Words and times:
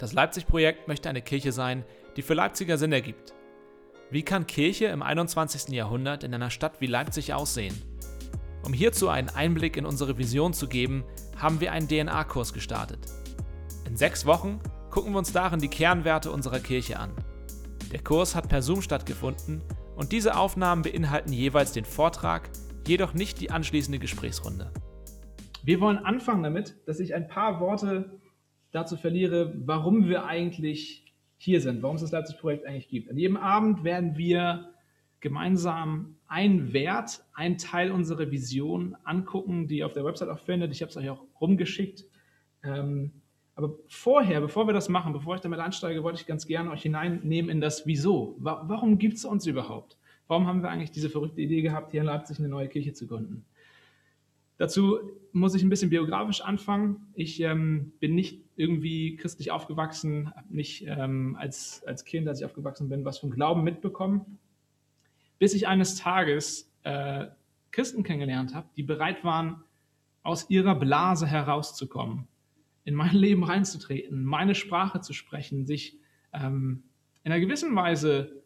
Das 0.00 0.14
Leipzig-Projekt 0.14 0.88
möchte 0.88 1.10
eine 1.10 1.20
Kirche 1.20 1.52
sein, 1.52 1.84
die 2.16 2.22
für 2.22 2.32
Leipziger 2.32 2.78
Sinn 2.78 2.90
ergibt. 2.90 3.34
Wie 4.10 4.22
kann 4.22 4.46
Kirche 4.46 4.86
im 4.86 5.02
21. 5.02 5.74
Jahrhundert 5.74 6.24
in 6.24 6.32
einer 6.32 6.48
Stadt 6.48 6.80
wie 6.80 6.86
Leipzig 6.86 7.34
aussehen? 7.34 7.74
Um 8.64 8.72
hierzu 8.72 9.10
einen 9.10 9.28
Einblick 9.28 9.76
in 9.76 9.84
unsere 9.84 10.16
Vision 10.16 10.54
zu 10.54 10.68
geben, 10.68 11.04
haben 11.36 11.60
wir 11.60 11.72
einen 11.72 11.86
DNA-Kurs 11.86 12.54
gestartet. 12.54 12.98
In 13.86 13.94
sechs 13.94 14.24
Wochen 14.24 14.60
gucken 14.90 15.12
wir 15.12 15.18
uns 15.18 15.34
darin 15.34 15.60
die 15.60 15.68
Kernwerte 15.68 16.30
unserer 16.30 16.60
Kirche 16.60 16.98
an. 16.98 17.12
Der 17.92 18.02
Kurs 18.02 18.34
hat 18.34 18.48
per 18.48 18.62
Zoom 18.62 18.80
stattgefunden 18.80 19.60
und 19.96 20.12
diese 20.12 20.34
Aufnahmen 20.34 20.80
beinhalten 20.80 21.34
jeweils 21.34 21.72
den 21.72 21.84
Vortrag, 21.84 22.48
jedoch 22.86 23.12
nicht 23.12 23.38
die 23.38 23.50
anschließende 23.50 23.98
Gesprächsrunde. 23.98 24.72
Wir 25.62 25.78
wollen 25.82 25.98
anfangen 25.98 26.42
damit, 26.42 26.74
dass 26.86 27.00
ich 27.00 27.14
ein 27.14 27.28
paar 27.28 27.60
Worte 27.60 28.18
dazu 28.72 28.96
verliere, 28.96 29.54
warum 29.64 30.08
wir 30.08 30.26
eigentlich 30.26 31.04
hier 31.36 31.60
sind, 31.60 31.82
warum 31.82 31.96
es 31.96 32.02
das 32.02 32.12
Leipzig-Projekt 32.12 32.66
eigentlich 32.66 32.88
gibt. 32.88 33.10
An 33.10 33.16
jedem 33.16 33.36
Abend 33.36 33.82
werden 33.84 34.16
wir 34.16 34.70
gemeinsam 35.20 36.16
einen 36.26 36.72
Wert, 36.72 37.24
einen 37.34 37.58
Teil 37.58 37.90
unserer 37.90 38.30
Vision 38.30 38.96
angucken, 39.04 39.66
die 39.66 39.78
ihr 39.78 39.86
auf 39.86 39.92
der 39.92 40.04
Website 40.04 40.28
auch 40.28 40.38
findet. 40.38 40.72
Ich 40.72 40.82
habe 40.82 40.90
es 40.90 40.96
euch 40.96 41.10
auch 41.10 41.24
rumgeschickt. 41.40 42.04
Ähm, 42.62 43.12
aber 43.54 43.74
vorher, 43.88 44.40
bevor 44.40 44.66
wir 44.66 44.72
das 44.72 44.88
machen, 44.88 45.12
bevor 45.12 45.34
ich 45.34 45.40
damit 45.40 45.60
einsteige, 45.60 46.02
wollte 46.02 46.20
ich 46.20 46.26
ganz 46.26 46.46
gerne 46.46 46.70
euch 46.70 46.82
hineinnehmen 46.82 47.50
in 47.50 47.60
das 47.60 47.86
Wieso. 47.86 48.36
Warum 48.38 48.98
gibt 48.98 49.18
es 49.18 49.24
uns 49.24 49.46
überhaupt? 49.46 49.98
Warum 50.28 50.46
haben 50.46 50.62
wir 50.62 50.70
eigentlich 50.70 50.92
diese 50.92 51.10
verrückte 51.10 51.40
Idee 51.40 51.60
gehabt, 51.60 51.90
hier 51.90 52.00
in 52.00 52.06
Leipzig 52.06 52.38
eine 52.38 52.48
neue 52.48 52.68
Kirche 52.68 52.92
zu 52.92 53.06
gründen? 53.06 53.44
Dazu 54.60 54.98
muss 55.32 55.54
ich 55.54 55.62
ein 55.62 55.70
bisschen 55.70 55.88
biografisch 55.88 56.42
anfangen. 56.42 57.06
Ich 57.14 57.40
ähm, 57.40 57.94
bin 57.98 58.14
nicht 58.14 58.44
irgendwie 58.56 59.16
christlich 59.16 59.52
aufgewachsen, 59.52 60.34
habe 60.36 60.54
nicht 60.54 60.84
ähm, 60.86 61.34
als, 61.40 61.82
als 61.86 62.04
Kind, 62.04 62.28
als 62.28 62.40
ich 62.40 62.44
aufgewachsen 62.44 62.90
bin, 62.90 63.02
was 63.06 63.20
vom 63.20 63.30
Glauben 63.30 63.64
mitbekommen, 63.64 64.38
bis 65.38 65.54
ich 65.54 65.66
eines 65.66 65.94
Tages 65.94 66.70
äh, 66.82 67.28
Christen 67.70 68.02
kennengelernt 68.02 68.54
habe, 68.54 68.68
die 68.76 68.82
bereit 68.82 69.24
waren, 69.24 69.64
aus 70.24 70.50
ihrer 70.50 70.74
Blase 70.74 71.26
herauszukommen, 71.26 72.28
in 72.84 72.94
mein 72.94 73.14
Leben 73.14 73.44
reinzutreten, 73.44 74.22
meine 74.26 74.54
Sprache 74.54 75.00
zu 75.00 75.14
sprechen, 75.14 75.64
sich 75.64 75.96
ähm, 76.34 76.82
in 77.24 77.32
einer 77.32 77.40
gewissen 77.40 77.74
Weise 77.74 78.42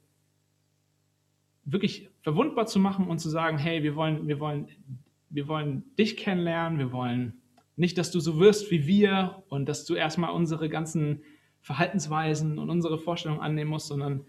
wirklich 1.64 2.08
verwundbar 2.22 2.66
zu 2.66 2.78
machen 2.78 3.08
und 3.08 3.19
zu 3.19 3.31
sagen, 3.31 3.58
hey, 3.58 3.83
wir 3.83 3.97
wollen, 3.97 4.28
wir 4.28 4.38
wollen 4.38 4.69
wir 5.34 5.48
wollen 5.48 5.84
dich 5.96 6.16
kennenlernen, 6.16 6.78
wir 6.78 6.92
wollen 6.92 7.40
nicht, 7.77 7.98
dass 7.98 8.12
du 8.12 8.20
so 8.20 8.38
wirst 8.38 8.70
wie 8.70 8.86
wir 8.86 9.42
und 9.48 9.68
dass 9.68 9.84
du 9.84 9.94
erstmal 9.94 10.30
unsere 10.30 10.68
ganzen 10.68 11.22
Verhaltensweisen 11.60 12.58
und 12.58 12.70
unsere 12.70 12.98
Vorstellungen 12.98 13.41
annehmen 13.41 13.70
musst, 13.70 13.88
sondern 13.88 14.24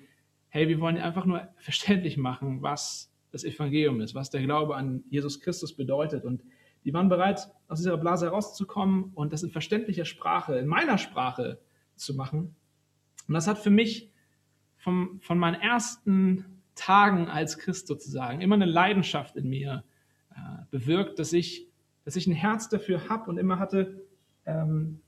hey, 0.49 0.67
wir 0.67 0.79
wollen 0.79 0.95
dir 0.95 1.03
einfach 1.03 1.25
nur 1.25 1.47
verständlich 1.57 2.17
machen, 2.17 2.61
was 2.61 3.13
das 3.31 3.43
Evangelium 3.43 4.01
ist, 4.01 4.15
was 4.15 4.29
der 4.29 4.41
Glaube 4.41 4.75
an 4.75 5.03
Jesus 5.09 5.41
Christus 5.41 5.75
bedeutet. 5.75 6.23
Und 6.23 6.43
die 6.85 6.93
waren 6.93 7.09
bereit, 7.09 7.49
aus 7.67 7.79
dieser 7.79 7.97
Blase 7.97 8.27
herauszukommen 8.27 9.11
und 9.13 9.33
das 9.33 9.43
in 9.43 9.51
verständlicher 9.51 10.05
Sprache, 10.05 10.55
in 10.55 10.67
meiner 10.67 10.97
Sprache 10.97 11.59
zu 11.95 12.15
machen. 12.15 12.55
Und 13.27 13.33
das 13.33 13.47
hat 13.47 13.59
für 13.59 13.69
mich 13.69 14.11
vom, 14.77 15.19
von 15.19 15.37
meinen 15.37 15.59
ersten 15.61 16.45
Tagen 16.73 17.27
als 17.27 17.57
Christ 17.57 17.87
sozusagen 17.87 18.41
immer 18.41 18.55
eine 18.55 18.65
Leidenschaft 18.65 19.35
in 19.35 19.49
mir 19.49 19.83
bewirkt, 20.71 21.19
dass 21.19 21.33
ich, 21.33 21.67
dass 22.03 22.15
ich 22.15 22.27
ein 22.27 22.33
Herz 22.33 22.69
dafür 22.69 23.09
habe 23.09 23.29
und 23.29 23.37
immer 23.37 23.59
hatte, 23.59 24.05
ähm, 24.45 25.01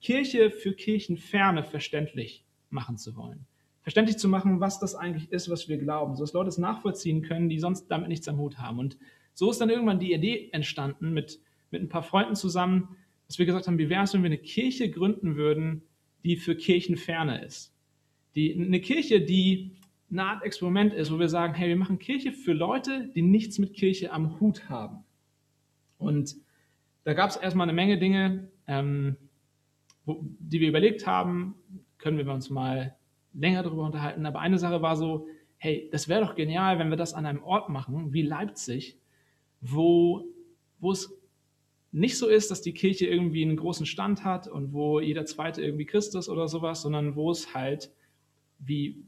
Kirche 0.00 0.50
für 0.50 0.74
Kirchenferne 0.74 1.64
verständlich 1.64 2.44
machen 2.70 2.98
zu 2.98 3.16
wollen. 3.16 3.46
Verständlich 3.82 4.18
zu 4.18 4.28
machen, 4.28 4.60
was 4.60 4.78
das 4.78 4.94
eigentlich 4.94 5.30
ist, 5.30 5.48
was 5.48 5.68
wir 5.68 5.78
glauben, 5.78 6.16
sodass 6.16 6.32
Leute 6.32 6.48
es 6.48 6.58
nachvollziehen 6.58 7.22
können, 7.22 7.48
die 7.48 7.58
sonst 7.58 7.86
damit 7.88 8.08
nichts 8.08 8.28
am 8.28 8.38
Hut 8.38 8.58
haben. 8.58 8.78
Und 8.78 8.98
so 9.32 9.50
ist 9.50 9.60
dann 9.60 9.70
irgendwann 9.70 10.00
die 10.00 10.12
Idee 10.12 10.48
entstanden 10.52 11.12
mit, 11.12 11.40
mit 11.70 11.82
ein 11.82 11.88
paar 11.88 12.02
Freunden 12.02 12.34
zusammen, 12.34 12.96
dass 13.26 13.38
wir 13.38 13.46
gesagt 13.46 13.66
haben, 13.66 13.78
wie 13.78 13.88
wäre 13.88 14.04
es, 14.04 14.12
wenn 14.12 14.22
wir 14.22 14.28
eine 14.28 14.38
Kirche 14.38 14.90
gründen 14.90 15.36
würden, 15.36 15.82
die 16.24 16.36
für 16.36 16.56
Kirchenferne 16.56 17.44
ist. 17.44 17.72
Die, 18.34 18.54
eine 18.54 18.80
Kirche, 18.80 19.20
die 19.20 19.72
eine 20.10 20.24
Art 20.24 20.44
Experiment 20.44 20.94
ist, 20.94 21.12
wo 21.12 21.18
wir 21.18 21.28
sagen, 21.28 21.54
hey, 21.54 21.68
wir 21.68 21.76
machen 21.76 21.98
Kirche 21.98 22.32
für 22.32 22.52
Leute, 22.52 23.08
die 23.14 23.22
nichts 23.22 23.58
mit 23.58 23.74
Kirche 23.74 24.12
am 24.12 24.40
Hut 24.40 24.68
haben. 24.68 25.04
Und 25.98 26.36
da 27.04 27.14
gab 27.14 27.30
es 27.30 27.36
erstmal 27.36 27.64
eine 27.64 27.72
Menge 27.72 27.98
Dinge, 27.98 28.48
ähm, 28.66 29.16
wo, 30.04 30.24
die 30.38 30.60
wir 30.60 30.68
überlegt 30.68 31.06
haben, 31.06 31.54
können 31.98 32.18
wir 32.18 32.32
uns 32.32 32.50
mal 32.50 32.96
länger 33.32 33.62
darüber 33.62 33.84
unterhalten. 33.84 34.26
Aber 34.26 34.40
eine 34.40 34.58
Sache 34.58 34.82
war 34.82 34.96
so, 34.96 35.26
hey, 35.58 35.88
das 35.90 36.08
wäre 36.08 36.20
doch 36.20 36.34
genial, 36.34 36.78
wenn 36.78 36.90
wir 36.90 36.96
das 36.96 37.14
an 37.14 37.26
einem 37.26 37.42
Ort 37.42 37.68
machen, 37.68 38.12
wie 38.12 38.22
Leipzig, 38.22 38.98
wo, 39.60 40.24
wo 40.78 40.92
es 40.92 41.12
nicht 41.92 42.18
so 42.18 42.28
ist, 42.28 42.50
dass 42.50 42.62
die 42.62 42.74
Kirche 42.74 43.06
irgendwie 43.06 43.42
einen 43.42 43.56
großen 43.56 43.86
Stand 43.86 44.24
hat 44.24 44.48
und 44.48 44.72
wo 44.72 45.00
jeder 45.00 45.24
Zweite 45.24 45.62
irgendwie 45.62 45.86
Christus 45.86 46.28
oder 46.28 46.46
sowas, 46.46 46.82
sondern 46.82 47.16
wo 47.16 47.30
es 47.30 47.54
halt 47.54 47.90
wie 48.58 49.02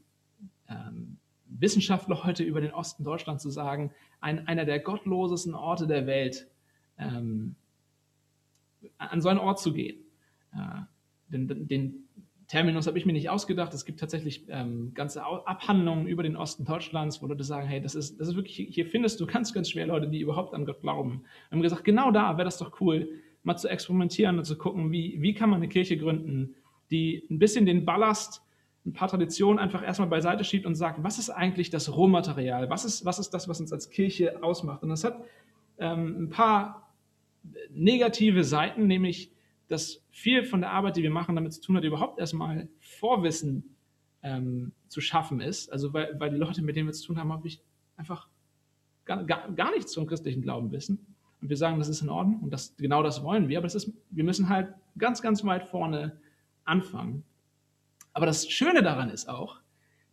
ähm, 0.69 1.17
Wissenschaftler 1.45 2.23
heute 2.23 2.43
über 2.43 2.61
den 2.61 2.71
Osten 2.71 3.03
Deutschlands 3.03 3.43
zu 3.43 3.49
sagen, 3.49 3.91
ein, 4.21 4.47
einer 4.47 4.65
der 4.65 4.79
gottlosesten 4.79 5.55
Orte 5.55 5.87
der 5.87 6.05
Welt, 6.05 6.47
ähm, 6.97 7.55
an 8.97 9.21
so 9.21 9.29
einen 9.29 9.39
Ort 9.39 9.59
zu 9.59 9.73
gehen. 9.73 9.97
Äh, 10.53 10.81
den, 11.27 11.67
den, 11.67 12.05
Terminus 12.47 12.87
habe 12.87 12.97
ich 12.97 13.05
mir 13.05 13.13
nicht 13.13 13.29
ausgedacht. 13.29 13.75
Es 13.75 13.85
gibt 13.85 13.99
tatsächlich 13.99 14.45
ähm, 14.49 14.91
ganze 14.95 15.23
Abhandlungen 15.23 16.07
über 16.07 16.23
den 16.23 16.35
Osten 16.35 16.65
Deutschlands, 16.65 17.21
wo 17.21 17.27
Leute 17.27 17.43
sagen, 17.43 17.67
hey, 17.67 17.79
das 17.79 17.93
ist, 17.93 18.19
das 18.19 18.29
ist 18.29 18.35
wirklich, 18.35 18.55
hier 18.55 18.87
findest 18.87 19.19
du 19.19 19.27
ganz, 19.27 19.53
ganz 19.53 19.69
schwer 19.69 19.85
Leute, 19.85 20.07
die 20.07 20.19
überhaupt 20.19 20.55
an 20.55 20.65
Gott 20.65 20.81
glauben. 20.81 21.21
Wir 21.49 21.57
haben 21.57 21.61
gesagt, 21.61 21.83
genau 21.83 22.09
da 22.09 22.37
wäre 22.37 22.45
das 22.45 22.57
doch 22.57 22.81
cool, 22.81 23.07
mal 23.43 23.55
zu 23.55 23.67
experimentieren 23.67 24.39
und 24.39 24.45
zu 24.45 24.57
gucken, 24.57 24.91
wie, 24.91 25.21
wie 25.21 25.35
kann 25.35 25.51
man 25.51 25.57
eine 25.57 25.69
Kirche 25.69 25.95
gründen, 25.95 26.55
die 26.89 27.23
ein 27.29 27.37
bisschen 27.37 27.67
den 27.67 27.85
Ballast 27.85 28.41
ein 28.85 28.93
paar 28.93 29.07
Traditionen 29.07 29.59
einfach 29.59 29.83
erstmal 29.83 30.09
beiseite 30.09 30.43
schiebt 30.43 30.65
und 30.65 30.75
sagt, 30.75 31.03
was 31.03 31.19
ist 31.19 31.29
eigentlich 31.29 31.69
das 31.69 31.95
Rohmaterial? 31.95 32.69
Was 32.69 32.85
ist, 32.85 33.05
was 33.05 33.19
ist 33.19 33.31
das, 33.31 33.47
was 33.47 33.59
uns 33.59 33.73
als 33.73 33.89
Kirche 33.89 34.41
ausmacht? 34.41 34.83
Und 34.83 34.89
das 34.89 35.03
hat 35.03 35.23
ähm, 35.77 36.23
ein 36.23 36.29
paar 36.29 36.93
negative 37.69 38.43
Seiten, 38.43 38.87
nämlich, 38.87 39.31
dass 39.67 40.03
viel 40.11 40.43
von 40.43 40.61
der 40.61 40.71
Arbeit, 40.71 40.97
die 40.97 41.03
wir 41.03 41.11
machen, 41.11 41.35
damit 41.35 41.53
zu 41.53 41.61
tun 41.61 41.77
hat, 41.77 41.83
überhaupt 41.83 42.19
erstmal 42.19 42.69
Vorwissen 42.79 43.75
ähm, 44.23 44.71
zu 44.87 45.01
schaffen 45.01 45.41
ist. 45.41 45.71
Also, 45.71 45.93
weil, 45.93 46.19
weil 46.19 46.31
die 46.31 46.37
Leute, 46.37 46.61
mit 46.61 46.75
denen 46.75 46.87
wir 46.87 46.93
zu 46.93 47.05
tun 47.05 47.19
haben, 47.19 47.31
häufig 47.31 47.61
einfach 47.95 48.27
gar, 49.05 49.23
gar, 49.25 49.51
gar 49.51 49.71
nichts 49.71 49.91
zum 49.91 50.07
christlichen 50.07 50.41
Glauben 50.41 50.71
wissen. 50.71 51.15
Und 51.41 51.49
wir 51.49 51.57
sagen, 51.57 51.79
das 51.79 51.89
ist 51.89 52.01
in 52.01 52.09
Ordnung 52.09 52.41
und 52.41 52.51
das, 52.51 52.75
genau 52.75 53.01
das 53.01 53.23
wollen 53.23 53.47
wir, 53.47 53.59
aber 53.59 53.65
das 53.65 53.75
ist, 53.75 53.93
wir 54.09 54.23
müssen 54.25 54.49
halt 54.49 54.73
ganz, 54.97 55.21
ganz 55.21 55.43
weit 55.45 55.63
vorne 55.63 56.19
anfangen. 56.65 57.23
Aber 58.19 58.25
das 58.25 58.49
Schöne 58.49 58.83
daran 58.83 59.09
ist 59.09 59.29
auch, 59.29 59.61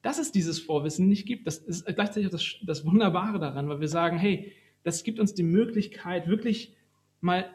dass 0.00 0.20
es 0.20 0.30
dieses 0.30 0.60
Vorwissen 0.60 1.08
nicht 1.08 1.26
gibt. 1.26 1.44
Das 1.44 1.58
ist 1.58 1.84
gleichzeitig 1.86 2.28
auch 2.28 2.30
das, 2.30 2.54
das 2.62 2.86
Wunderbare 2.86 3.40
daran, 3.40 3.68
weil 3.68 3.80
wir 3.80 3.88
sagen, 3.88 4.16
hey, 4.16 4.52
das 4.84 5.02
gibt 5.02 5.18
uns 5.18 5.34
die 5.34 5.42
Möglichkeit, 5.42 6.28
wirklich 6.28 6.72
mal, 7.20 7.50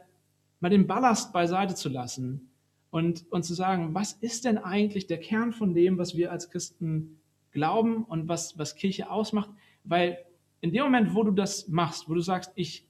mal 0.60 0.68
den 0.68 0.88
Ballast 0.88 1.32
beiseite 1.32 1.74
zu 1.74 1.88
lassen 1.88 2.50
und, 2.90 3.32
und 3.32 3.44
zu 3.44 3.54
sagen, 3.54 3.94
was 3.94 4.12
ist 4.12 4.44
denn 4.44 4.58
eigentlich 4.58 5.08
der 5.08 5.22
Kern 5.22 5.54
von 5.54 5.74
dem, 5.74 5.98
was 5.98 6.18
wir 6.18 6.34
als 6.34 6.50
Christen 6.50 7.22
glauben 7.54 8.04
und 8.04 8.28
was, 8.28 8.58
was 8.58 8.76
Kirche 8.76 9.10
ausmacht? 9.10 9.52
Weil 9.86 10.18
in 10.60 10.74
dem 10.74 10.84
Moment, 10.84 11.16
wo 11.16 11.24
du 11.24 11.32
das 11.32 11.70
machst, 11.70 12.10
wo 12.10 12.14
du 12.14 12.20
sagst, 12.20 12.52
ich, 12.56 12.86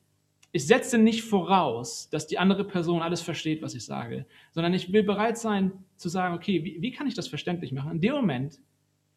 ich 0.51 0.67
setze 0.67 0.97
nicht 0.97 1.23
voraus, 1.23 2.09
dass 2.09 2.27
die 2.27 2.37
andere 2.37 2.65
Person 2.65 3.01
alles 3.01 3.21
versteht, 3.21 3.61
was 3.61 3.73
ich 3.73 3.85
sage, 3.85 4.25
sondern 4.51 4.73
ich 4.73 4.91
will 4.91 5.03
bereit 5.03 5.37
sein 5.37 5.71
zu 5.95 6.09
sagen, 6.09 6.35
okay, 6.35 6.63
wie, 6.65 6.81
wie 6.81 6.91
kann 6.91 7.07
ich 7.07 7.13
das 7.13 7.27
verständlich 7.27 7.71
machen? 7.71 7.91
In 7.91 8.01
dem 8.01 8.13
Moment 8.13 8.59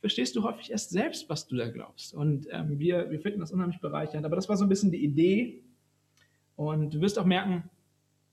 verstehst 0.01 0.37
du 0.37 0.45
häufig 0.45 0.71
erst 0.71 0.91
selbst, 0.91 1.29
was 1.29 1.47
du 1.47 1.57
da 1.57 1.69
glaubst. 1.69 2.15
Und 2.15 2.47
ähm, 2.51 2.79
wir, 2.79 3.11
wir 3.11 3.19
finden 3.21 3.41
das 3.41 3.53
unheimlich 3.53 3.81
bereichernd. 3.81 4.25
Aber 4.27 4.37
das 4.37 4.49
war 4.49 4.57
so 4.57 4.65
ein 4.65 4.69
bisschen 4.69 4.93
die 4.93 5.03
Idee. 5.03 5.63
Und 6.57 6.95
du 6.95 7.01
wirst 7.01 7.19
auch 7.19 7.25
merken, 7.25 7.69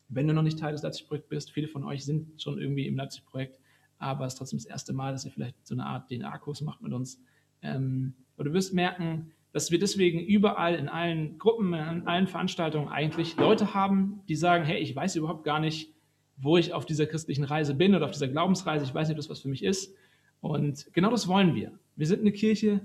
wenn 0.10 0.28
du 0.28 0.34
noch 0.34 0.44
nicht 0.44 0.60
Teil 0.60 0.74
des 0.74 0.84
Leipzig-Projekts 0.84 1.30
bist, 1.30 1.52
viele 1.52 1.68
von 1.68 1.84
euch 1.86 2.04
sind 2.04 2.42
schon 2.42 2.60
irgendwie 2.60 2.86
im 2.86 2.98
Leipzig-Projekt, 2.98 3.60
aber 3.98 4.26
es 4.26 4.34
ist 4.34 4.40
trotzdem 4.40 4.60
das 4.60 4.66
erste 4.66 4.94
Mal, 4.94 5.14
dass 5.14 5.26
ihr 5.26 5.32
vielleicht 5.32 5.56
so 5.66 5.74
eine 5.74 5.86
Art 5.86 6.10
DNA-Kurs 6.10 6.62
macht 6.62 6.82
mit 6.82 6.92
uns. 6.92 7.22
Ähm, 7.62 8.14
aber 8.36 8.44
du 8.44 8.54
wirst 8.54 8.74
merken, 8.74 9.32
dass 9.54 9.72
wir 9.72 9.80
deswegen 9.80 10.20
überall 10.20 10.76
in 10.76 10.88
allen 10.88 11.38
Gruppen, 11.38 11.74
in 11.74 12.08
allen 12.08 12.28
Veranstaltungen 12.28 12.88
eigentlich 12.88 13.36
Leute 13.36 13.74
haben, 13.74 14.22
die 14.30 14.36
sagen, 14.36 14.64
hey, 14.64 14.80
ich 14.80 14.96
weiß 14.96 15.16
überhaupt 15.18 15.44
gar 15.44 15.60
nicht, 15.60 15.94
wo 16.38 16.58
ich 16.58 16.74
auf 16.74 16.86
dieser 16.86 17.06
christlichen 17.06 17.44
Reise 17.44 17.76
bin 17.76 17.94
oder 17.94 18.06
auf 18.06 18.12
dieser 18.12 18.30
Glaubensreise. 18.30 18.86
Ich 18.86 18.94
weiß 18.94 19.08
nicht, 19.08 19.16
ob 19.16 19.18
das 19.18 19.30
was 19.30 19.42
für 19.42 19.50
mich 19.50 19.64
ist. 19.64 19.94
Und 20.40 20.92
genau 20.94 21.12
das 21.12 21.28
wollen 21.28 21.54
wir. 21.54 21.74
Wir 21.96 22.08
sind 22.08 22.22
eine 22.22 22.32
Kirche 22.32 22.82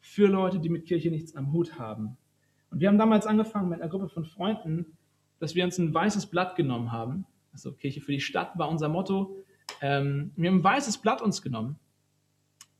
für 0.00 0.26
Leute, 0.26 0.58
die 0.58 0.68
mit 0.68 0.86
Kirche 0.86 1.10
nichts 1.10 1.36
am 1.36 1.52
Hut 1.52 1.78
haben. 1.78 2.16
Und 2.70 2.80
wir 2.80 2.88
haben 2.88 2.98
damals 2.98 3.26
angefangen 3.26 3.68
mit 3.68 3.80
einer 3.80 3.90
Gruppe 3.90 4.08
von 4.08 4.24
Freunden, 4.24 4.98
dass 5.38 5.54
wir 5.54 5.64
uns 5.64 5.78
ein 5.78 5.94
weißes 5.94 6.26
Blatt 6.26 6.56
genommen 6.56 6.90
haben. 6.90 7.24
Also 7.52 7.72
Kirche 7.72 8.00
für 8.00 8.12
die 8.12 8.20
Stadt 8.20 8.58
war 8.58 8.68
unser 8.68 8.88
Motto. 8.88 9.36
Ähm, 9.80 10.32
wir 10.36 10.50
haben 10.50 10.58
ein 10.58 10.64
weißes 10.64 10.98
Blatt 10.98 11.22
uns 11.22 11.42
genommen 11.42 11.78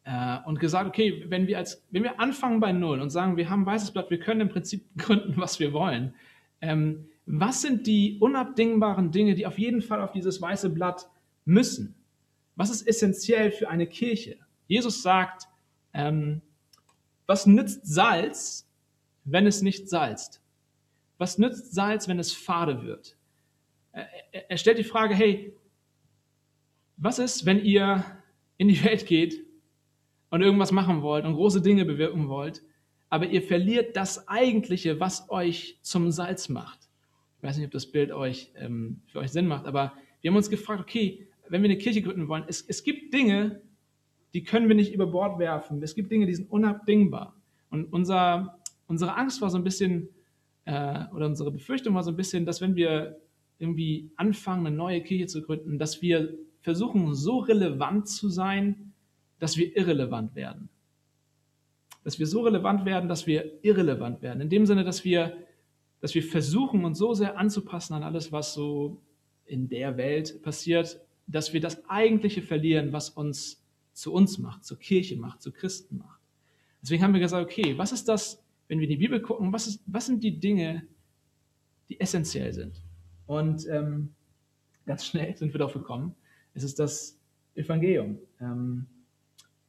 äh, 0.04 0.38
und 0.44 0.58
gesagt, 0.58 0.88
okay, 0.88 1.24
wenn 1.28 1.46
wir, 1.46 1.58
als, 1.58 1.86
wenn 1.90 2.02
wir 2.02 2.18
anfangen 2.18 2.60
bei 2.60 2.72
Null 2.72 3.00
und 3.00 3.10
sagen, 3.10 3.36
wir 3.36 3.48
haben 3.50 3.66
weißes 3.66 3.92
Blatt, 3.92 4.10
wir 4.10 4.18
können 4.18 4.42
im 4.42 4.48
Prinzip 4.48 4.84
gründen, 4.96 5.34
was 5.36 5.60
wir 5.60 5.72
wollen, 5.72 6.14
ähm, 6.60 7.08
was 7.24 7.62
sind 7.62 7.86
die 7.86 8.18
unabdingbaren 8.20 9.12
Dinge, 9.12 9.34
die 9.34 9.46
auf 9.46 9.58
jeden 9.58 9.80
Fall 9.80 10.00
auf 10.00 10.10
dieses 10.10 10.42
weiße 10.42 10.70
Blatt 10.70 11.08
müssen? 11.44 11.94
Was 12.56 12.70
ist 12.70 12.86
essentiell 12.86 13.52
für 13.52 13.68
eine 13.68 13.86
Kirche? 13.86 14.38
Jesus 14.66 15.02
sagt, 15.02 15.48
ähm, 15.94 16.42
was 17.26 17.46
nützt 17.46 17.86
Salz, 17.86 18.68
wenn 19.24 19.46
es 19.46 19.62
nicht 19.62 19.88
salzt? 19.88 20.42
Was 21.18 21.38
nützt 21.38 21.72
Salz, 21.72 22.08
wenn 22.08 22.18
es 22.18 22.32
fade 22.32 22.82
wird? 22.82 23.16
Er, 23.92 24.08
er 24.50 24.56
stellt 24.56 24.78
die 24.78 24.84
Frage, 24.84 25.14
hey, 25.14 25.54
was 26.96 27.20
ist, 27.20 27.46
wenn 27.46 27.64
ihr 27.64 28.04
in 28.58 28.68
die 28.68 28.84
Welt 28.84 29.06
geht 29.06 29.44
und 30.32 30.40
irgendwas 30.40 30.72
machen 30.72 31.02
wollt 31.02 31.26
und 31.26 31.34
große 31.34 31.60
Dinge 31.60 31.84
bewirken 31.84 32.28
wollt, 32.28 32.62
aber 33.10 33.26
ihr 33.26 33.42
verliert 33.42 33.96
das 33.96 34.26
Eigentliche, 34.28 34.98
was 34.98 35.28
euch 35.28 35.78
zum 35.82 36.10
Salz 36.10 36.48
macht? 36.48 36.88
Ich 37.36 37.42
weiß 37.42 37.58
nicht, 37.58 37.66
ob 37.66 37.72
das 37.72 37.92
Bild 37.92 38.12
euch 38.12 38.50
ähm, 38.56 39.02
für 39.08 39.18
euch 39.18 39.30
Sinn 39.30 39.46
macht, 39.46 39.66
aber 39.66 39.92
wir 40.22 40.30
haben 40.30 40.36
uns 40.36 40.48
gefragt, 40.48 40.80
okay, 40.80 41.28
wenn 41.50 41.62
wir 41.62 41.68
eine 41.68 41.76
Kirche 41.76 42.00
gründen 42.00 42.28
wollen, 42.28 42.44
es, 42.48 42.62
es 42.62 42.82
gibt 42.82 43.12
Dinge, 43.12 43.60
die 44.32 44.42
können 44.42 44.68
wir 44.68 44.74
nicht 44.74 44.94
über 44.94 45.06
Bord 45.06 45.38
werfen. 45.38 45.82
Es 45.82 45.94
gibt 45.94 46.10
Dinge, 46.10 46.24
die 46.24 46.34
sind 46.34 46.50
unabdingbar. 46.50 47.36
Und 47.68 47.92
unser, 47.92 48.58
unsere 48.86 49.14
Angst 49.14 49.42
war 49.42 49.50
so 49.50 49.58
ein 49.58 49.64
bisschen, 49.64 50.08
äh, 50.64 51.04
oder 51.14 51.26
unsere 51.26 51.50
Befürchtung 51.50 51.94
war 51.94 52.02
so 52.02 52.10
ein 52.10 52.16
bisschen, 52.16 52.46
dass 52.46 52.62
wenn 52.62 52.74
wir 52.74 53.20
irgendwie 53.58 54.10
anfangen, 54.16 54.66
eine 54.66 54.74
neue 54.74 55.02
Kirche 55.02 55.26
zu 55.26 55.42
gründen, 55.42 55.78
dass 55.78 56.00
wir 56.00 56.32
versuchen, 56.62 57.12
so 57.12 57.40
relevant 57.40 58.08
zu 58.08 58.30
sein, 58.30 58.91
dass 59.42 59.56
wir 59.56 59.76
irrelevant 59.76 60.36
werden. 60.36 60.68
Dass 62.04 62.20
wir 62.20 62.28
so 62.28 62.42
relevant 62.42 62.84
werden, 62.84 63.08
dass 63.08 63.26
wir 63.26 63.58
irrelevant 63.64 64.22
werden. 64.22 64.40
In 64.40 64.48
dem 64.48 64.66
Sinne, 64.66 64.84
dass 64.84 65.04
wir, 65.04 65.36
dass 66.00 66.14
wir 66.14 66.22
versuchen, 66.22 66.84
uns 66.84 66.96
so 66.96 67.12
sehr 67.12 67.36
anzupassen 67.36 67.94
an 67.94 68.04
alles, 68.04 68.30
was 68.30 68.54
so 68.54 69.02
in 69.44 69.68
der 69.68 69.96
Welt 69.96 70.42
passiert, 70.42 71.00
dass 71.26 71.52
wir 71.52 71.60
das 71.60 71.84
Eigentliche 71.90 72.40
verlieren, 72.40 72.92
was 72.92 73.10
uns 73.10 73.66
zu 73.92 74.12
uns 74.12 74.38
macht, 74.38 74.64
zur 74.64 74.78
Kirche 74.78 75.16
macht, 75.16 75.42
zu 75.42 75.50
Christen 75.50 75.98
macht. 75.98 76.20
Deswegen 76.80 77.02
haben 77.02 77.12
wir 77.12 77.20
gesagt, 77.20 77.44
okay, 77.44 77.76
was 77.76 77.90
ist 77.90 78.06
das, 78.06 78.44
wenn 78.68 78.78
wir 78.78 78.84
in 78.84 78.90
die 78.90 79.04
Bibel 79.04 79.20
gucken, 79.20 79.52
was, 79.52 79.66
ist, 79.66 79.82
was 79.86 80.06
sind 80.06 80.22
die 80.22 80.38
Dinge, 80.38 80.86
die 81.88 81.98
essentiell 81.98 82.52
sind? 82.52 82.80
Und 83.26 83.66
ähm, 83.66 84.14
ganz 84.86 85.04
schnell 85.04 85.36
sind 85.36 85.52
wir 85.52 85.58
darauf 85.58 85.74
gekommen, 85.74 86.14
es 86.54 86.62
ist 86.62 86.78
das 86.78 87.18
Evangelium, 87.56 88.18
ähm, 88.40 88.86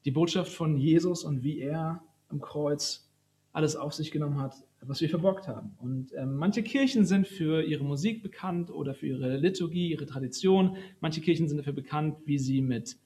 die 0.05 0.11
Botschaft 0.11 0.51
von 0.51 0.77
Jesus 0.77 1.23
und 1.23 1.44
wie 1.44 1.59
er 1.59 2.03
am 2.29 2.41
Kreuz 2.41 3.09
alles 3.51 3.75
auf 3.75 3.94
sich 3.94 4.11
genommen 4.11 4.41
hat, 4.41 4.55
was 4.81 5.00
wir 5.00 5.09
verbockt 5.09 5.47
haben. 5.47 5.75
Und 5.79 6.11
ähm, 6.17 6.35
manche 6.35 6.63
Kirchen 6.63 7.05
sind 7.05 7.27
für 7.27 7.63
ihre 7.63 7.83
Musik 7.83 8.23
bekannt 8.23 8.71
oder 8.71 8.95
für 8.95 9.07
ihre 9.07 9.38
Liturgie, 9.38 9.91
ihre 9.91 10.05
Tradition. 10.07 10.77
Manche 11.00 11.21
Kirchen 11.21 11.47
sind 11.47 11.57
dafür 11.57 11.73
bekannt, 11.73 12.17
wie 12.25 12.39
sie 12.39 12.61
mit 12.61 12.97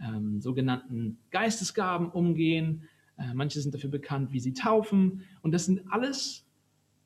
ähm, 0.00 0.40
sogenannten 0.40 1.18
Geistesgaben 1.30 2.10
umgehen. 2.10 2.84
Äh, 3.18 3.34
manche 3.34 3.60
sind 3.60 3.74
dafür 3.74 3.90
bekannt, 3.90 4.32
wie 4.32 4.40
sie 4.40 4.52
taufen. 4.52 5.22
Und 5.42 5.52
das 5.52 5.66
sind 5.66 5.82
alles 5.90 6.47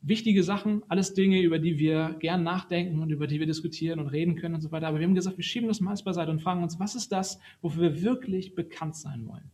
wichtige 0.03 0.43
Sachen, 0.43 0.83
alles 0.89 1.15
Dinge, 1.15 1.41
über 1.41 1.59
die 1.59 1.79
wir 1.79 2.17
gern 2.19 2.43
nachdenken 2.43 3.01
und 3.01 3.11
über 3.11 3.27
die 3.27 3.39
wir 3.39 3.47
diskutieren 3.47 4.01
und 4.01 4.09
reden 4.09 4.35
können 4.35 4.57
und 4.57 4.61
so 4.61 4.73
weiter. 4.73 4.89
Aber 4.89 4.99
wir 4.99 5.07
haben 5.07 5.15
gesagt, 5.15 5.37
wir 5.37 5.45
schieben 5.45 5.69
das 5.69 5.81
meist 5.81 6.05
beiseite 6.05 6.31
und 6.31 6.43
fragen 6.43 6.63
uns, 6.63 6.79
was 6.81 6.95
ist 6.95 7.13
das, 7.13 7.39
wofür 7.61 7.83
wir 7.83 8.03
wirklich 8.03 8.55
bekannt 8.55 8.97
sein 8.97 9.27
wollen? 9.29 9.51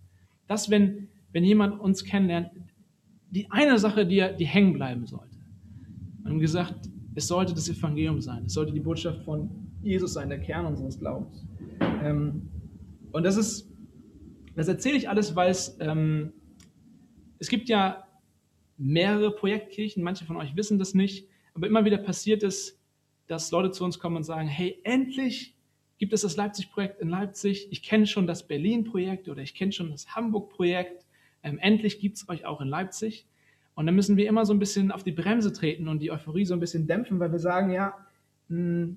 Das, 0.46 0.70
wenn, 0.70 1.08
wenn 1.32 1.44
jemand 1.44 1.78
uns 1.78 2.02
kennenlernt, 2.04 2.50
die 3.30 3.50
eine 3.50 3.78
Sache, 3.78 4.06
die, 4.06 4.26
die 4.38 4.46
hängen 4.46 4.72
bleiben 4.72 5.06
sollte. 5.06 5.36
Wir 6.22 6.30
haben 6.30 6.38
gesagt, 6.38 6.88
es 7.14 7.28
sollte 7.28 7.52
das 7.52 7.68
Evangelium 7.68 8.20
sein. 8.20 8.44
Es 8.46 8.54
sollte 8.54 8.72
die 8.72 8.80
Botschaft 8.80 9.22
von 9.24 9.50
Jesus 9.82 10.14
sein, 10.14 10.30
der 10.30 10.40
Kern 10.40 10.64
unseres 10.64 10.98
Glaubens. 10.98 11.44
Ähm, 12.02 12.48
und 13.12 13.24
das 13.24 13.36
ist, 13.36 13.70
das 14.56 14.68
erzähle 14.68 14.96
ich 14.96 15.08
alles, 15.08 15.36
weil 15.36 15.50
es, 15.50 15.76
ähm, 15.80 16.32
es 17.38 17.48
gibt 17.48 17.68
ja 17.68 18.07
mehrere 18.78 19.34
Projektkirchen, 19.34 20.02
manche 20.02 20.24
von 20.24 20.36
euch 20.36 20.56
wissen 20.56 20.78
das 20.78 20.94
nicht, 20.94 21.28
aber 21.54 21.66
immer 21.66 21.84
wieder 21.84 21.98
passiert 21.98 22.42
es, 22.42 22.80
dass 23.26 23.50
Leute 23.50 23.72
zu 23.72 23.84
uns 23.84 23.98
kommen 23.98 24.16
und 24.16 24.24
sagen, 24.24 24.48
hey, 24.48 24.78
endlich 24.84 25.54
gibt 25.98 26.12
es 26.12 26.22
das 26.22 26.36
Leipzig-Projekt 26.36 27.00
in 27.00 27.08
Leipzig. 27.08 27.68
Ich 27.70 27.82
kenne 27.82 28.06
schon 28.06 28.26
das 28.26 28.46
Berlin-Projekt 28.46 29.28
oder 29.28 29.42
ich 29.42 29.54
kenne 29.54 29.72
schon 29.72 29.90
das 29.90 30.14
Hamburg-Projekt. 30.14 31.04
Ähm, 31.42 31.58
endlich 31.58 32.00
gibt 32.00 32.16
es 32.16 32.28
euch 32.28 32.46
auch 32.46 32.60
in 32.60 32.68
Leipzig. 32.68 33.26
Und 33.74 33.86
dann 33.86 33.94
müssen 33.94 34.16
wir 34.16 34.28
immer 34.28 34.46
so 34.46 34.52
ein 34.52 34.58
bisschen 34.58 34.90
auf 34.90 35.04
die 35.04 35.12
Bremse 35.12 35.52
treten 35.52 35.88
und 35.88 36.00
die 36.00 36.10
Euphorie 36.10 36.44
so 36.44 36.54
ein 36.54 36.60
bisschen 36.60 36.86
dämpfen, 36.86 37.20
weil 37.20 37.32
wir 37.32 37.38
sagen, 37.38 37.70
ja, 37.70 37.94
mh, 38.48 38.56
hm, 38.56 38.96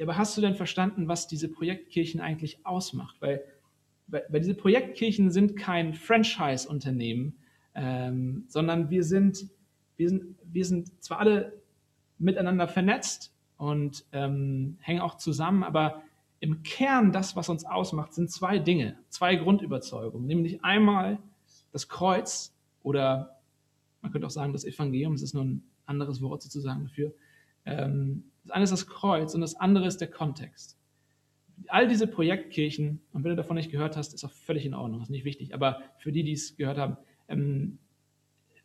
aber 0.00 0.16
hast 0.16 0.36
du 0.36 0.40
denn 0.40 0.54
verstanden, 0.54 1.08
was 1.08 1.28
diese 1.28 1.48
Projektkirchen 1.48 2.20
eigentlich 2.20 2.66
ausmacht? 2.66 3.16
Weil, 3.20 3.44
weil, 4.08 4.24
weil 4.28 4.40
diese 4.40 4.54
Projektkirchen 4.54 5.30
sind 5.30 5.56
kein 5.56 5.94
Franchise-Unternehmen, 5.94 7.36
ähm, 7.74 8.44
sondern 8.48 8.90
wir 8.90 9.04
sind, 9.04 9.48
wir, 9.96 10.08
sind, 10.08 10.36
wir 10.44 10.64
sind 10.64 11.02
zwar 11.02 11.20
alle 11.20 11.60
miteinander 12.18 12.68
vernetzt 12.68 13.32
und 13.56 14.04
ähm, 14.12 14.78
hängen 14.80 15.00
auch 15.00 15.16
zusammen, 15.16 15.62
aber 15.62 16.02
im 16.40 16.62
Kern 16.62 17.12
das, 17.12 17.36
was 17.36 17.48
uns 17.48 17.64
ausmacht, 17.64 18.12
sind 18.12 18.30
zwei 18.30 18.58
Dinge, 18.58 18.98
zwei 19.08 19.36
Grundüberzeugungen, 19.36 20.26
nämlich 20.26 20.62
einmal 20.62 21.18
das 21.72 21.88
Kreuz 21.88 22.54
oder 22.82 23.40
man 24.02 24.12
könnte 24.12 24.26
auch 24.26 24.30
sagen 24.30 24.52
das 24.52 24.64
Evangelium, 24.64 25.14
es 25.14 25.22
ist 25.22 25.34
nur 25.34 25.44
ein 25.44 25.64
anderes 25.86 26.20
Wort 26.20 26.42
sozusagen 26.42 26.84
dafür. 26.84 27.14
Ähm, 27.64 28.24
das 28.44 28.52
eine 28.52 28.64
ist 28.64 28.70
das 28.70 28.86
Kreuz 28.86 29.34
und 29.34 29.40
das 29.40 29.56
andere 29.56 29.86
ist 29.86 30.00
der 30.00 30.10
Kontext. 30.10 30.76
All 31.68 31.88
diese 31.88 32.06
Projektkirchen, 32.06 33.00
und 33.12 33.24
wenn 33.24 33.30
du 33.30 33.36
davon 33.36 33.56
nicht 33.56 33.70
gehört 33.70 33.96
hast, 33.96 34.12
ist 34.12 34.24
auch 34.24 34.30
völlig 34.30 34.66
in 34.66 34.74
Ordnung, 34.74 35.00
ist 35.00 35.08
nicht 35.08 35.24
wichtig, 35.24 35.54
aber 35.54 35.80
für 35.96 36.12
die, 36.12 36.24
die 36.24 36.32
es 36.32 36.56
gehört 36.56 36.76
haben, 36.76 36.98
ähm, 37.28 37.78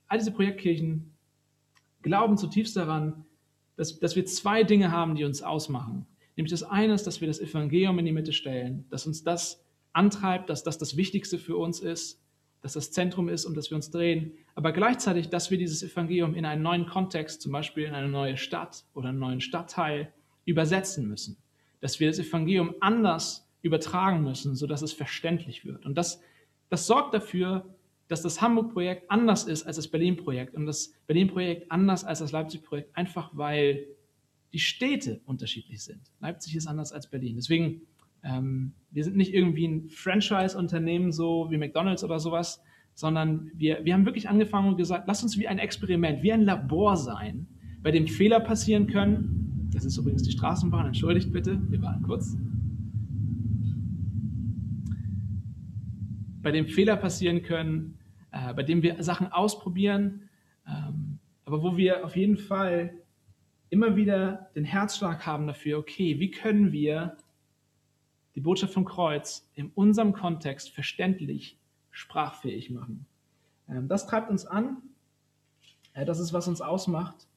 all 0.07 0.17
diese 0.17 0.31
Projektkirchen 0.31 1.13
glauben 2.01 2.37
zutiefst 2.37 2.75
daran, 2.75 3.25
dass, 3.75 3.99
dass 3.99 4.15
wir 4.15 4.25
zwei 4.25 4.63
Dinge 4.63 4.91
haben, 4.91 5.15
die 5.15 5.23
uns 5.23 5.41
ausmachen. 5.41 6.05
Nämlich 6.35 6.51
das 6.51 6.63
eine 6.63 6.93
ist, 6.93 7.05
dass 7.05 7.21
wir 7.21 7.27
das 7.27 7.39
Evangelium 7.39 7.99
in 7.99 8.05
die 8.05 8.11
Mitte 8.11 8.33
stellen, 8.33 8.85
dass 8.89 9.05
uns 9.05 9.23
das 9.23 9.63
antreibt, 9.93 10.49
dass 10.49 10.63
das 10.63 10.77
das 10.77 10.97
Wichtigste 10.97 11.37
für 11.37 11.57
uns 11.57 11.79
ist 11.79 12.21
dass 12.61 12.73
das 12.73 12.91
Zentrum 12.91 13.29
ist, 13.29 13.45
um 13.45 13.53
das 13.53 13.69
wir 13.69 13.75
uns 13.75 13.89
drehen, 13.89 14.33
aber 14.55 14.71
gleichzeitig, 14.71 15.29
dass 15.29 15.49
wir 15.49 15.57
dieses 15.57 15.81
Evangelium 15.81 16.35
in 16.35 16.45
einen 16.45 16.61
neuen 16.61 16.85
Kontext, 16.85 17.41
zum 17.41 17.51
Beispiel 17.51 17.85
in 17.85 17.93
eine 17.93 18.09
neue 18.09 18.37
Stadt 18.37 18.83
oder 18.93 19.09
einen 19.09 19.19
neuen 19.19 19.41
Stadtteil, 19.41 20.13
übersetzen 20.45 21.07
müssen. 21.07 21.37
Dass 21.79 21.99
wir 21.99 22.07
das 22.07 22.19
Evangelium 22.19 22.75
anders 22.81 23.47
übertragen 23.61 24.23
müssen, 24.23 24.55
sodass 24.55 24.81
es 24.81 24.93
verständlich 24.93 25.63
wird. 25.63 25.85
Und 25.85 25.95
das, 25.97 26.21
das 26.69 26.87
sorgt 26.87 27.13
dafür, 27.13 27.65
dass 28.09 28.21
das 28.21 28.41
Hamburg-Projekt 28.41 29.09
anders 29.09 29.45
ist 29.45 29.63
als 29.65 29.77
das 29.77 29.87
Berlin-Projekt 29.87 30.55
und 30.55 30.65
das 30.65 30.93
Berlin-Projekt 31.07 31.71
anders 31.71 32.03
als 32.03 32.19
das 32.19 32.33
Leipzig-Projekt, 32.33 32.95
einfach 32.97 33.31
weil 33.33 33.87
die 34.51 34.59
Städte 34.59 35.21
unterschiedlich 35.25 35.83
sind. 35.83 36.01
Leipzig 36.19 36.55
ist 36.55 36.67
anders 36.67 36.91
als 36.91 37.07
Berlin. 37.07 37.35
Deswegen 37.37 37.83
ähm, 38.23 38.73
wir 38.91 39.03
sind 39.03 39.17
nicht 39.17 39.33
irgendwie 39.33 39.67
ein 39.67 39.89
Franchise-Unternehmen, 39.89 41.11
so 41.11 41.47
wie 41.49 41.57
McDonalds 41.57 42.03
oder 42.03 42.19
sowas, 42.19 42.61
sondern 42.93 43.51
wir, 43.53 43.85
wir 43.85 43.93
haben 43.93 44.05
wirklich 44.05 44.27
angefangen 44.27 44.69
und 44.69 44.77
gesagt, 44.77 45.05
lass 45.07 45.23
uns 45.23 45.37
wie 45.37 45.47
ein 45.47 45.59
Experiment, 45.59 46.23
wie 46.23 46.33
ein 46.33 46.41
Labor 46.41 46.97
sein, 46.97 47.47
bei 47.81 47.91
dem 47.91 48.07
Fehler 48.07 48.39
passieren 48.39 48.87
können. 48.87 49.69
Das 49.71 49.85
ist 49.85 49.97
übrigens 49.97 50.23
die 50.23 50.31
Straßenbahn, 50.31 50.87
entschuldigt 50.87 51.31
bitte, 51.31 51.61
wir 51.69 51.81
waren 51.81 52.01
kurz. 52.01 52.35
Bei 56.41 56.51
dem 56.51 56.67
Fehler 56.67 56.95
passieren 56.95 57.43
können, 57.43 57.98
äh, 58.31 58.53
bei 58.53 58.63
dem 58.63 58.81
wir 58.83 59.01
Sachen 59.03 59.31
ausprobieren, 59.31 60.29
ähm, 60.67 61.19
aber 61.45 61.63
wo 61.63 61.77
wir 61.77 62.05
auf 62.05 62.15
jeden 62.15 62.37
Fall 62.37 62.93
immer 63.69 63.95
wieder 63.95 64.49
den 64.55 64.65
Herzschlag 64.65 65.25
haben 65.25 65.47
dafür, 65.47 65.79
okay, 65.79 66.19
wie 66.19 66.31
können 66.31 66.71
wir 66.71 67.17
die 68.35 68.41
Botschaft 68.41 68.73
vom 68.73 68.85
Kreuz 68.85 69.49
in 69.53 69.71
unserem 69.75 70.13
Kontext 70.13 70.69
verständlich, 70.69 71.57
sprachfähig 71.91 72.69
machen. 72.69 73.05
Ähm, 73.67 73.87
das 73.87 74.07
treibt 74.07 74.29
uns 74.29 74.45
an. 74.45 74.77
Äh, 75.93 76.05
das 76.05 76.19
ist, 76.19 76.33
was 76.33 76.47
uns 76.47 76.61
ausmacht. 76.61 77.27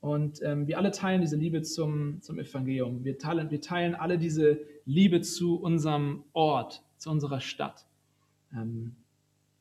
Und 0.00 0.40
ähm, 0.42 0.68
wir 0.68 0.78
alle 0.78 0.92
teilen 0.92 1.20
diese 1.20 1.36
Liebe 1.36 1.62
zum, 1.62 2.22
zum 2.22 2.38
Evangelium. 2.38 3.04
Wir 3.04 3.18
teilen, 3.18 3.50
wir 3.50 3.60
teilen 3.60 3.94
alle 3.94 4.18
diese 4.18 4.60
Liebe 4.84 5.20
zu 5.20 5.56
unserem 5.56 6.24
Ort, 6.32 6.84
zu 6.96 7.10
unserer 7.10 7.40
Stadt. 7.40 7.86
Ähm, 8.52 8.94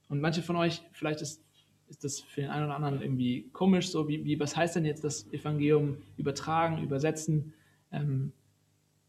und 0.10 0.22
manche 0.22 0.42
von 0.42 0.56
euch, 0.56 0.82
vielleicht 0.92 1.22
ist, 1.22 1.44
ist 1.88 2.04
das 2.04 2.20
für 2.20 2.42
den 2.42 2.50
einen 2.50 2.66
oder 2.66 2.76
anderen 2.76 3.02
irgendwie 3.02 3.50
komisch, 3.54 3.90
so 3.90 4.08
wie, 4.08 4.24
wie 4.26 4.40
was 4.40 4.56
heißt 4.56 4.76
denn 4.76 4.86
jetzt 4.86 5.04
das 5.04 5.32
Evangelium 5.32 5.98
übertragen, 6.18 6.84
übersetzen? 6.84 7.54
Ähm, 7.92 8.32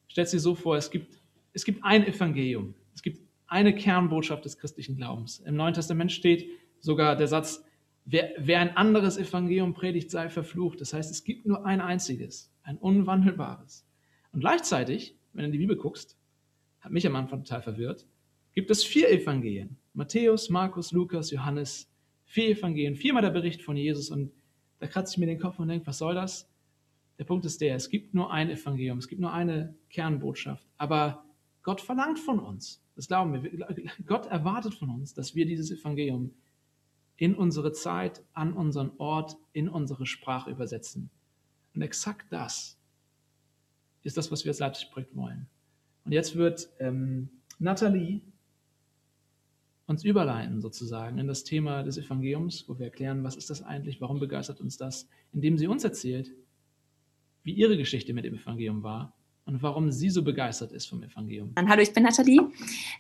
stellt 0.08 0.32
dir 0.32 0.40
so 0.40 0.54
vor, 0.54 0.76
es 0.76 0.90
gibt 0.90 1.18
es 1.58 1.64
gibt 1.64 1.82
ein 1.82 2.06
Evangelium. 2.06 2.74
Es 2.94 3.02
gibt 3.02 3.20
eine 3.48 3.74
Kernbotschaft 3.74 4.44
des 4.44 4.58
christlichen 4.58 4.96
Glaubens. 4.96 5.40
Im 5.40 5.56
Neuen 5.56 5.74
Testament 5.74 6.12
steht 6.12 6.48
sogar 6.78 7.16
der 7.16 7.26
Satz, 7.26 7.64
wer, 8.04 8.30
wer 8.38 8.60
ein 8.60 8.76
anderes 8.76 9.16
Evangelium 9.16 9.74
predigt, 9.74 10.10
sei 10.10 10.28
verflucht. 10.28 10.80
Das 10.80 10.92
heißt, 10.92 11.10
es 11.10 11.24
gibt 11.24 11.46
nur 11.46 11.64
ein 11.66 11.80
einziges, 11.80 12.52
ein 12.62 12.78
unwandelbares. 12.78 13.86
Und 14.32 14.40
gleichzeitig, 14.40 15.16
wenn 15.32 15.42
du 15.42 15.46
in 15.46 15.52
die 15.52 15.58
Bibel 15.58 15.76
guckst, 15.76 16.16
hat 16.80 16.92
mich 16.92 17.06
am 17.06 17.16
Anfang 17.16 17.42
total 17.42 17.62
verwirrt, 17.62 18.06
gibt 18.54 18.70
es 18.70 18.84
vier 18.84 19.10
Evangelien. 19.10 19.76
Matthäus, 19.98 20.48
Markus, 20.48 20.92
Lukas, 20.92 21.32
Johannes. 21.32 21.90
Vier 22.24 22.50
Evangelien, 22.56 22.94
viermal 22.94 23.20
der 23.20 23.30
Bericht 23.30 23.62
von 23.62 23.76
Jesus. 23.76 24.10
Und 24.10 24.30
da 24.78 24.86
kratze 24.86 25.14
ich 25.14 25.18
mir 25.18 25.26
den 25.26 25.40
Kopf 25.40 25.58
und 25.58 25.66
denke, 25.66 25.88
was 25.88 25.98
soll 25.98 26.14
das? 26.14 26.48
Der 27.18 27.24
Punkt 27.24 27.44
ist 27.44 27.60
der, 27.60 27.74
es 27.74 27.90
gibt 27.90 28.14
nur 28.14 28.32
ein 28.32 28.48
Evangelium, 28.48 28.98
es 28.98 29.08
gibt 29.08 29.20
nur 29.20 29.32
eine 29.32 29.74
Kernbotschaft. 29.90 30.68
Aber 30.76 31.24
Gott 31.64 31.80
verlangt 31.80 32.20
von 32.20 32.38
uns, 32.38 32.80
das 32.94 33.08
glauben 33.08 33.42
wir, 33.42 33.50
Gott 34.06 34.26
erwartet 34.26 34.74
von 34.74 34.88
uns, 34.88 35.14
dass 35.14 35.34
wir 35.34 35.46
dieses 35.46 35.72
Evangelium 35.72 36.30
in 37.16 37.34
unsere 37.34 37.72
Zeit, 37.72 38.22
an 38.34 38.52
unseren 38.52 38.92
Ort, 38.98 39.36
in 39.52 39.68
unsere 39.68 40.06
Sprache 40.06 40.48
übersetzen. 40.48 41.10
Und 41.74 41.82
exakt 41.82 42.32
das 42.32 42.78
ist 44.04 44.16
das, 44.16 44.30
was 44.30 44.44
wir 44.44 44.50
als 44.50 44.60
Leipzig-Projekt 44.60 45.16
wollen. 45.16 45.48
Und 46.04 46.12
jetzt 46.12 46.36
wird 46.36 46.70
ähm, 46.78 47.30
Nathalie 47.58 48.20
uns 49.88 50.04
überleiten 50.04 50.60
sozusagen 50.60 51.18
in 51.18 51.26
das 51.26 51.44
Thema 51.44 51.82
des 51.82 51.96
Evangeliums, 51.96 52.68
wo 52.68 52.78
wir 52.78 52.86
erklären, 52.86 53.24
was 53.24 53.36
ist 53.36 53.48
das 53.48 53.62
eigentlich, 53.62 54.00
warum 54.00 54.20
begeistert 54.20 54.60
uns 54.60 54.76
das, 54.76 55.08
indem 55.32 55.56
sie 55.56 55.66
uns 55.66 55.82
erzählt, 55.82 56.30
wie 57.42 57.52
ihre 57.52 57.76
Geschichte 57.78 58.12
mit 58.12 58.26
dem 58.26 58.34
Evangelium 58.34 58.82
war 58.82 59.14
und 59.46 59.62
warum 59.62 59.90
sie 59.90 60.10
so 60.10 60.22
begeistert 60.22 60.72
ist 60.72 60.90
vom 60.90 61.02
Evangelium. 61.02 61.54
Hallo, 61.56 61.80
ich 61.80 61.94
bin 61.94 62.02
Nathalie. 62.02 62.42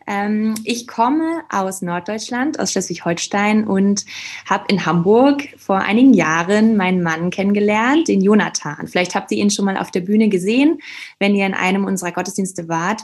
Ähm, 0.06 0.54
ich 0.64 0.86
komme 0.86 1.42
aus 1.50 1.82
Norddeutschland, 1.82 2.58
aus 2.58 2.72
Schleswig-Holstein 2.72 3.64
und 3.66 4.06
habe 4.46 4.64
in 4.68 4.86
Hamburg 4.86 5.42
vor 5.58 5.80
einigen 5.80 6.14
Jahren 6.14 6.78
meinen 6.78 7.02
Mann 7.02 7.28
kennengelernt, 7.28 8.08
den 8.08 8.22
Jonathan. 8.22 8.88
Vielleicht 8.88 9.14
habt 9.14 9.30
ihr 9.30 9.36
ihn 9.36 9.50
schon 9.50 9.66
mal 9.66 9.76
auf 9.76 9.90
der 9.90 10.00
Bühne 10.00 10.30
gesehen, 10.30 10.78
wenn 11.18 11.34
ihr 11.34 11.44
in 11.44 11.52
einem 11.52 11.84
unserer 11.84 12.12
Gottesdienste 12.12 12.66
wart. 12.66 13.02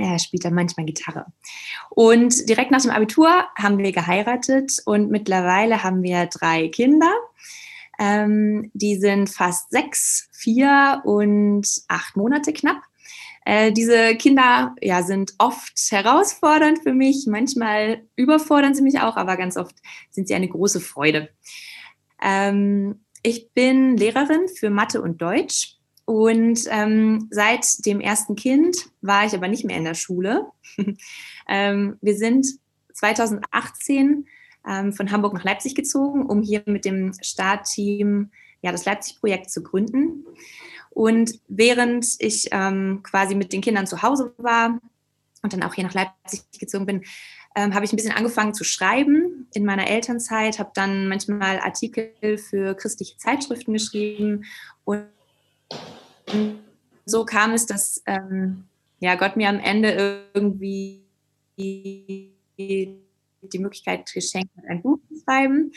Er 0.00 0.18
spielt 0.18 0.44
dann 0.44 0.54
manchmal 0.54 0.86
Gitarre. 0.86 1.26
Und 1.90 2.48
direkt 2.48 2.70
nach 2.70 2.82
dem 2.82 2.90
Abitur 2.90 3.28
haben 3.56 3.78
wir 3.78 3.92
geheiratet 3.92 4.72
und 4.84 5.10
mittlerweile 5.10 5.82
haben 5.82 6.02
wir 6.02 6.26
drei 6.26 6.68
Kinder. 6.68 7.12
Ähm, 7.98 8.70
die 8.72 8.96
sind 8.96 9.28
fast 9.28 9.70
sechs, 9.70 10.28
vier 10.32 11.02
und 11.04 11.66
acht 11.88 12.16
Monate 12.16 12.52
knapp. 12.52 12.82
Äh, 13.44 13.72
diese 13.72 14.16
Kinder 14.16 14.74
ja, 14.80 15.02
sind 15.02 15.34
oft 15.38 15.72
herausfordernd 15.90 16.80
für 16.82 16.92
mich, 16.92 17.26
manchmal 17.26 18.06
überfordern 18.16 18.74
sie 18.74 18.82
mich 18.82 19.00
auch, 19.00 19.16
aber 19.16 19.36
ganz 19.36 19.56
oft 19.56 19.74
sind 20.10 20.28
sie 20.28 20.34
eine 20.34 20.48
große 20.48 20.80
Freude. 20.80 21.30
Ähm, 22.22 23.04
ich 23.22 23.52
bin 23.52 23.96
Lehrerin 23.96 24.48
für 24.48 24.70
Mathe 24.70 25.02
und 25.02 25.20
Deutsch 25.20 25.79
und 26.10 26.64
ähm, 26.70 27.28
seit 27.30 27.86
dem 27.86 28.00
ersten 28.00 28.34
Kind 28.34 28.76
war 29.00 29.26
ich 29.26 29.32
aber 29.32 29.46
nicht 29.46 29.64
mehr 29.64 29.76
in 29.76 29.84
der 29.84 29.94
Schule. 29.94 30.48
ähm, 31.48 31.98
wir 32.00 32.16
sind 32.16 32.48
2018 32.94 34.26
ähm, 34.68 34.92
von 34.92 35.12
Hamburg 35.12 35.34
nach 35.34 35.44
Leipzig 35.44 35.76
gezogen, 35.76 36.26
um 36.26 36.42
hier 36.42 36.64
mit 36.66 36.84
dem 36.84 37.12
Startteam 37.22 38.32
ja, 38.60 38.72
das 38.72 38.86
Leipzig-Projekt 38.86 39.52
zu 39.52 39.62
gründen. 39.62 40.26
Und 40.90 41.38
während 41.46 42.16
ich 42.18 42.48
ähm, 42.50 43.04
quasi 43.04 43.36
mit 43.36 43.52
den 43.52 43.60
Kindern 43.60 43.86
zu 43.86 44.02
Hause 44.02 44.34
war 44.36 44.80
und 45.42 45.52
dann 45.52 45.62
auch 45.62 45.74
hier 45.74 45.84
nach 45.84 45.94
Leipzig 45.94 46.42
gezogen 46.58 46.86
bin, 46.86 47.04
ähm, 47.54 47.72
habe 47.72 47.84
ich 47.84 47.92
ein 47.92 47.96
bisschen 47.96 48.16
angefangen 48.16 48.52
zu 48.52 48.64
schreiben 48.64 49.46
in 49.54 49.64
meiner 49.64 49.86
Elternzeit, 49.86 50.58
habe 50.58 50.72
dann 50.74 51.06
manchmal 51.06 51.60
Artikel 51.60 52.36
für 52.36 52.74
christliche 52.74 53.16
Zeitschriften 53.16 53.72
geschrieben 53.72 54.44
und 54.82 55.06
so 57.06 57.24
kam 57.24 57.52
es, 57.52 57.66
dass 57.66 58.02
ähm, 58.06 58.64
ja, 59.00 59.14
Gott 59.14 59.36
mir 59.36 59.48
am 59.48 59.58
Ende 59.58 60.26
irgendwie 60.34 61.02
die 61.56 62.34
Möglichkeit 63.58 64.10
geschenkt 64.12 64.50
hat, 64.56 64.64
ein 64.68 64.82
Buch 64.82 64.98
zu 65.08 65.20
schreiben. 65.24 65.72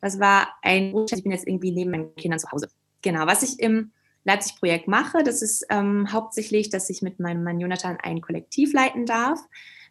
Das 0.00 0.18
war 0.18 0.48
ein 0.62 0.94
ich 1.10 1.22
bin 1.22 1.32
jetzt 1.32 1.46
irgendwie 1.46 1.70
neben 1.70 1.90
meinen 1.90 2.14
Kindern 2.16 2.38
zu 2.38 2.50
Hause. 2.50 2.68
Genau, 3.02 3.26
was 3.26 3.42
ich 3.42 3.60
im 3.60 3.92
Leipzig-Projekt 4.24 4.88
mache, 4.88 5.22
das 5.22 5.42
ist 5.42 5.66
ähm, 5.68 6.12
hauptsächlich, 6.12 6.70
dass 6.70 6.88
ich 6.90 7.02
mit 7.02 7.18
meinem 7.18 7.42
Mann 7.42 7.60
Jonathan 7.60 7.98
ein 8.02 8.20
Kollektiv 8.20 8.72
leiten 8.72 9.04
darf. 9.04 9.40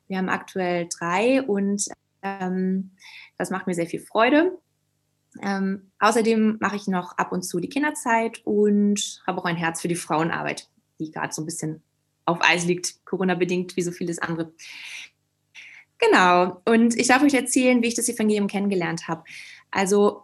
Wir 0.07 0.17
haben 0.17 0.29
aktuell 0.29 0.87
drei 0.89 1.41
und 1.41 1.85
ähm, 2.21 2.91
das 3.37 3.49
macht 3.49 3.67
mir 3.67 3.73
sehr 3.73 3.87
viel 3.87 3.99
Freude. 3.99 4.57
Ähm, 5.41 5.91
außerdem 5.99 6.57
mache 6.59 6.75
ich 6.75 6.87
noch 6.87 7.17
ab 7.17 7.31
und 7.31 7.43
zu 7.43 7.59
die 7.59 7.69
Kinderzeit 7.69 8.41
und 8.45 9.21
habe 9.25 9.39
auch 9.39 9.45
ein 9.45 9.55
Herz 9.55 9.81
für 9.81 9.87
die 9.87 9.95
Frauenarbeit, 9.95 10.69
die 10.99 11.11
gerade 11.11 11.33
so 11.33 11.41
ein 11.41 11.45
bisschen 11.45 11.81
auf 12.25 12.39
Eis 12.41 12.65
liegt, 12.65 13.05
Corona-bedingt, 13.05 13.75
wie 13.77 13.81
so 13.81 13.91
vieles 13.91 14.19
andere. 14.19 14.51
Genau. 15.97 16.61
Und 16.65 16.97
ich 16.97 17.07
darf 17.07 17.21
euch 17.21 17.33
erzählen, 17.33 17.81
wie 17.81 17.87
ich 17.87 17.95
das 17.95 18.09
Evangelium 18.09 18.47
kennengelernt 18.47 19.07
habe. 19.07 19.23
Also 19.69 20.23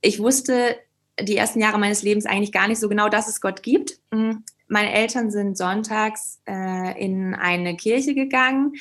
ich 0.00 0.18
wusste 0.18 0.76
die 1.20 1.36
ersten 1.36 1.60
Jahre 1.60 1.78
meines 1.78 2.02
Lebens 2.02 2.26
eigentlich 2.26 2.52
gar 2.52 2.68
nicht 2.68 2.80
so 2.80 2.88
genau, 2.88 3.08
dass 3.08 3.28
es 3.28 3.40
Gott 3.40 3.62
gibt. 3.62 4.00
Hm, 4.12 4.44
meine 4.68 4.92
Eltern 4.92 5.30
sind 5.30 5.56
sonntags 5.56 6.40
äh, 6.48 7.02
in 7.02 7.34
eine 7.34 7.76
Kirche 7.76 8.14
gegangen, 8.14 8.74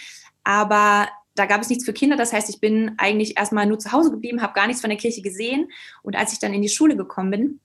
aber 0.44 1.08
da 1.38 1.46
gab 1.46 1.62
es 1.62 1.70
nichts 1.70 1.86
für 1.86 1.94
Kinder. 1.94 2.18
Das 2.18 2.34
heißt, 2.34 2.50
ich 2.50 2.60
bin 2.60 2.94
eigentlich 2.98 3.38
erstmal 3.38 3.66
nur 3.66 3.80
zu 3.80 3.92
Hause 3.92 4.12
geblieben, 4.12 4.42
habe 4.42 4.54
gar 4.54 4.68
nichts 4.68 4.82
von 4.82 4.90
der 4.90 4.98
Kirche 4.98 5.22
gesehen. 5.22 5.70
Und 6.02 6.16
als 6.16 6.34
ich 6.34 6.40
dann 6.40 6.54
in 6.54 6.62
die 6.62 6.70
Schule 6.70 6.98
gekommen 6.98 7.32
bin, 7.32 7.60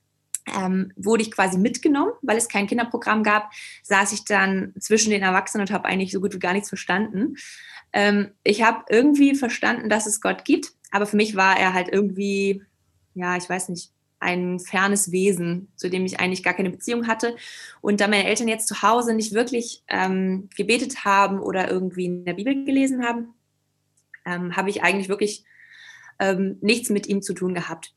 ähm, 0.59 0.93
wurde 0.97 1.23
ich 1.23 1.31
quasi 1.31 1.59
mitgenommen, 1.59 2.13
weil 2.21 2.37
es 2.37 2.49
kein 2.49 2.67
Kinderprogramm 2.67 3.23
gab, 3.23 3.51
saß 3.83 4.13
ich 4.13 4.25
dann 4.25 4.75
zwischen 4.79 5.11
den 5.11 5.23
Erwachsenen 5.23 5.67
und 5.67 5.73
habe 5.73 5.87
eigentlich 5.87 6.13
so 6.13 6.21
gut 6.21 6.35
wie 6.35 6.39
gar 6.39 6.53
nichts 6.53 6.69
verstanden. 6.69 7.37
Ähm, 7.93 8.33
ich 8.45 8.63
habe 8.63 8.85
irgendwie 8.89 9.35
verstanden, 9.35 9.89
dass 9.89 10.07
es 10.07 10.21
Gott 10.21 10.45
gibt, 10.45 10.73
aber 10.91 11.07
für 11.07 11.17
mich 11.17 11.37
war 11.37 11.59
er 11.59 11.73
halt 11.73 11.89
irgendwie, 11.91 12.63
ja, 13.15 13.37
ich 13.37 13.49
weiß 13.49 13.69
nicht, 13.69 13.91
ein 14.19 14.61
fernes 14.61 15.11
Wesen, 15.11 15.73
zu 15.77 15.91
dem 15.91 16.05
ich 16.05 16.21
eigentlich 16.21 16.45
gar 16.45 16.55
keine 16.55 16.71
Beziehung 16.71 17.09
hatte. 17.09 17.37
Und 17.81 18.01
da 18.01 18.07
meine 18.07 18.27
Eltern 18.27 18.49
jetzt 18.49 18.69
zu 18.69 18.83
Hause 18.83 19.15
nicht 19.15 19.33
wirklich 19.33 19.83
ähm, 19.89 20.49
gebetet 20.57 21.05
haben 21.05 21.41
oder 21.41 21.71
irgendwie 21.71 22.05
in 22.05 22.25
der 22.25 22.35
Bibel 22.35 22.65
gelesen 22.65 23.05
haben, 23.05 23.35
ähm, 24.25 24.57
habe 24.57 24.71
ich 24.71 24.83
eigentlich 24.83 25.09
wirklich 25.09 25.45
ähm, 26.19 26.59
nichts 26.61 26.91
mit 26.91 27.07
ihm 27.07 27.23
zu 27.23 27.35
tun 27.35 27.55
gehabt. 27.55 27.95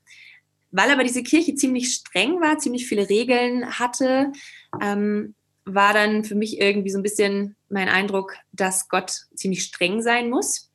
Weil 0.71 0.91
aber 0.91 1.03
diese 1.03 1.23
Kirche 1.23 1.55
ziemlich 1.55 1.93
streng 1.93 2.41
war, 2.41 2.57
ziemlich 2.57 2.87
viele 2.87 3.09
Regeln 3.09 3.79
hatte, 3.79 4.31
ähm, 4.81 5.35
war 5.63 5.93
dann 5.93 6.23
für 6.23 6.35
mich 6.35 6.59
irgendwie 6.59 6.89
so 6.89 6.99
ein 6.99 7.03
bisschen 7.03 7.55
mein 7.69 7.89
Eindruck, 7.89 8.35
dass 8.51 8.87
Gott 8.89 9.11
ziemlich 9.35 9.63
streng 9.63 10.01
sein 10.01 10.29
muss 10.29 10.71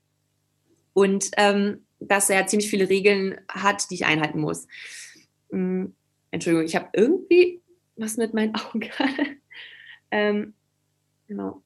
und 0.94 1.30
ähm, 1.36 1.84
dass 2.00 2.30
er 2.30 2.46
ziemlich 2.46 2.70
viele 2.70 2.88
Regeln 2.88 3.40
hat, 3.48 3.90
die 3.90 3.94
ich 3.94 4.06
einhalten 4.06 4.40
muss. 4.40 4.66
Ähm, 5.52 5.94
Entschuldigung, 6.30 6.66
ich 6.66 6.76
habe 6.76 6.88
irgendwie 6.94 7.60
was 7.96 8.16
mit 8.16 8.34
meinen 8.34 8.54
Augen 8.54 8.80
gerade. 8.80 9.36
ähm, 10.10 10.54
genau. 11.28 11.62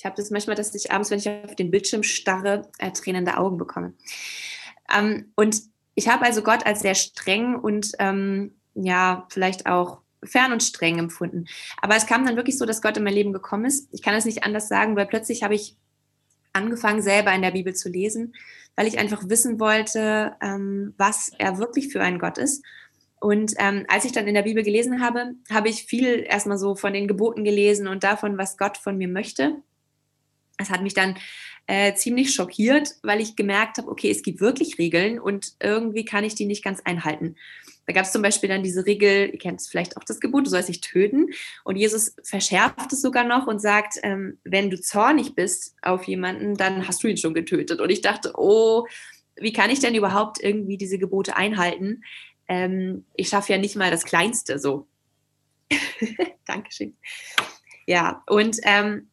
Ich 0.00 0.06
habe 0.06 0.16
das 0.16 0.30
manchmal, 0.30 0.56
dass 0.56 0.74
ich 0.74 0.90
abends, 0.90 1.10
wenn 1.10 1.18
ich 1.18 1.28
auf 1.28 1.54
den 1.56 1.70
Bildschirm 1.70 2.02
starre, 2.02 2.62
äh, 2.78 2.90
tränende 2.90 3.36
Augen 3.36 3.58
bekomme. 3.58 3.92
Ähm, 4.90 5.30
und 5.36 5.60
ich 5.94 6.08
habe 6.08 6.24
also 6.24 6.40
Gott 6.40 6.64
als 6.64 6.80
sehr 6.80 6.94
streng 6.94 7.54
und 7.54 7.92
ähm, 7.98 8.54
ja, 8.72 9.26
vielleicht 9.28 9.66
auch 9.66 10.00
fern 10.24 10.52
und 10.52 10.62
streng 10.62 10.98
empfunden. 10.98 11.44
Aber 11.82 11.96
es 11.96 12.06
kam 12.06 12.24
dann 12.24 12.36
wirklich 12.36 12.56
so, 12.56 12.64
dass 12.64 12.80
Gott 12.80 12.96
in 12.96 13.04
mein 13.04 13.12
Leben 13.12 13.34
gekommen 13.34 13.66
ist. 13.66 13.90
Ich 13.92 14.00
kann 14.00 14.14
es 14.14 14.24
nicht 14.24 14.42
anders 14.42 14.68
sagen, 14.68 14.96
weil 14.96 15.04
plötzlich 15.04 15.42
habe 15.42 15.54
ich 15.54 15.76
angefangen, 16.54 17.02
selber 17.02 17.34
in 17.34 17.42
der 17.42 17.50
Bibel 17.50 17.74
zu 17.74 17.90
lesen, 17.90 18.34
weil 18.76 18.86
ich 18.86 18.98
einfach 18.98 19.28
wissen 19.28 19.60
wollte, 19.60 20.34
ähm, 20.40 20.94
was 20.96 21.30
er 21.36 21.58
wirklich 21.58 21.92
für 21.92 22.00
ein 22.00 22.18
Gott 22.18 22.38
ist. 22.38 22.64
Und 23.20 23.52
ähm, 23.58 23.84
als 23.88 24.06
ich 24.06 24.12
dann 24.12 24.26
in 24.26 24.34
der 24.34 24.44
Bibel 24.44 24.62
gelesen 24.62 25.02
habe, 25.02 25.34
habe 25.50 25.68
ich 25.68 25.84
viel 25.84 26.24
erstmal 26.26 26.56
so 26.56 26.74
von 26.74 26.94
den 26.94 27.06
Geboten 27.06 27.44
gelesen 27.44 27.86
und 27.86 28.02
davon, 28.02 28.38
was 28.38 28.56
Gott 28.56 28.78
von 28.78 28.96
mir 28.96 29.08
möchte. 29.08 29.62
Es 30.60 30.70
hat 30.70 30.82
mich 30.82 30.94
dann 30.94 31.16
äh, 31.66 31.94
ziemlich 31.94 32.34
schockiert, 32.34 32.96
weil 33.02 33.20
ich 33.20 33.36
gemerkt 33.36 33.78
habe, 33.78 33.88
okay, 33.88 34.10
es 34.10 34.22
gibt 34.22 34.40
wirklich 34.40 34.78
Regeln 34.78 35.20
und 35.20 35.52
irgendwie 35.60 36.04
kann 36.04 36.24
ich 36.24 36.34
die 36.34 36.46
nicht 36.46 36.64
ganz 36.64 36.80
einhalten. 36.84 37.36
Da 37.86 37.92
gab 37.92 38.04
es 38.04 38.12
zum 38.12 38.22
Beispiel 38.22 38.48
dann 38.48 38.62
diese 38.62 38.86
Regel, 38.86 39.30
ihr 39.32 39.38
kennt 39.38 39.60
es 39.60 39.68
vielleicht 39.68 39.96
auch 39.96 40.04
das 40.04 40.20
Gebot, 40.20 40.46
du 40.46 40.50
sollst 40.50 40.68
nicht 40.68 40.84
töten. 40.84 41.26
Und 41.64 41.76
Jesus 41.76 42.14
verschärft 42.22 42.92
es 42.92 43.02
sogar 43.02 43.24
noch 43.24 43.46
und 43.46 43.60
sagt, 43.60 43.98
ähm, 44.02 44.38
wenn 44.44 44.70
du 44.70 44.80
zornig 44.80 45.34
bist 45.34 45.74
auf 45.82 46.04
jemanden, 46.04 46.54
dann 46.54 46.86
hast 46.86 47.02
du 47.02 47.08
ihn 47.08 47.16
schon 47.16 47.34
getötet. 47.34 47.80
Und 47.80 47.90
ich 47.90 48.00
dachte, 48.00 48.32
oh, 48.36 48.86
wie 49.36 49.52
kann 49.52 49.70
ich 49.70 49.80
denn 49.80 49.94
überhaupt 49.94 50.40
irgendwie 50.40 50.76
diese 50.76 50.98
Gebote 50.98 51.36
einhalten? 51.36 52.04
Ähm, 52.46 53.06
ich 53.14 53.28
schaffe 53.28 53.52
ja 53.52 53.58
nicht 53.58 53.76
mal 53.76 53.90
das 53.90 54.04
Kleinste 54.04 54.58
so. 54.58 54.86
Dankeschön. 56.46 56.96
Ja, 57.86 58.22
und 58.26 58.58
ähm, 58.62 59.09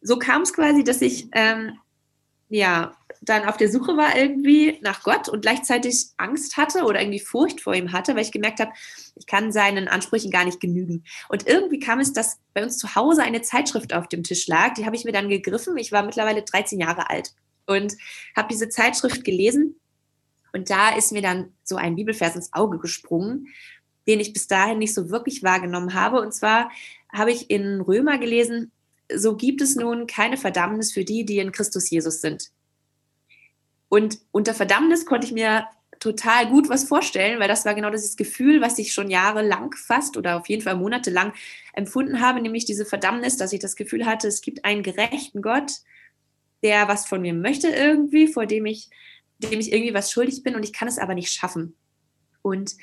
so 0.00 0.18
kam 0.18 0.42
es 0.42 0.52
quasi, 0.52 0.84
dass 0.84 1.00
ich 1.02 1.28
ähm, 1.32 1.78
ja 2.48 2.96
dann 3.20 3.46
auf 3.46 3.56
der 3.56 3.70
Suche 3.70 3.96
war 3.96 4.16
irgendwie 4.16 4.78
nach 4.80 5.02
Gott 5.02 5.28
und 5.28 5.42
gleichzeitig 5.42 6.06
Angst 6.16 6.56
hatte 6.56 6.84
oder 6.84 7.00
irgendwie 7.00 7.20
Furcht 7.20 7.60
vor 7.60 7.74
ihm 7.74 7.92
hatte, 7.92 8.14
weil 8.14 8.22
ich 8.22 8.32
gemerkt 8.32 8.60
habe, 8.60 8.72
ich 9.16 9.26
kann 9.26 9.52
seinen 9.52 9.88
Ansprüchen 9.88 10.30
gar 10.30 10.44
nicht 10.44 10.60
genügen. 10.60 11.04
Und 11.28 11.46
irgendwie 11.46 11.80
kam 11.80 12.00
es, 12.00 12.12
dass 12.12 12.38
bei 12.54 12.62
uns 12.62 12.78
zu 12.78 12.94
Hause 12.94 13.22
eine 13.22 13.42
Zeitschrift 13.42 13.92
auf 13.92 14.08
dem 14.08 14.22
Tisch 14.22 14.46
lag. 14.46 14.74
Die 14.74 14.86
habe 14.86 14.96
ich 14.96 15.04
mir 15.04 15.12
dann 15.12 15.28
gegriffen. 15.28 15.76
Ich 15.76 15.92
war 15.92 16.02
mittlerweile 16.02 16.42
13 16.42 16.80
Jahre 16.80 17.10
alt 17.10 17.34
und 17.66 17.96
habe 18.36 18.48
diese 18.50 18.68
Zeitschrift 18.68 19.24
gelesen. 19.24 19.76
Und 20.52 20.70
da 20.70 20.96
ist 20.96 21.12
mir 21.12 21.22
dann 21.22 21.52
so 21.64 21.76
ein 21.76 21.96
Bibelvers 21.96 22.36
ins 22.36 22.52
Auge 22.52 22.78
gesprungen, 22.78 23.48
den 24.06 24.20
ich 24.20 24.32
bis 24.32 24.46
dahin 24.46 24.78
nicht 24.78 24.94
so 24.94 25.10
wirklich 25.10 25.42
wahrgenommen 25.42 25.94
habe. 25.94 26.20
Und 26.20 26.32
zwar 26.32 26.70
habe 27.12 27.32
ich 27.32 27.50
in 27.50 27.80
Römer 27.80 28.18
gelesen, 28.18 28.72
so 29.14 29.36
gibt 29.36 29.60
es 29.60 29.76
nun 29.76 30.06
keine 30.06 30.36
Verdammnis 30.36 30.92
für 30.92 31.04
die, 31.04 31.24
die 31.24 31.38
in 31.38 31.52
Christus 31.52 31.90
Jesus 31.90 32.20
sind. 32.20 32.50
Und 33.88 34.18
unter 34.32 34.54
Verdammnis 34.54 35.06
konnte 35.06 35.26
ich 35.26 35.32
mir 35.32 35.66
total 35.98 36.48
gut 36.48 36.68
was 36.68 36.84
vorstellen, 36.84 37.40
weil 37.40 37.48
das 37.48 37.64
war 37.64 37.74
genau 37.74 37.90
dieses 37.90 38.16
Gefühl, 38.16 38.60
was 38.60 38.78
ich 38.78 38.92
schon 38.92 39.10
jahrelang 39.10 39.74
fast 39.74 40.16
oder 40.16 40.36
auf 40.36 40.48
jeden 40.48 40.62
Fall 40.62 40.76
monatelang 40.76 41.32
empfunden 41.72 42.20
habe, 42.20 42.40
nämlich 42.40 42.64
diese 42.64 42.84
Verdammnis, 42.84 43.36
dass 43.36 43.52
ich 43.52 43.60
das 43.60 43.76
Gefühl 43.76 44.06
hatte, 44.06 44.28
es 44.28 44.40
gibt 44.40 44.64
einen 44.64 44.82
gerechten 44.82 45.42
Gott, 45.42 45.72
der 46.62 46.88
was 46.88 47.06
von 47.06 47.22
mir 47.22 47.34
möchte 47.34 47.68
irgendwie, 47.68 48.28
vor 48.28 48.46
dem 48.46 48.66
ich, 48.66 48.90
dem 49.38 49.58
ich 49.58 49.72
irgendwie 49.72 49.94
was 49.94 50.12
schuldig 50.12 50.42
bin 50.42 50.54
und 50.54 50.62
ich 50.62 50.72
kann 50.72 50.88
es 50.88 50.98
aber 50.98 51.14
nicht 51.14 51.32
schaffen. 51.32 51.74
Und 52.42 52.76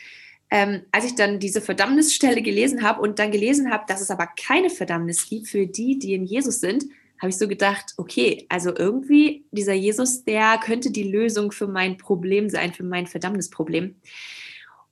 ähm, 0.51 0.83
als 0.91 1.05
ich 1.05 1.15
dann 1.15 1.39
diese 1.39 1.61
Verdammnisstelle 1.61 2.41
gelesen 2.41 2.83
habe 2.83 3.01
und 3.01 3.19
dann 3.19 3.31
gelesen 3.31 3.71
habe, 3.71 3.85
dass 3.87 4.01
es 4.01 4.11
aber 4.11 4.27
keine 4.27 4.69
Verdammnis 4.69 5.27
gibt 5.27 5.47
für 5.47 5.65
die, 5.65 5.97
die 5.97 6.13
in 6.13 6.25
Jesus 6.25 6.59
sind, 6.59 6.85
habe 7.19 7.29
ich 7.29 7.37
so 7.37 7.47
gedacht, 7.47 7.93
okay, 7.97 8.45
also 8.49 8.75
irgendwie 8.75 9.45
dieser 9.51 9.73
Jesus, 9.73 10.23
der 10.23 10.57
könnte 10.57 10.91
die 10.91 11.09
Lösung 11.09 11.51
für 11.51 11.67
mein 11.67 11.97
Problem 11.97 12.49
sein, 12.49 12.73
für 12.73 12.83
mein 12.83 13.07
Verdammnisproblem. 13.07 13.95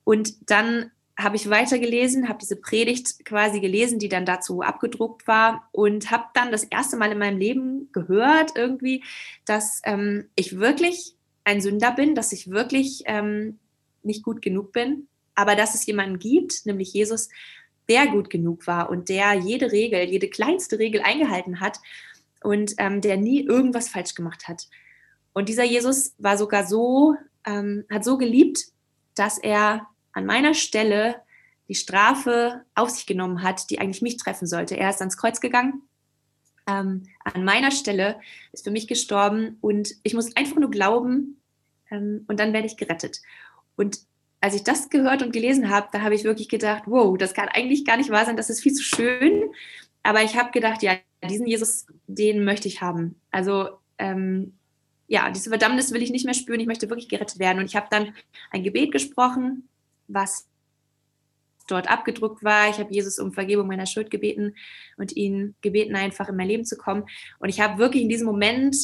Und 0.04 0.50
dann 0.50 0.90
habe 1.16 1.36
ich 1.36 1.48
weitergelesen, 1.48 2.28
habe 2.28 2.40
diese 2.40 2.56
Predigt 2.56 3.24
quasi 3.24 3.60
gelesen, 3.60 3.98
die 3.98 4.08
dann 4.08 4.26
dazu 4.26 4.62
abgedruckt 4.62 5.28
war 5.28 5.68
und 5.70 6.10
habe 6.10 6.24
dann 6.34 6.50
das 6.50 6.64
erste 6.64 6.96
Mal 6.96 7.12
in 7.12 7.18
meinem 7.18 7.38
Leben 7.38 7.88
gehört 7.92 8.52
irgendwie, 8.56 9.04
dass 9.44 9.80
ähm, 9.84 10.28
ich 10.34 10.58
wirklich 10.58 11.14
ein 11.44 11.60
Sünder 11.60 11.92
bin, 11.92 12.14
dass 12.14 12.32
ich 12.32 12.50
wirklich 12.50 13.02
ähm, 13.06 13.58
nicht 14.02 14.24
gut 14.24 14.42
genug 14.42 14.72
bin, 14.72 15.06
aber 15.34 15.56
dass 15.56 15.74
es 15.74 15.86
jemanden 15.86 16.18
gibt, 16.18 16.66
nämlich 16.66 16.92
Jesus, 16.92 17.28
der 17.88 18.06
gut 18.06 18.30
genug 18.30 18.66
war 18.66 18.90
und 18.90 19.08
der 19.08 19.34
jede 19.34 19.72
Regel, 19.72 20.04
jede 20.04 20.28
kleinste 20.28 20.78
Regel 20.78 21.02
eingehalten 21.02 21.60
hat 21.60 21.78
und 22.42 22.74
ähm, 22.78 23.00
der 23.00 23.16
nie 23.16 23.42
irgendwas 23.44 23.88
falsch 23.88 24.14
gemacht 24.14 24.48
hat. 24.48 24.68
Und 25.32 25.48
dieser 25.48 25.64
Jesus 25.64 26.14
war 26.18 26.38
sogar 26.38 26.66
so, 26.66 27.16
ähm, 27.44 27.84
hat 27.90 28.04
so 28.04 28.16
geliebt, 28.16 28.60
dass 29.14 29.38
er 29.38 29.86
an 30.12 30.26
meiner 30.26 30.54
Stelle 30.54 31.16
die 31.68 31.74
Strafe 31.74 32.62
auf 32.74 32.90
sich 32.90 33.06
genommen 33.06 33.42
hat, 33.42 33.70
die 33.70 33.78
eigentlich 33.78 34.02
mich 34.02 34.16
treffen 34.16 34.46
sollte. 34.46 34.76
Er 34.76 34.90
ist 34.90 35.00
ans 35.00 35.16
Kreuz 35.16 35.40
gegangen. 35.40 35.82
Ähm, 36.66 37.04
an 37.24 37.44
meiner 37.44 37.70
Stelle 37.70 38.20
ist 38.52 38.64
für 38.64 38.70
mich 38.70 38.86
gestorben 38.86 39.58
und 39.60 39.90
ich 40.02 40.14
muss 40.14 40.34
einfach 40.36 40.56
nur 40.56 40.70
glauben 40.70 41.40
ähm, 41.90 42.24
und 42.28 42.40
dann 42.40 42.52
werde 42.52 42.66
ich 42.66 42.76
gerettet. 42.76 43.20
Und 43.76 43.98
als 44.44 44.54
ich 44.54 44.62
das 44.62 44.90
gehört 44.90 45.22
und 45.22 45.32
gelesen 45.32 45.70
habe, 45.70 45.88
da 45.90 46.02
habe 46.02 46.14
ich 46.14 46.24
wirklich 46.24 46.50
gedacht, 46.50 46.82
wow, 46.84 47.16
das 47.16 47.32
kann 47.32 47.48
eigentlich 47.48 47.86
gar 47.86 47.96
nicht 47.96 48.10
wahr 48.10 48.26
sein, 48.26 48.36
das 48.36 48.50
ist 48.50 48.60
viel 48.60 48.74
zu 48.74 48.82
schön. 48.82 49.44
Aber 50.02 50.22
ich 50.22 50.36
habe 50.36 50.50
gedacht, 50.50 50.82
ja, 50.82 50.98
diesen 51.26 51.46
Jesus, 51.46 51.86
den 52.06 52.44
möchte 52.44 52.68
ich 52.68 52.82
haben. 52.82 53.18
Also 53.30 53.70
ähm, 53.96 54.52
ja, 55.06 55.30
diese 55.30 55.48
Verdammnis 55.48 55.92
will 55.92 56.02
ich 56.02 56.10
nicht 56.10 56.26
mehr 56.26 56.34
spüren, 56.34 56.60
ich 56.60 56.66
möchte 56.66 56.90
wirklich 56.90 57.08
gerettet 57.08 57.38
werden. 57.38 57.58
Und 57.58 57.64
ich 57.64 57.74
habe 57.74 57.86
dann 57.88 58.12
ein 58.50 58.62
Gebet 58.62 58.92
gesprochen, 58.92 59.66
was 60.08 60.46
dort 61.66 61.90
abgedruckt 61.90 62.44
war. 62.44 62.68
Ich 62.68 62.76
habe 62.76 62.92
Jesus 62.92 63.18
um 63.18 63.32
Vergebung 63.32 63.66
meiner 63.66 63.86
Schuld 63.86 64.10
gebeten 64.10 64.56
und 64.98 65.16
ihn 65.16 65.54
gebeten, 65.62 65.96
einfach 65.96 66.28
in 66.28 66.36
mein 66.36 66.48
Leben 66.48 66.66
zu 66.66 66.76
kommen. 66.76 67.04
Und 67.38 67.48
ich 67.48 67.62
habe 67.62 67.78
wirklich 67.78 68.02
in 68.02 68.10
diesem 68.10 68.26
Moment 68.26 68.76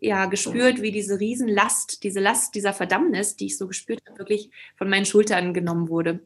ja 0.00 0.26
gespürt, 0.26 0.80
wie 0.80 0.92
diese 0.92 1.18
Riesenlast, 1.18 2.02
diese 2.02 2.20
Last 2.20 2.54
dieser 2.54 2.72
Verdammnis, 2.72 3.36
die 3.36 3.46
ich 3.46 3.58
so 3.58 3.66
gespürt 3.66 4.00
habe, 4.06 4.18
wirklich 4.18 4.50
von 4.76 4.88
meinen 4.88 5.06
Schultern 5.06 5.54
genommen 5.54 5.88
wurde. 5.88 6.20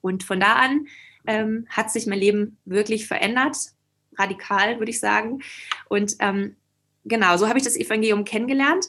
Und 0.00 0.22
von 0.22 0.40
da 0.40 0.54
an 0.54 0.86
ähm, 1.26 1.66
hat 1.68 1.90
sich 1.90 2.06
mein 2.06 2.18
Leben 2.18 2.58
wirklich 2.64 3.06
verändert, 3.06 3.56
radikal, 4.16 4.78
würde 4.78 4.90
ich 4.90 5.00
sagen. 5.00 5.40
Und 5.88 6.16
ähm, 6.20 6.56
genau, 7.04 7.36
so 7.36 7.48
habe 7.48 7.58
ich 7.58 7.64
das 7.64 7.76
Evangelium 7.76 8.24
kennengelernt. 8.24 8.86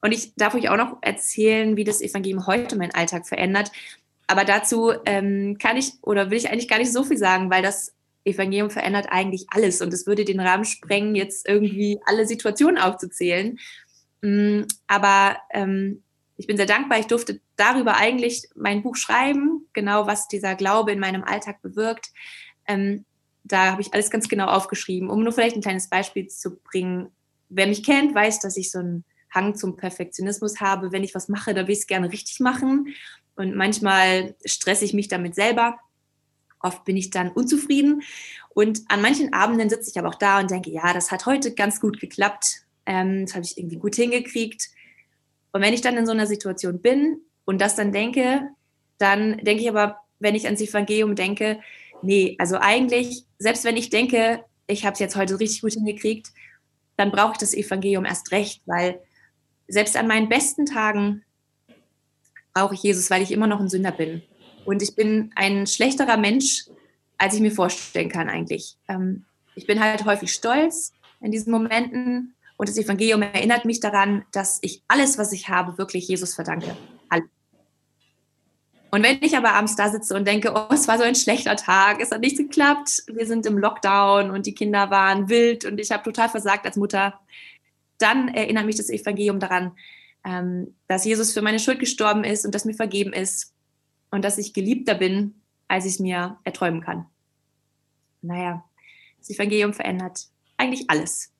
Und 0.00 0.12
ich 0.12 0.34
darf 0.36 0.54
euch 0.54 0.68
auch 0.68 0.76
noch 0.76 0.98
erzählen, 1.00 1.76
wie 1.76 1.84
das 1.84 2.00
Evangelium 2.00 2.46
heute 2.46 2.76
meinen 2.76 2.94
Alltag 2.94 3.26
verändert. 3.26 3.72
Aber 4.26 4.44
dazu 4.44 4.92
ähm, 5.06 5.56
kann 5.58 5.76
ich 5.76 5.94
oder 6.02 6.30
will 6.30 6.38
ich 6.38 6.50
eigentlich 6.50 6.68
gar 6.68 6.78
nicht 6.78 6.92
so 6.92 7.02
viel 7.02 7.16
sagen, 7.16 7.50
weil 7.50 7.62
das 7.62 7.94
Evangelium 8.24 8.70
verändert 8.70 9.06
eigentlich 9.10 9.46
alles 9.48 9.80
und 9.80 9.92
es 9.92 10.06
würde 10.06 10.24
den 10.24 10.40
Rahmen 10.40 10.64
sprengen, 10.64 11.14
jetzt 11.14 11.48
irgendwie 11.48 11.98
alle 12.04 12.26
Situationen 12.26 12.78
aufzuzählen. 12.78 13.58
Mm, 14.22 14.62
aber 14.86 15.36
ähm, 15.50 16.02
ich 16.36 16.46
bin 16.46 16.56
sehr 16.56 16.66
dankbar, 16.66 16.98
ich 16.98 17.06
durfte 17.06 17.40
darüber 17.56 17.96
eigentlich 17.96 18.48
mein 18.54 18.82
Buch 18.82 18.96
schreiben, 18.96 19.66
genau 19.72 20.06
was 20.06 20.28
dieser 20.28 20.54
Glaube 20.54 20.92
in 20.92 21.00
meinem 21.00 21.24
Alltag 21.24 21.62
bewirkt. 21.62 22.10
Ähm, 22.66 23.04
da 23.44 23.72
habe 23.72 23.82
ich 23.82 23.94
alles 23.94 24.10
ganz 24.10 24.28
genau 24.28 24.46
aufgeschrieben, 24.46 25.10
um 25.10 25.22
nur 25.22 25.32
vielleicht 25.32 25.56
ein 25.56 25.62
kleines 25.62 25.88
Beispiel 25.88 26.28
zu 26.28 26.58
bringen. 26.58 27.10
Wer 27.48 27.66
mich 27.66 27.82
kennt, 27.82 28.14
weiß, 28.14 28.40
dass 28.40 28.56
ich 28.56 28.70
so 28.70 28.78
einen 28.78 29.04
Hang 29.30 29.54
zum 29.54 29.76
Perfektionismus 29.76 30.60
habe. 30.60 30.92
Wenn 30.92 31.04
ich 31.04 31.14
was 31.14 31.28
mache, 31.28 31.54
dann 31.54 31.66
will 31.66 31.72
ich 31.72 31.80
es 31.80 31.86
gerne 31.86 32.12
richtig 32.12 32.40
machen. 32.40 32.94
Und 33.36 33.54
manchmal 33.54 34.34
stresse 34.44 34.84
ich 34.84 34.94
mich 34.94 35.08
damit 35.08 35.34
selber. 35.34 35.78
Oft 36.60 36.84
bin 36.84 36.96
ich 36.96 37.10
dann 37.10 37.30
unzufrieden 37.30 38.02
und 38.58 38.82
an 38.88 39.00
manchen 39.00 39.32
Abenden 39.32 39.70
sitze 39.70 39.90
ich 39.90 39.98
aber 39.98 40.08
auch 40.08 40.16
da 40.16 40.40
und 40.40 40.50
denke, 40.50 40.70
ja, 40.70 40.92
das 40.92 41.12
hat 41.12 41.26
heute 41.26 41.54
ganz 41.54 41.80
gut 41.80 42.00
geklappt, 42.00 42.62
ähm, 42.86 43.26
das 43.26 43.34
habe 43.34 43.44
ich 43.44 43.56
irgendwie 43.56 43.76
gut 43.76 43.94
hingekriegt. 43.94 44.70
Und 45.52 45.62
wenn 45.62 45.74
ich 45.74 45.80
dann 45.80 45.96
in 45.96 46.06
so 46.06 46.12
einer 46.12 46.26
Situation 46.26 46.80
bin 46.80 47.20
und 47.44 47.60
das 47.60 47.76
dann 47.76 47.92
denke, 47.92 48.48
dann 48.98 49.38
denke 49.38 49.62
ich 49.62 49.68
aber, 49.68 50.00
wenn 50.18 50.34
ich 50.34 50.46
ans 50.46 50.60
Evangelium 50.60 51.14
denke, 51.14 51.60
nee, 52.02 52.34
also 52.38 52.56
eigentlich, 52.58 53.24
selbst 53.38 53.64
wenn 53.64 53.76
ich 53.76 53.90
denke, 53.90 54.44
ich 54.66 54.84
habe 54.84 54.94
es 54.94 54.98
jetzt 54.98 55.16
heute 55.16 55.38
richtig 55.38 55.62
gut 55.62 55.74
hingekriegt, 55.74 56.32
dann 56.96 57.12
brauche 57.12 57.32
ich 57.32 57.38
das 57.38 57.54
Evangelium 57.54 58.04
erst 58.04 58.32
recht, 58.32 58.62
weil 58.66 59.00
selbst 59.68 59.96
an 59.96 60.08
meinen 60.08 60.28
besten 60.28 60.66
Tagen 60.66 61.24
brauche 62.52 62.74
ich 62.74 62.82
Jesus, 62.82 63.08
weil 63.10 63.22
ich 63.22 63.30
immer 63.30 63.46
noch 63.46 63.60
ein 63.60 63.68
Sünder 63.68 63.92
bin. 63.92 64.22
Und 64.68 64.82
ich 64.82 64.94
bin 64.94 65.32
ein 65.34 65.66
schlechterer 65.66 66.18
Mensch, 66.18 66.66
als 67.16 67.32
ich 67.32 67.40
mir 67.40 67.50
vorstellen 67.50 68.10
kann 68.10 68.28
eigentlich. 68.28 68.76
Ähm, 68.86 69.24
ich 69.54 69.66
bin 69.66 69.80
halt 69.80 70.04
häufig 70.04 70.30
stolz 70.30 70.92
in 71.22 71.32
diesen 71.32 71.50
Momenten 71.50 72.34
und 72.58 72.68
das 72.68 72.76
Evangelium 72.76 73.22
erinnert 73.22 73.64
mich 73.64 73.80
daran, 73.80 74.26
dass 74.30 74.58
ich 74.60 74.82
alles, 74.86 75.16
was 75.16 75.32
ich 75.32 75.48
habe, 75.48 75.78
wirklich 75.78 76.06
Jesus 76.08 76.34
verdanke. 76.34 76.76
Und 78.90 79.02
wenn 79.02 79.22
ich 79.22 79.38
aber 79.38 79.54
abends 79.54 79.74
da 79.74 79.88
sitze 79.88 80.14
und 80.14 80.28
denke, 80.28 80.52
oh, 80.54 80.74
es 80.74 80.86
war 80.86 80.98
so 80.98 81.04
ein 81.04 81.14
schlechter 81.14 81.56
Tag, 81.56 82.02
es 82.02 82.10
hat 82.10 82.20
nicht 82.20 82.36
geklappt, 82.36 83.04
wir 83.06 83.26
sind 83.26 83.46
im 83.46 83.56
Lockdown 83.56 84.30
und 84.30 84.44
die 84.44 84.54
Kinder 84.54 84.90
waren 84.90 85.30
wild 85.30 85.64
und 85.64 85.80
ich 85.80 85.90
habe 85.92 86.02
total 86.02 86.28
versagt 86.28 86.66
als 86.66 86.76
Mutter, 86.76 87.18
dann 87.96 88.28
erinnert 88.28 88.66
mich 88.66 88.76
das 88.76 88.90
Evangelium 88.90 89.40
daran, 89.40 89.72
ähm, 90.26 90.74
dass 90.88 91.06
Jesus 91.06 91.32
für 91.32 91.40
meine 91.40 91.58
Schuld 91.58 91.78
gestorben 91.80 92.24
ist 92.24 92.44
und 92.44 92.54
dass 92.54 92.66
mir 92.66 92.74
vergeben 92.74 93.14
ist 93.14 93.54
und 94.10 94.24
dass 94.24 94.38
ich 94.38 94.52
geliebter 94.52 94.94
bin, 94.94 95.34
als 95.68 95.84
ich 95.84 95.92
es 95.92 95.98
mir 96.00 96.38
erträumen 96.44 96.80
kann. 96.80 97.06
Naja, 98.22 98.64
das 99.18 99.30
Evangelium 99.30 99.72
verändert 99.72 100.28
eigentlich 100.56 100.88
alles. 100.88 101.32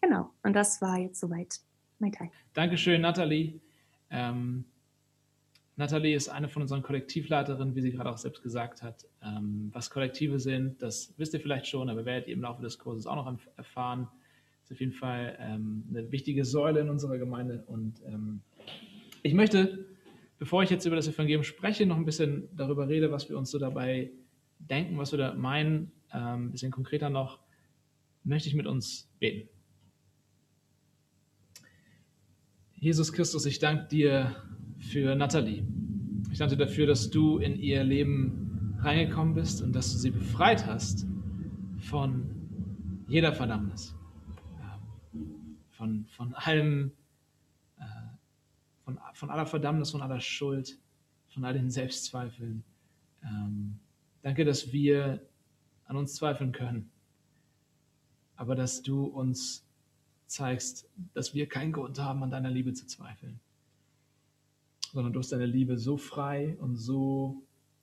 Genau, 0.00 0.30
und 0.42 0.54
das 0.54 0.80
war 0.82 0.98
jetzt 0.98 1.20
soweit 1.20 1.60
mein 1.98 2.12
Teil. 2.12 2.30
Dankeschön, 2.52 3.00
Nathalie. 3.00 3.60
Ähm, 4.10 4.64
Nathalie 5.76 6.14
ist 6.14 6.28
eine 6.28 6.48
von 6.48 6.62
unseren 6.62 6.82
Kollektivleiterinnen, 6.82 7.74
wie 7.74 7.80
sie 7.80 7.90
gerade 7.90 8.10
auch 8.10 8.18
selbst 8.18 8.42
gesagt 8.42 8.82
hat. 8.82 9.06
Ähm, 9.22 9.70
was 9.72 9.90
Kollektive 9.90 10.38
sind, 10.38 10.80
das 10.82 11.12
wisst 11.16 11.34
ihr 11.34 11.40
vielleicht 11.40 11.66
schon, 11.66 11.88
aber 11.88 12.04
werdet 12.04 12.28
ihr 12.28 12.34
im 12.34 12.42
Laufe 12.42 12.62
des 12.62 12.78
Kurses 12.78 13.06
auch 13.06 13.16
noch 13.16 13.38
erfahren. 13.56 14.08
Ist 14.62 14.72
auf 14.72 14.80
jeden 14.80 14.92
Fall 14.92 15.36
ähm, 15.40 15.84
eine 15.90 16.10
wichtige 16.12 16.44
Säule 16.44 16.80
in 16.80 16.90
unserer 16.90 17.18
Gemeinde. 17.18 17.64
Und 17.66 18.00
ähm, 18.06 18.40
ich 19.22 19.34
möchte 19.34 19.84
bevor 20.38 20.62
ich 20.62 20.70
jetzt 20.70 20.84
über 20.86 20.96
das 20.96 21.08
Evangelium 21.08 21.42
spreche, 21.42 21.86
noch 21.86 21.96
ein 21.96 22.04
bisschen 22.04 22.48
darüber 22.56 22.88
rede, 22.88 23.10
was 23.10 23.28
wir 23.28 23.38
uns 23.38 23.50
so 23.50 23.58
dabei 23.58 24.10
denken, 24.58 24.98
was 24.98 25.12
wir 25.12 25.18
da 25.18 25.34
meinen, 25.34 25.92
ähm, 26.12 26.46
ein 26.46 26.50
bisschen 26.50 26.70
konkreter 26.70 27.10
noch, 27.10 27.40
möchte 28.24 28.48
ich 28.48 28.54
mit 28.54 28.66
uns 28.66 29.10
beten. 29.18 29.48
Jesus 32.74 33.12
Christus, 33.12 33.46
ich 33.46 33.58
danke 33.58 33.88
dir 33.88 34.36
für 34.78 35.14
Nathalie. 35.14 35.66
Ich 36.30 36.38
danke 36.38 36.56
dir 36.56 36.66
dafür, 36.66 36.86
dass 36.86 37.10
du 37.10 37.38
in 37.38 37.56
ihr 37.56 37.82
Leben 37.84 38.76
reingekommen 38.80 39.34
bist 39.34 39.62
und 39.62 39.72
dass 39.72 39.92
du 39.92 39.98
sie 39.98 40.10
befreit 40.10 40.66
hast 40.66 41.06
von 41.78 42.30
jeder 43.08 43.32
Verdammnis. 43.32 43.94
von, 45.70 46.06
von 46.06 46.34
allem, 46.34 46.92
von, 48.84 49.00
von 49.14 49.30
aller 49.30 49.46
Verdammnis, 49.46 49.90
von 49.90 50.02
aller 50.02 50.20
Schuld, 50.20 50.78
von 51.28 51.44
all 51.44 51.54
den 51.54 51.70
Selbstzweifeln. 51.70 52.62
Ähm, 53.22 53.78
danke, 54.22 54.44
dass 54.44 54.72
wir 54.72 55.20
an 55.86 55.96
uns 55.96 56.14
zweifeln 56.14 56.52
können, 56.52 56.90
aber 58.36 58.54
dass 58.54 58.82
du 58.82 59.04
uns 59.04 59.66
zeigst, 60.26 60.88
dass 61.12 61.34
wir 61.34 61.48
keinen 61.48 61.72
Grund 61.72 61.98
haben, 61.98 62.22
an 62.22 62.30
deiner 62.30 62.50
Liebe 62.50 62.72
zu 62.72 62.86
zweifeln, 62.86 63.40
sondern 64.92 65.12
du 65.12 65.18
hast 65.20 65.32
deine 65.32 65.46
Liebe 65.46 65.78
so 65.78 65.96
frei 65.96 66.56
und 66.60 66.76
so 66.76 67.42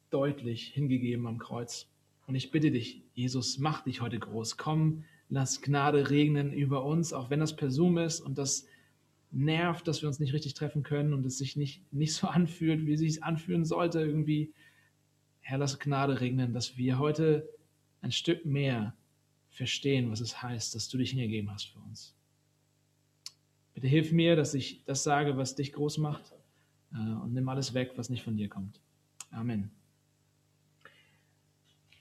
deutlich 0.10 0.68
hingegeben 0.68 1.28
am 1.28 1.38
Kreuz. 1.38 1.88
Und 2.28 2.36
ich 2.36 2.52
bitte 2.52 2.72
dich, 2.72 3.04
Jesus, 3.14 3.58
mach 3.58 3.82
dich 3.82 4.02
heute 4.02 4.20
groß. 4.20 4.58
Komm, 4.58 5.04
lass 5.30 5.62
Gnade 5.62 6.10
regnen 6.10 6.52
über 6.52 6.84
uns, 6.84 7.14
auch 7.14 7.30
wenn 7.30 7.40
das 7.40 7.56
per 7.56 7.72
Zoom 7.72 7.98
ist 7.98 8.20
und 8.20 8.38
das 8.38 8.68
nervt, 9.32 9.88
dass 9.88 10.02
wir 10.02 10.08
uns 10.08 10.20
nicht 10.20 10.34
richtig 10.34 10.54
treffen 10.54 10.84
können 10.84 11.13
und 11.13 11.26
es 11.26 11.38
sich 11.38 11.56
nicht, 11.56 11.91
nicht 11.94 12.13
so 12.13 12.28
anfühlt, 12.28 12.86
wie 12.86 12.94
es 12.94 13.00
sich 13.00 13.24
anfühlen 13.24 13.65
sollte 13.65 14.00
irgendwie. 14.00 14.54
Herr, 15.39 15.58
lass 15.58 15.80
Gnade 15.80 16.22
regnen, 16.22 16.54
dass 16.54 16.78
wir 16.78 17.00
heute 17.00 17.50
ein 18.02 18.12
Stück 18.12 18.46
mehr 18.46 18.96
verstehen, 19.50 20.12
was 20.12 20.22
es 20.22 20.41
heißt, 20.41 20.76
dass 20.76 20.88
du 20.88 20.98
dich 20.98 21.12
hingegeben 21.12 21.52
hast 21.52 21.65
für 21.65 21.80
uns. 21.80 22.15
Bitte 23.74 23.88
hilf 23.88 24.12
mir, 24.12 24.36
dass 24.36 24.54
ich 24.54 24.84
das 24.86 25.04
sage, 25.04 25.38
was 25.38 25.56
dich 25.56 25.74
groß 25.74 25.98
macht 25.98 26.34
äh, 26.94 26.98
und 26.98 27.34
nimm 27.34 27.48
alles 27.50 27.74
weg, 27.74 27.94
was 27.96 28.10
nicht 28.10 28.24
von 28.24 28.36
dir 28.36 28.50
kommt. 28.50 28.80
Amen. 29.32 29.72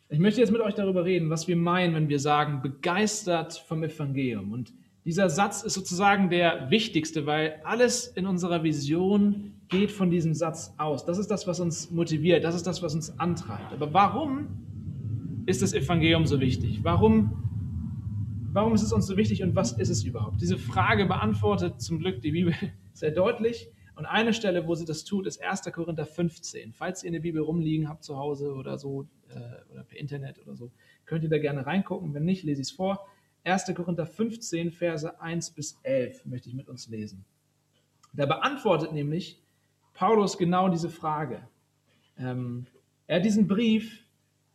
Ich 0.09 0.19
möchte 0.19 0.41
jetzt 0.41 0.51
mit 0.51 0.61
euch 0.61 0.75
darüber 0.75 1.05
reden, 1.05 1.31
was 1.31 1.47
wir 1.47 1.57
meinen, 1.57 1.95
wenn 1.95 2.09
wir 2.09 2.19
sagen, 2.19 2.63
begeistert 2.63 3.55
vom 3.55 3.85
Evangelium. 3.85 4.53
Und 4.53 4.73
dieser 5.05 5.31
Satz 5.31 5.63
ist 5.63 5.75
sozusagen 5.75 6.29
der 6.29 6.71
wichtigste, 6.71 7.27
weil 7.27 7.61
alles 7.65 8.07
in 8.07 8.27
unserer 8.27 8.63
Vision 8.63 9.55
geht 9.69 9.91
von 9.91 10.11
diesem 10.11 10.35
Satz 10.35 10.75
aus. 10.77 11.07
Das 11.07 11.17
ist 11.19 11.31
das, 11.31 11.47
was 11.47 11.61
uns 11.61 11.91
motiviert, 11.91 12.45
das 12.45 12.55
ist 12.55 12.67
das, 12.67 12.83
was 12.83 12.95
uns 12.95 13.19
antreibt. 13.19 13.73
Aber 13.73 13.95
warum 13.95 14.49
ist 15.47 15.63
das 15.63 15.73
Evangelium 15.73 16.27
so 16.27 16.41
wichtig? 16.41 16.81
Warum, 16.83 17.33
warum 18.53 18.75
ist 18.75 18.83
es 18.83 18.93
uns 18.93 19.07
so 19.07 19.17
wichtig 19.17 19.43
und 19.43 19.55
was 19.55 19.73
ist 19.73 19.89
es 19.89 20.05
überhaupt? 20.05 20.41
Diese 20.41 20.59
Frage 20.59 21.07
beantwortet 21.07 21.81
zum 21.81 21.99
Glück 21.99 22.21
die 22.21 22.33
Bibel 22.33 22.55
sehr 22.93 23.11
deutlich. 23.11 23.71
Und 23.95 24.07
eine 24.07 24.33
Stelle, 24.33 24.67
wo 24.67 24.75
sie 24.75 24.87
das 24.87 25.05
tut, 25.05 25.27
ist 25.27 25.43
1. 25.43 25.63
Korinther 25.73 26.07
15. 26.07 26.73
Falls 26.73 27.03
ihr 27.03 27.09
in 27.09 27.13
der 27.13 27.21
Bibel 27.21 27.43
rumliegen 27.43 27.89
habt 27.89 28.03
zu 28.03 28.17
Hause 28.17 28.55
oder 28.55 28.79
so, 28.79 29.07
äh, 29.29 29.73
oder 29.73 29.85
per 29.85 29.99
Internet 29.99 30.41
oder 30.41 30.57
so, 30.57 30.71
könnt 31.05 31.23
ihr 31.23 31.29
da 31.29 31.39
gerne 31.39 31.67
reingucken. 31.67 32.15
Wenn 32.15 32.25
nicht, 32.25 32.43
lese 32.43 32.63
ich 32.63 32.69
es 32.69 32.73
vor. 32.73 33.07
1. 33.45 33.73
Korinther 33.75 34.07
15, 34.07 34.71
Verse 34.71 35.21
1 35.21 35.51
bis 35.53 35.79
11 35.83 36.27
möchte 36.27 36.49
ich 36.49 36.55
mit 36.55 36.69
uns 36.69 36.89
lesen. 36.89 37.25
Da 38.13 38.27
beantwortet 38.27 38.93
nämlich 38.93 39.41
Paulus 39.95 40.37
genau 40.37 40.69
diese 40.69 40.91
Frage. 40.91 41.43
Ähm, 42.19 42.67
er 43.07 43.17
hat 43.17 43.25
diesen 43.25 43.47
Brief 43.47 44.05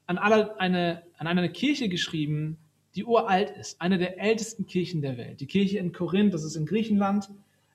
an, 0.08 0.18
alle, 0.18 0.60
eine, 0.60 1.04
an 1.18 1.28
eine 1.28 1.52
Kirche 1.52 1.90
geschrieben, 1.90 2.58
die 2.96 3.04
uralt 3.04 3.52
ist, 3.52 3.82
eine 3.82 3.98
der 3.98 4.20
ältesten 4.20 4.66
Kirchen 4.66 5.02
der 5.02 5.18
Welt. 5.18 5.42
Die 5.42 5.48
Kirche 5.48 5.80
in 5.80 5.92
Korinth, 5.92 6.34
das 6.34 6.44
ist 6.44 6.56
in 6.56 6.66
Griechenland, 6.66 7.30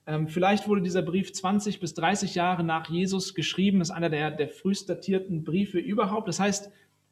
ähm, 0.07 0.27
vielleicht 0.27 0.67
wurde 0.67 0.81
dieser 0.81 1.03
Brief 1.03 1.31
20 1.31 1.79
bis 1.79 1.93
30 1.93 2.35
Jahre 2.35 2.63
nach 2.63 2.89
Jesus 2.89 3.35
geschrieben. 3.35 3.79
Das 3.79 3.89
ist 3.89 3.95
einer 3.95 4.09
der, 4.09 4.31
der 4.31 4.49
frühest 4.49 4.89
datierten 4.89 5.43
Briefe 5.43 5.77
überhaupt. 5.77 6.27
Das 6.27 6.39
heißt, 6.39 6.71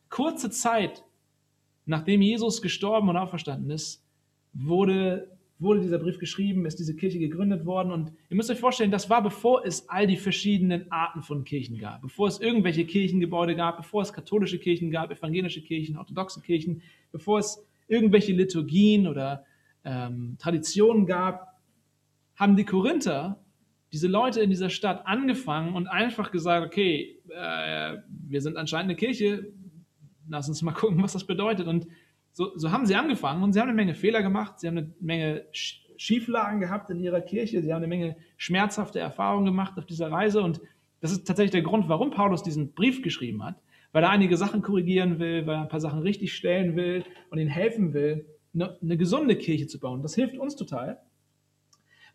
kurze 0.10 0.50
Zeit 0.50 1.04
nachdem 1.90 2.22
Jesus 2.22 2.62
gestorben 2.62 3.10
und 3.10 3.18
auferstanden 3.18 3.72
ist, 3.72 4.06
wurde, 4.54 5.36
wurde 5.58 5.82
dieser 5.82 5.98
Brief 5.98 6.20
geschrieben, 6.20 6.66
ist 6.66 6.80
diese 6.80 6.96
Kirche 6.96 7.20
gegründet 7.20 7.66
worden. 7.66 7.92
Und 7.92 8.12
ihr 8.30 8.38
müsst 8.38 8.50
euch 8.52 8.60
vorstellen, 8.60 8.92
das 8.92 9.10
war 9.10 9.24
bevor 9.24 9.66
es 9.66 9.90
all 9.90 10.08
die 10.08 10.18
verschiedenen 10.18 10.92
Arten 10.92 11.24
von 11.24 11.44
Kirchen 11.44 11.78
gab, 11.78 12.02
bevor 12.02 12.28
es 12.28 12.40
irgendwelche 12.40 12.86
Kirchengebäude 12.86 13.56
gab, 13.56 13.78
bevor 13.78 14.04
es 14.04 14.14
katholische 14.14 14.60
Kirchen 14.60 14.92
gab, 14.92 15.12
evangelische 15.12 15.62
Kirchen, 15.62 15.98
orthodoxe 15.98 16.42
Kirchen, 16.42 16.82
bevor 17.12 17.40
es 17.40 17.66
irgendwelche 17.88 18.34
Liturgien 18.34 19.08
oder 19.08 19.44
ähm, 19.84 20.38
Traditionen 20.40 21.06
gab, 21.06 21.60
haben 22.36 22.56
die 22.56 22.66
Korinther, 22.66 23.44
diese 23.92 24.08
Leute 24.08 24.42
in 24.42 24.52
dieser 24.52 24.70
Stadt, 24.70 25.08
angefangen 25.08 25.76
und 25.76 25.88
einfach 25.88 26.32
gesagt, 26.32 26.68
okay, 26.68 27.20
äh, 27.30 27.98
wir 28.28 28.42
sind 28.42 28.58
anscheinend 28.58 28.92
eine 28.92 28.96
Kirche, 28.96 29.52
lass 30.30 30.48
uns 30.48 30.62
mal 30.62 30.74
gucken, 30.74 31.02
was 31.02 31.14
das 31.14 31.26
bedeutet. 31.26 31.68
Und 31.68 31.88
so, 32.32 32.56
so, 32.58 32.72
haben 32.72 32.86
sie 32.86 32.96
angefangen 32.96 33.44
und 33.44 33.54
sie 33.54 33.60
haben 33.60 33.68
eine 33.68 33.76
Menge 33.76 33.96
Fehler 33.96 34.22
gemacht, 34.22 34.60
sie 34.60 34.68
haben 34.68 34.78
eine 34.78 34.94
Menge 35.00 35.46
Schieflagen 35.52 36.60
gehabt 36.60 36.90
in 36.90 37.00
ihrer 37.00 37.22
Kirche, 37.22 37.62
sie 37.62 37.74
haben 37.74 37.80
eine 37.80 37.88
Menge 37.88 38.16
schmerzhafte 38.38 39.00
Erfahrungen 39.00 39.46
gemacht 39.46 39.78
auf 39.78 39.86
dieser 39.86 40.12
Reise. 40.12 40.42
Und 40.42 40.62
das 41.02 41.12
ist 41.12 41.28
tatsächlich 41.28 41.52
der 41.52 41.62
Grund, 41.62 41.90
warum 41.90 42.12
Paulus 42.12 42.44
diesen 42.44 42.74
Brief 42.74 43.02
geschrieben 43.02 43.44
hat, 43.44 43.56
weil 43.92 44.04
er 44.04 44.10
einige 44.10 44.38
Sachen 44.38 44.62
korrigieren 44.62 45.20
will, 45.20 45.46
weil 45.46 45.56
er 45.56 45.62
ein 45.64 45.70
paar 45.70 45.82
Sachen 45.82 46.00
richtig 46.00 46.34
stellen 46.34 46.76
will 46.76 47.04
und 47.30 47.40
ihnen 47.40 47.50
helfen 47.50 47.94
will, 47.94 48.26
eine, 48.54 48.78
eine 48.82 48.98
gesunde 48.98 49.36
Kirche 49.36 49.68
zu 49.68 49.80
bauen. 49.80 50.02
Das 50.02 50.16
hilft 50.16 50.38
uns 50.38 50.56
total 50.56 51.02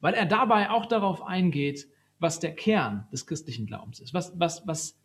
weil 0.04 0.12
er 0.12 0.26
dabei 0.26 0.68
auch 0.68 0.84
darauf 0.84 1.22
eingeht, 1.22 1.88
was 2.18 2.38
der 2.38 2.54
Kern 2.54 3.08
des 3.10 3.26
christlichen 3.26 3.64
Glaubens 3.64 4.00
ist, 4.00 4.12
was, 4.12 4.38
was, 4.38 4.66
was 4.66 5.00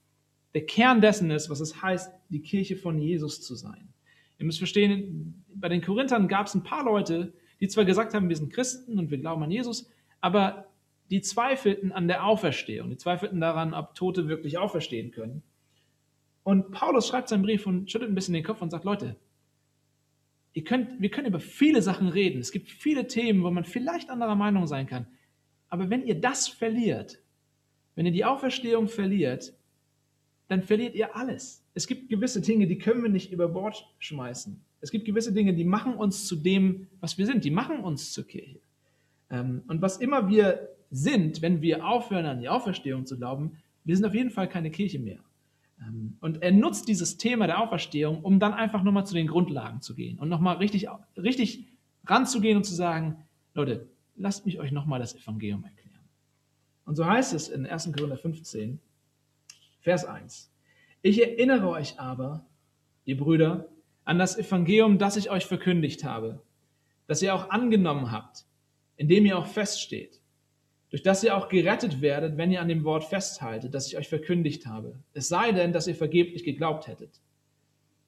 der 0.53 0.65
Kern 0.65 1.01
dessen 1.01 1.31
ist, 1.31 1.49
was 1.49 1.59
es 1.59 1.81
heißt, 1.81 2.11
die 2.29 2.41
Kirche 2.41 2.75
von 2.75 2.99
Jesus 2.99 3.41
zu 3.41 3.55
sein. 3.55 3.89
Ihr 4.37 4.45
müsst 4.45 4.57
verstehen, 4.57 5.45
bei 5.53 5.69
den 5.69 5.81
Korinthern 5.81 6.27
gab 6.27 6.47
es 6.47 6.55
ein 6.55 6.63
paar 6.63 6.83
Leute, 6.83 7.33
die 7.59 7.67
zwar 7.67 7.85
gesagt 7.85 8.13
haben, 8.13 8.29
wir 8.29 8.35
sind 8.35 8.53
Christen 8.53 8.97
und 8.97 9.11
wir 9.11 9.17
glauben 9.17 9.43
an 9.43 9.51
Jesus, 9.51 9.89
aber 10.21 10.65
die 11.09 11.21
zweifelten 11.21 11.91
an 11.91 12.07
der 12.07 12.25
Auferstehung, 12.25 12.89
die 12.89 12.97
zweifelten 12.97 13.41
daran, 13.41 13.73
ob 13.73 13.95
Tote 13.95 14.27
wirklich 14.27 14.57
auferstehen 14.57 15.11
können. 15.11 15.43
Und 16.43 16.71
Paulus 16.71 17.07
schreibt 17.07 17.29
seinen 17.29 17.43
Brief 17.43 17.67
und 17.67 17.91
schüttelt 17.91 18.11
ein 18.11 18.15
bisschen 18.15 18.33
den 18.33 18.43
Kopf 18.43 18.61
und 18.61 18.69
sagt, 18.69 18.85
Leute, 18.85 19.17
Ihr 20.53 20.63
könnt, 20.63 20.99
wir 20.99 21.09
können 21.09 21.27
über 21.27 21.39
viele 21.39 21.81
Sachen 21.81 22.07
reden. 22.07 22.41
Es 22.41 22.51
gibt 22.51 22.69
viele 22.69 23.07
Themen, 23.07 23.43
wo 23.43 23.51
man 23.51 23.65
vielleicht 23.65 24.09
anderer 24.09 24.35
Meinung 24.35 24.67
sein 24.67 24.87
kann. 24.87 25.07
Aber 25.67 25.89
wenn 25.89 26.05
ihr 26.05 26.19
das 26.19 26.47
verliert, 26.47 27.21
wenn 27.95 28.05
ihr 28.05 28.11
die 28.11 28.25
Auferstehung 28.25 28.87
verliert, 28.87 29.53
dann 30.49 30.63
verliert 30.63 30.95
ihr 30.95 31.15
alles. 31.15 31.63
Es 31.75 31.87
gibt 31.87 32.09
gewisse 32.09 32.41
Dinge, 32.41 32.67
die 32.67 32.77
können 32.77 33.03
wir 33.03 33.09
nicht 33.09 33.31
über 33.31 33.47
Bord 33.47 33.87
schmeißen. 33.99 34.59
Es 34.81 34.91
gibt 34.91 35.05
gewisse 35.05 35.31
Dinge, 35.31 35.53
die 35.53 35.63
machen 35.63 35.93
uns 35.93 36.25
zu 36.25 36.35
dem, 36.35 36.87
was 36.99 37.17
wir 37.17 37.25
sind. 37.25 37.45
Die 37.45 37.51
machen 37.51 37.79
uns 37.79 38.11
zur 38.11 38.25
Kirche. 38.25 38.59
Ähm, 39.29 39.61
und 39.67 39.81
was 39.81 39.97
immer 39.97 40.27
wir 40.27 40.69
sind, 40.89 41.41
wenn 41.43 41.61
wir 41.61 41.85
aufhören, 41.85 42.25
an 42.25 42.39
die 42.39 42.49
Auferstehung 42.49 43.05
zu 43.05 43.17
glauben, 43.17 43.57
wir 43.83 43.95
sind 43.95 44.05
auf 44.05 44.15
jeden 44.15 44.31
Fall 44.31 44.49
keine 44.49 44.71
Kirche 44.71 44.97
mehr. 44.97 45.19
Ähm, 45.87 46.17
und 46.19 46.41
er 46.41 46.51
nutzt 46.51 46.87
dieses 46.87 47.17
Thema 47.17 47.45
der 47.45 47.61
Auferstehung, 47.61 48.23
um 48.23 48.39
dann 48.39 48.53
einfach 48.53 48.81
nochmal 48.81 49.05
zu 49.05 49.13
den 49.13 49.27
Grundlagen 49.27 49.81
zu 49.81 49.93
gehen 49.93 50.17
und 50.17 50.29
nochmal 50.29 50.57
richtig, 50.57 50.87
richtig 51.15 51.67
ranzugehen 52.05 52.57
und 52.57 52.63
zu 52.63 52.73
sagen, 52.73 53.17
Leute, 53.53 53.87
lasst 54.15 54.47
mich 54.47 54.59
euch 54.59 54.71
nochmal 54.71 54.99
das 54.99 55.15
Evangelium 55.15 55.63
erklären. 55.63 55.89
Und 56.85 56.95
so 56.95 57.05
heißt 57.05 57.35
es 57.35 57.49
in 57.49 57.67
1. 57.67 57.91
Korinther 57.93 58.17
15, 58.17 58.79
Vers 59.89 60.05
1. 60.05 60.51
Ich 61.01 61.19
erinnere 61.19 61.67
euch 61.67 61.99
aber, 61.99 62.45
ihr 63.05 63.17
Brüder, 63.17 63.69
an 64.05 64.19
das 64.19 64.37
Evangelium, 64.37 64.99
das 64.99 65.17
ich 65.17 65.31
euch 65.31 65.47
verkündigt 65.47 66.03
habe, 66.03 66.43
das 67.07 67.23
ihr 67.23 67.33
auch 67.33 67.49
angenommen 67.49 68.11
habt, 68.11 68.45
in 68.97 69.07
dem 69.07 69.25
ihr 69.25 69.35
auch 69.35 69.47
feststeht 69.47 70.21
durch 70.91 71.01
das 71.01 71.23
ihr 71.23 71.35
auch 71.35 71.49
gerettet 71.49 72.01
werdet, 72.01 72.37
wenn 72.37 72.51
ihr 72.51 72.61
an 72.61 72.67
dem 72.67 72.83
Wort 72.83 73.03
festhaltet, 73.03 73.73
das 73.73 73.87
ich 73.87 73.97
euch 73.97 74.07
verkündigt 74.07 74.67
habe. 74.67 74.99
Es 75.13 75.27
sei 75.27 75.53
denn, 75.53 75.73
dass 75.73 75.87
ihr 75.87 75.95
vergeblich 75.95 76.43
geglaubt 76.43 76.85
hättet. 76.85 77.19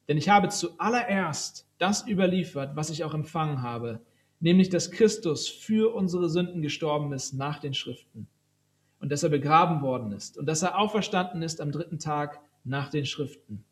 Denn 0.08 0.18
ich 0.18 0.30
habe 0.30 0.50
zuallererst 0.50 1.68
das 1.80 2.08
überliefert, 2.08 2.76
was 2.76 2.92
ich 2.92 3.04
auch 3.04 3.16
empfangen 3.16 3.64
habe, 3.64 4.02
nämlich 4.40 4.70
dass 4.70 4.92
Christus 4.92 5.48
für 5.48 5.96
unsere 5.96 6.30
Sünden 6.30 6.62
gestorben 6.62 7.12
ist 7.12 7.34
nach 7.34 7.58
den 7.60 7.74
Schriften 7.74 8.28
und 9.02 9.12
dass 9.12 9.24
er 9.24 9.30
begraben 9.30 9.82
worden 9.82 10.14
ist 10.14 10.38
und 10.38 10.46
dass 10.46 10.62
er 10.62 10.78
auferstanden 10.78 11.42
ist 11.42 11.60
am 11.60 11.72
dritten 11.72 12.00
Tag 12.00 12.40
nach 12.64 12.90
den 12.90 13.06
Schriften 13.06 13.66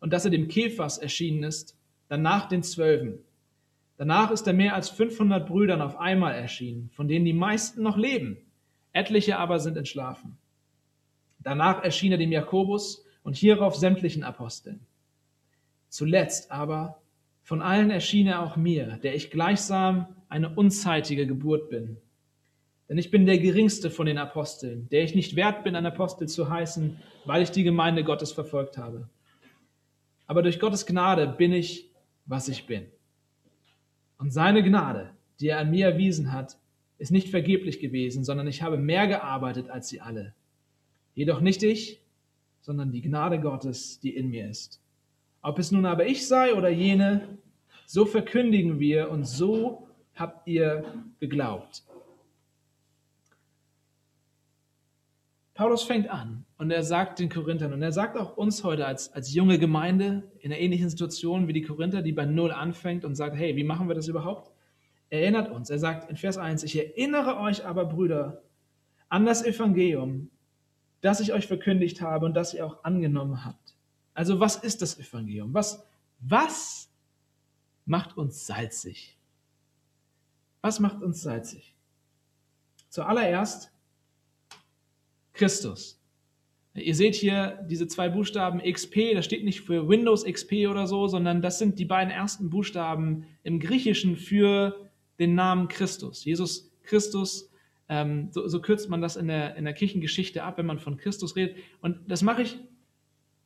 und 0.00 0.12
dass 0.12 0.24
er 0.24 0.30
dem 0.30 0.48
Kephas 0.48 0.98
erschienen 0.98 1.42
ist, 1.42 1.76
danach 2.08 2.48
den 2.48 2.62
Zwölfen. 2.62 3.18
Danach 3.96 4.30
ist 4.30 4.46
er 4.46 4.52
mehr 4.52 4.74
als 4.74 4.88
500 4.90 5.46
Brüdern 5.46 5.80
auf 5.80 5.98
einmal 5.98 6.34
erschienen, 6.34 6.90
von 6.90 7.08
denen 7.08 7.24
die 7.24 7.32
meisten 7.32 7.82
noch 7.82 7.96
leben, 7.96 8.36
etliche 8.92 9.38
aber 9.38 9.58
sind 9.58 9.76
entschlafen. 9.76 10.36
Danach 11.40 11.82
erschien 11.82 12.12
er 12.12 12.18
dem 12.18 12.32
Jakobus 12.32 13.04
und 13.22 13.36
hierauf 13.36 13.74
sämtlichen 13.74 14.22
Aposteln. 14.22 14.80
Zuletzt 15.88 16.50
aber 16.50 17.00
von 17.42 17.62
allen 17.62 17.90
erschien 17.90 18.26
er 18.26 18.42
auch 18.42 18.56
mir, 18.56 18.98
der 19.02 19.14
ich 19.14 19.30
gleichsam 19.30 20.06
eine 20.28 20.54
unzeitige 20.54 21.26
Geburt 21.26 21.70
bin. 21.70 21.96
Denn 22.88 22.98
ich 22.98 23.10
bin 23.10 23.26
der 23.26 23.38
geringste 23.38 23.90
von 23.90 24.06
den 24.06 24.18
Aposteln, 24.18 24.88
der 24.90 25.02
ich 25.02 25.14
nicht 25.14 25.34
wert 25.34 25.64
bin, 25.64 25.74
ein 25.74 25.86
Apostel 25.86 26.28
zu 26.28 26.48
heißen, 26.48 26.96
weil 27.24 27.42
ich 27.42 27.50
die 27.50 27.64
Gemeinde 27.64 28.04
Gottes 28.04 28.32
verfolgt 28.32 28.78
habe. 28.78 29.08
Aber 30.26 30.42
durch 30.42 30.60
Gottes 30.60 30.86
Gnade 30.86 31.26
bin 31.26 31.52
ich, 31.52 31.90
was 32.26 32.48
ich 32.48 32.66
bin. 32.66 32.86
Und 34.18 34.32
seine 34.32 34.62
Gnade, 34.62 35.10
die 35.40 35.48
er 35.48 35.58
an 35.58 35.70
mir 35.70 35.86
erwiesen 35.86 36.32
hat, 36.32 36.58
ist 36.98 37.12
nicht 37.12 37.28
vergeblich 37.28 37.80
gewesen, 37.80 38.24
sondern 38.24 38.46
ich 38.46 38.62
habe 38.62 38.78
mehr 38.78 39.06
gearbeitet 39.06 39.68
als 39.68 39.88
sie 39.88 40.00
alle. 40.00 40.34
Jedoch 41.14 41.40
nicht 41.40 41.62
ich, 41.62 42.00
sondern 42.60 42.92
die 42.92 43.02
Gnade 43.02 43.40
Gottes, 43.40 44.00
die 44.00 44.16
in 44.16 44.30
mir 44.30 44.48
ist. 44.48 44.80
Ob 45.42 45.58
es 45.58 45.70
nun 45.70 45.86
aber 45.86 46.06
ich 46.06 46.26
sei 46.26 46.54
oder 46.54 46.68
jene, 46.68 47.38
so 47.86 48.06
verkündigen 48.06 48.80
wir 48.80 49.10
und 49.10 49.24
so 49.24 49.86
habt 50.14 50.48
ihr 50.48 50.84
geglaubt. 51.20 51.84
Paulus 55.56 55.84
fängt 55.84 56.10
an 56.10 56.44
und 56.58 56.70
er 56.70 56.82
sagt 56.82 57.18
den 57.18 57.30
Korinthern 57.30 57.72
und 57.72 57.80
er 57.80 57.90
sagt 57.90 58.18
auch 58.18 58.36
uns 58.36 58.62
heute 58.62 58.84
als, 58.86 59.10
als 59.14 59.32
junge 59.32 59.58
Gemeinde 59.58 60.30
in 60.40 60.52
einer 60.52 60.60
ähnlichen 60.60 60.90
Situation 60.90 61.48
wie 61.48 61.54
die 61.54 61.62
Korinther, 61.62 62.02
die 62.02 62.12
bei 62.12 62.26
Null 62.26 62.52
anfängt 62.52 63.06
und 63.06 63.14
sagt, 63.14 63.36
hey, 63.36 63.56
wie 63.56 63.64
machen 63.64 63.88
wir 63.88 63.94
das 63.94 64.06
überhaupt? 64.06 64.52
Er 65.08 65.22
erinnert 65.22 65.50
uns, 65.50 65.70
er 65.70 65.78
sagt 65.78 66.10
in 66.10 66.16
Vers 66.16 66.36
1, 66.36 66.62
ich 66.62 66.76
erinnere 66.76 67.38
euch 67.38 67.64
aber, 67.64 67.86
Brüder, 67.86 68.42
an 69.08 69.24
das 69.24 69.42
Evangelium, 69.42 70.30
das 71.00 71.20
ich 71.20 71.32
euch 71.32 71.46
verkündigt 71.46 72.02
habe 72.02 72.26
und 72.26 72.34
das 72.34 72.52
ihr 72.52 72.66
auch 72.66 72.84
angenommen 72.84 73.46
habt. 73.46 73.76
Also 74.12 74.40
was 74.40 74.56
ist 74.56 74.82
das 74.82 74.98
Evangelium? 74.98 75.54
Was, 75.54 75.86
was 76.20 76.90
macht 77.86 78.18
uns 78.18 78.46
salzig? 78.46 79.16
Was 80.60 80.80
macht 80.80 81.02
uns 81.02 81.22
salzig? 81.22 81.74
Zuallererst 82.90 83.72
Christus. 85.36 86.02
Ihr 86.74 86.94
seht 86.94 87.14
hier 87.14 87.64
diese 87.70 87.86
zwei 87.88 88.08
Buchstaben 88.08 88.60
XP, 88.60 89.14
das 89.14 89.24
steht 89.24 89.44
nicht 89.44 89.62
für 89.62 89.88
Windows 89.88 90.24
XP 90.24 90.66
oder 90.68 90.86
so, 90.86 91.08
sondern 91.08 91.40
das 91.40 91.58
sind 91.58 91.78
die 91.78 91.84
beiden 91.84 92.12
ersten 92.12 92.50
Buchstaben 92.50 93.26
im 93.44 93.60
Griechischen 93.60 94.16
für 94.16 94.90
den 95.18 95.34
Namen 95.34 95.68
Christus. 95.68 96.24
Jesus 96.24 96.70
Christus, 96.82 97.50
ähm, 97.88 98.28
so, 98.30 98.46
so, 98.48 98.60
kürzt 98.60 98.90
man 98.90 99.00
das 99.00 99.16
in 99.16 99.28
der, 99.28 99.56
in 99.56 99.64
der 99.64 99.72
Kirchengeschichte 99.72 100.42
ab, 100.42 100.58
wenn 100.58 100.66
man 100.66 100.78
von 100.78 100.96
Christus 100.96 101.36
redet. 101.36 101.56
Und 101.80 101.98
das 102.10 102.22
mache 102.22 102.42
ich, 102.42 102.58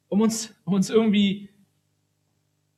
um 0.09 0.21
uns, 0.21 0.55
um 0.65 0.75
uns 0.75 0.91
irgendwie 0.91 1.51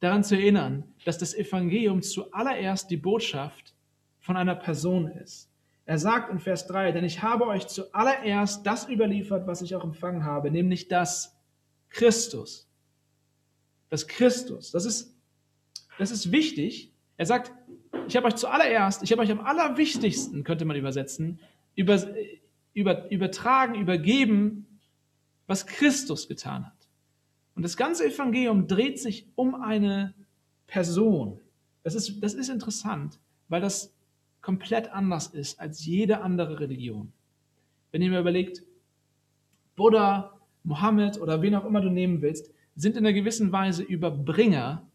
daran 0.01 0.25
zu 0.25 0.35
erinnern, 0.35 0.85
dass 1.05 1.19
das 1.19 1.35
Evangelium 1.35 2.03
zuallererst 2.03 2.91
die 2.91 2.97
Botschaft 2.97 3.75
von 4.19 4.37
einer 4.37 4.57
Person 4.57 5.07
ist. 5.07 5.52
Er 5.85 5.99
sagt 5.99 6.31
in 6.31 6.39
Vers 6.39 6.67
3, 6.69 6.93
denn 6.93 7.05
ich 7.05 7.23
habe 7.23 7.47
euch 7.47 7.67
zuallererst 7.67 8.67
das 8.67 8.89
überliefert, 8.89 9.47
was 9.47 9.63
ich 9.63 9.75
auch 9.75 9.85
empfangen 9.85 10.25
habe, 10.25 10.51
nämlich 10.51 10.89
das 10.89 11.37
Christus. 11.91 12.69
Das 13.89 14.07
Christus. 14.07 14.71
Das 14.71 14.85
ist, 14.85 15.15
das 15.99 16.11
ist 16.11 16.31
wichtig. 16.31 16.93
Er 17.17 17.27
sagt, 17.27 17.53
ich 18.07 18.17
habe 18.17 18.27
euch 18.27 18.37
zuallererst, 18.37 19.03
ich 19.03 19.13
habe 19.13 19.23
euch 19.23 19.31
am 19.31 19.41
allerwichtigsten, 19.41 20.45
könnte 20.45 20.65
man 20.65 20.77
übersetzen, 20.77 21.41
über, 21.75 22.01
über, 22.75 23.11
übertragen, 23.11 23.75
übergeben, 23.75 24.67
was 25.47 25.67
Christus 25.67 26.29
getan 26.29 26.67
hat. 26.67 26.89
Und 27.55 27.63
das 27.63 27.77
ganze 27.77 28.07
Evangelium 28.07 28.67
dreht 28.67 28.99
sich 28.99 29.27
um 29.35 29.55
eine 29.55 30.15
Person. 30.67 31.41
Das 31.83 31.95
ist, 31.95 32.23
das 32.23 32.35
ist 32.35 32.49
interessant, 32.49 33.19
weil 33.49 33.61
das 33.61 33.93
komplett 34.43 34.93
anders 34.93 35.29
ist 35.29 35.59
als 35.61 35.85
jede 35.87 36.21
andere 36.21 36.61
Religion. 36.61 37.13
Wenn 37.93 38.03
ihr 38.03 38.11
mir 38.11 38.21
überlegt, 38.21 38.63
Buddha, 39.77 40.39
Mohammed 40.65 41.21
oder 41.21 41.41
wen 41.41 41.55
auch 41.55 41.65
immer 41.65 41.81
du 41.81 41.91
nehmen 41.91 42.21
willst, 42.21 42.53
sind 42.75 42.97
in 42.97 43.07
einer 43.07 43.13
gewissen 43.13 43.53
Weise 43.53 43.83
Überbringer 43.83 44.87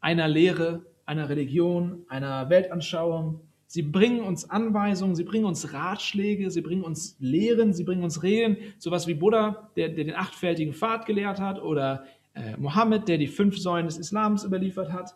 einer 0.00 0.28
Lehre, 0.28 0.84
einer 1.06 1.28
Religion, 1.28 2.04
einer 2.08 2.50
Weltanschauung. 2.50 3.40
Sie 3.66 3.82
bringen 3.82 4.20
uns 4.20 4.48
Anweisungen, 4.48 5.16
sie 5.16 5.24
bringen 5.24 5.46
uns 5.46 5.72
Ratschläge, 5.72 6.50
sie 6.50 6.60
bringen 6.60 6.84
uns 6.84 7.16
Lehren, 7.18 7.72
sie 7.72 7.84
bringen 7.84 8.04
uns 8.04 8.22
Regeln, 8.22 8.58
sowas 8.78 9.06
wie 9.06 9.14
Buddha, 9.14 9.70
der, 9.76 9.88
der 9.88 10.04
den 10.04 10.14
achtfältigen 10.14 10.74
Pfad 10.74 11.06
gelehrt 11.06 11.40
hat, 11.40 11.60
oder 11.60 12.04
äh, 12.34 12.56
Mohammed, 12.58 13.08
der 13.08 13.18
die 13.18 13.26
fünf 13.26 13.58
Säulen 13.58 13.86
des 13.86 13.96
Islams 13.96 14.44
überliefert 14.44 14.92
hat. 14.92 15.14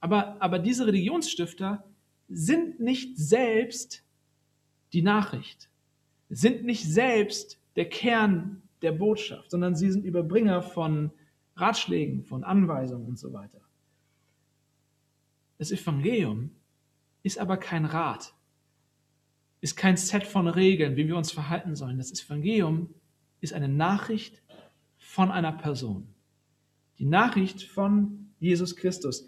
Aber, 0.00 0.36
aber 0.40 0.58
diese 0.58 0.86
Religionsstifter 0.86 1.84
sind 2.28 2.80
nicht 2.80 3.18
selbst 3.18 4.04
die 4.92 5.02
Nachricht, 5.02 5.68
sind 6.28 6.64
nicht 6.64 6.84
selbst 6.84 7.58
der 7.76 7.88
Kern 7.88 8.62
der 8.82 8.92
Botschaft, 8.92 9.50
sondern 9.50 9.74
sie 9.74 9.90
sind 9.90 10.04
Überbringer 10.04 10.62
von 10.62 11.10
Ratschlägen, 11.56 12.22
von 12.22 12.44
Anweisungen 12.44 13.06
und 13.06 13.18
so 13.18 13.32
weiter. 13.32 13.60
Das 15.58 15.72
Evangelium 15.72 16.50
ist 17.22 17.38
aber 17.38 17.56
kein 17.56 17.84
Rat, 17.84 18.34
ist 19.60 19.76
kein 19.76 19.96
Set 19.96 20.24
von 20.24 20.46
Regeln, 20.46 20.96
wie 20.96 21.08
wir 21.08 21.16
uns 21.16 21.32
verhalten 21.32 21.74
sollen. 21.74 21.98
Das 21.98 22.12
Evangelium 22.12 22.94
ist 23.40 23.52
eine 23.52 23.68
Nachricht 23.68 24.42
von 24.96 25.30
einer 25.30 25.52
Person. 25.52 26.14
Die 26.98 27.06
Nachricht 27.06 27.62
von 27.64 28.30
Jesus 28.38 28.76
Christus 28.76 29.26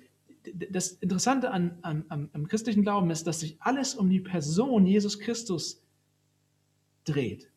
das 0.70 0.92
Interessante 0.92 1.50
an, 1.50 1.78
an, 1.82 2.04
am 2.32 2.48
christlichen 2.48 2.82
Glauben 2.82 3.10
ist, 3.10 3.26
dass 3.26 3.40
sich 3.40 3.56
alles 3.60 3.94
um 3.94 4.08
die 4.08 4.20
Person 4.20 4.86
Jesus 4.86 5.18
Christus 5.18 5.82
dreht. 7.04 7.50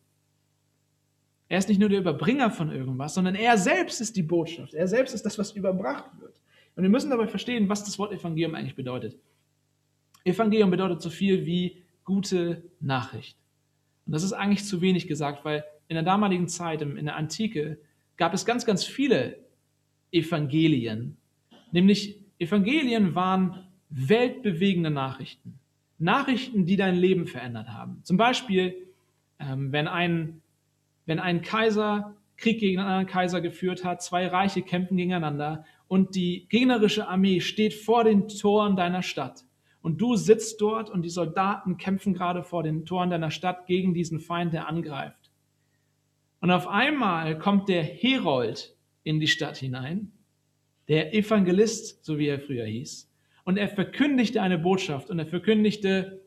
Er 1.48 1.58
ist 1.58 1.68
nicht 1.68 1.78
nur 1.78 1.88
der 1.88 2.00
Überbringer 2.00 2.50
von 2.50 2.70
irgendwas, 2.70 3.14
sondern 3.14 3.34
er 3.34 3.56
selbst 3.58 4.00
ist 4.00 4.16
die 4.16 4.22
Botschaft. 4.22 4.74
Er 4.74 4.88
selbst 4.88 5.14
ist 5.14 5.24
das, 5.24 5.38
was 5.38 5.52
überbracht 5.52 6.10
wird. 6.20 6.40
Und 6.74 6.82
wir 6.82 6.90
müssen 6.90 7.10
dabei 7.10 7.28
verstehen, 7.28 7.68
was 7.68 7.84
das 7.84 7.98
Wort 7.98 8.12
Evangelium 8.12 8.54
eigentlich 8.54 8.74
bedeutet. 8.74 9.16
Evangelium 10.24 10.70
bedeutet 10.70 11.02
so 11.02 11.10
viel 11.10 11.46
wie 11.46 11.82
gute 12.04 12.62
Nachricht. 12.80 13.36
Und 14.06 14.12
das 14.12 14.22
ist 14.22 14.32
eigentlich 14.32 14.64
zu 14.64 14.80
wenig 14.80 15.06
gesagt, 15.06 15.44
weil 15.44 15.64
in 15.88 15.94
der 15.94 16.02
damaligen 16.02 16.48
Zeit, 16.48 16.82
in 16.82 17.04
der 17.04 17.16
Antike, 17.16 17.78
gab 18.16 18.34
es 18.34 18.44
ganz, 18.44 18.64
ganz 18.64 18.84
viele 18.84 19.38
Evangelien, 20.10 21.16
nämlich 21.72 22.23
Evangelien 22.38 23.14
waren 23.14 23.66
weltbewegende 23.90 24.90
Nachrichten. 24.90 25.58
Nachrichten, 25.98 26.66
die 26.66 26.76
dein 26.76 26.96
Leben 26.96 27.26
verändert 27.26 27.68
haben. 27.68 28.00
Zum 28.02 28.16
Beispiel, 28.16 28.74
ähm, 29.38 29.72
wenn, 29.72 29.88
ein, 29.88 30.42
wenn 31.06 31.20
ein 31.20 31.42
Kaiser 31.42 32.16
Krieg 32.36 32.58
gegen 32.58 32.80
einen 32.80 32.88
anderen 32.88 33.06
Kaiser 33.06 33.40
geführt 33.40 33.84
hat, 33.84 34.02
zwei 34.02 34.26
Reiche 34.26 34.62
kämpfen 34.62 34.96
gegeneinander 34.96 35.64
und 35.86 36.16
die 36.16 36.46
gegnerische 36.48 37.06
Armee 37.06 37.40
steht 37.40 37.74
vor 37.74 38.04
den 38.04 38.28
Toren 38.28 38.76
deiner 38.76 39.02
Stadt. 39.02 39.44
Und 39.82 40.00
du 40.00 40.16
sitzt 40.16 40.60
dort 40.60 40.90
und 40.90 41.02
die 41.02 41.10
Soldaten 41.10 41.76
kämpfen 41.76 42.14
gerade 42.14 42.42
vor 42.42 42.62
den 42.62 42.86
Toren 42.86 43.10
deiner 43.10 43.30
Stadt 43.30 43.66
gegen 43.66 43.94
diesen 43.94 44.18
Feind, 44.18 44.52
der 44.52 44.66
angreift. 44.66 45.30
Und 46.40 46.50
auf 46.50 46.66
einmal 46.66 47.38
kommt 47.38 47.68
der 47.68 47.84
Herold 47.84 48.74
in 49.02 49.20
die 49.20 49.28
Stadt 49.28 49.58
hinein 49.58 50.10
der 50.88 51.14
Evangelist, 51.14 52.04
so 52.04 52.18
wie 52.18 52.26
er 52.26 52.40
früher 52.40 52.66
hieß, 52.66 53.10
und 53.44 53.56
er 53.56 53.68
verkündigte 53.68 54.40
eine 54.40 54.58
Botschaft 54.58 55.10
und 55.10 55.18
er 55.18 55.26
verkündigte, 55.26 56.20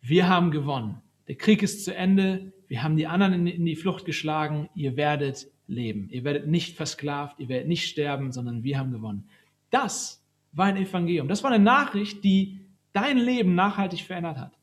wir 0.00 0.28
haben 0.28 0.50
gewonnen. 0.50 1.00
Der 1.26 1.36
Krieg 1.36 1.62
ist 1.62 1.84
zu 1.84 1.94
Ende, 1.94 2.52
wir 2.68 2.82
haben 2.82 2.96
die 2.96 3.06
anderen 3.06 3.46
in 3.46 3.64
die 3.64 3.76
Flucht 3.76 4.04
geschlagen, 4.04 4.68
ihr 4.74 4.96
werdet 4.96 5.48
leben. 5.66 6.08
Ihr 6.10 6.24
werdet 6.24 6.46
nicht 6.46 6.76
versklavt, 6.76 7.40
ihr 7.40 7.48
werdet 7.48 7.68
nicht 7.68 7.88
sterben, 7.88 8.32
sondern 8.32 8.62
wir 8.62 8.78
haben 8.78 8.92
gewonnen. 8.92 9.28
Das 9.70 10.22
war 10.52 10.66
ein 10.66 10.76
Evangelium. 10.76 11.28
Das 11.28 11.42
war 11.42 11.50
eine 11.50 11.62
Nachricht, 11.62 12.22
die 12.24 12.60
dein 12.92 13.18
Leben 13.18 13.54
nachhaltig 13.54 14.02
verändert 14.02 14.38
hat. 14.38 14.58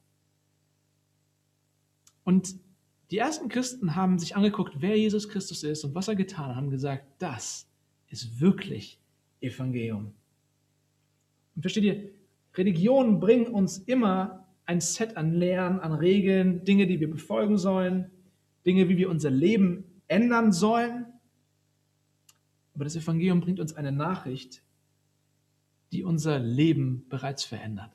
Und 2.24 2.56
die 3.12 3.18
ersten 3.18 3.50
Christen 3.50 3.96
haben 3.96 4.18
sich 4.18 4.36
angeguckt, 4.36 4.76
wer 4.80 4.98
Jesus 4.98 5.30
Christus 5.30 5.64
ist 5.64 5.84
und 5.84 5.94
was 5.94 6.08
er 6.08 6.16
getan 6.16 6.48
hat, 6.48 6.56
haben 6.56 6.72
gesagt, 6.72 7.06
das 7.20 7.70
ist 8.14 8.40
wirklich 8.40 9.00
Evangelium. 9.42 10.14
Und 11.56 11.62
versteht 11.62 11.84
ihr, 11.84 12.10
Religionen 12.56 13.20
bringen 13.20 13.48
uns 13.48 13.80
immer 13.80 14.48
ein 14.66 14.80
Set 14.80 15.18
an 15.18 15.34
Lehren, 15.34 15.80
an 15.80 15.92
Regeln, 15.94 16.64
Dinge, 16.64 16.88
die 16.88 17.00
wir 17.00 17.10
befolgen 17.10 17.58
sollen, 17.58 18.10
Dinge, 18.66 18.88
wie 18.88 18.98
wir 18.98 19.10
unser 19.10 19.30
Leben 19.30 19.84
ändern 20.08 20.54
sollen. 20.54 21.06
Aber 22.74 22.86
das 22.86 22.96
Evangelium 22.96 23.42
bringt 23.42 23.60
uns 23.60 23.74
eine 23.74 23.92
Nachricht, 23.92 24.64
die 25.92 26.04
unser 26.04 26.40
Leben 26.40 27.06
bereits 27.10 27.44
verändert. 27.44 27.92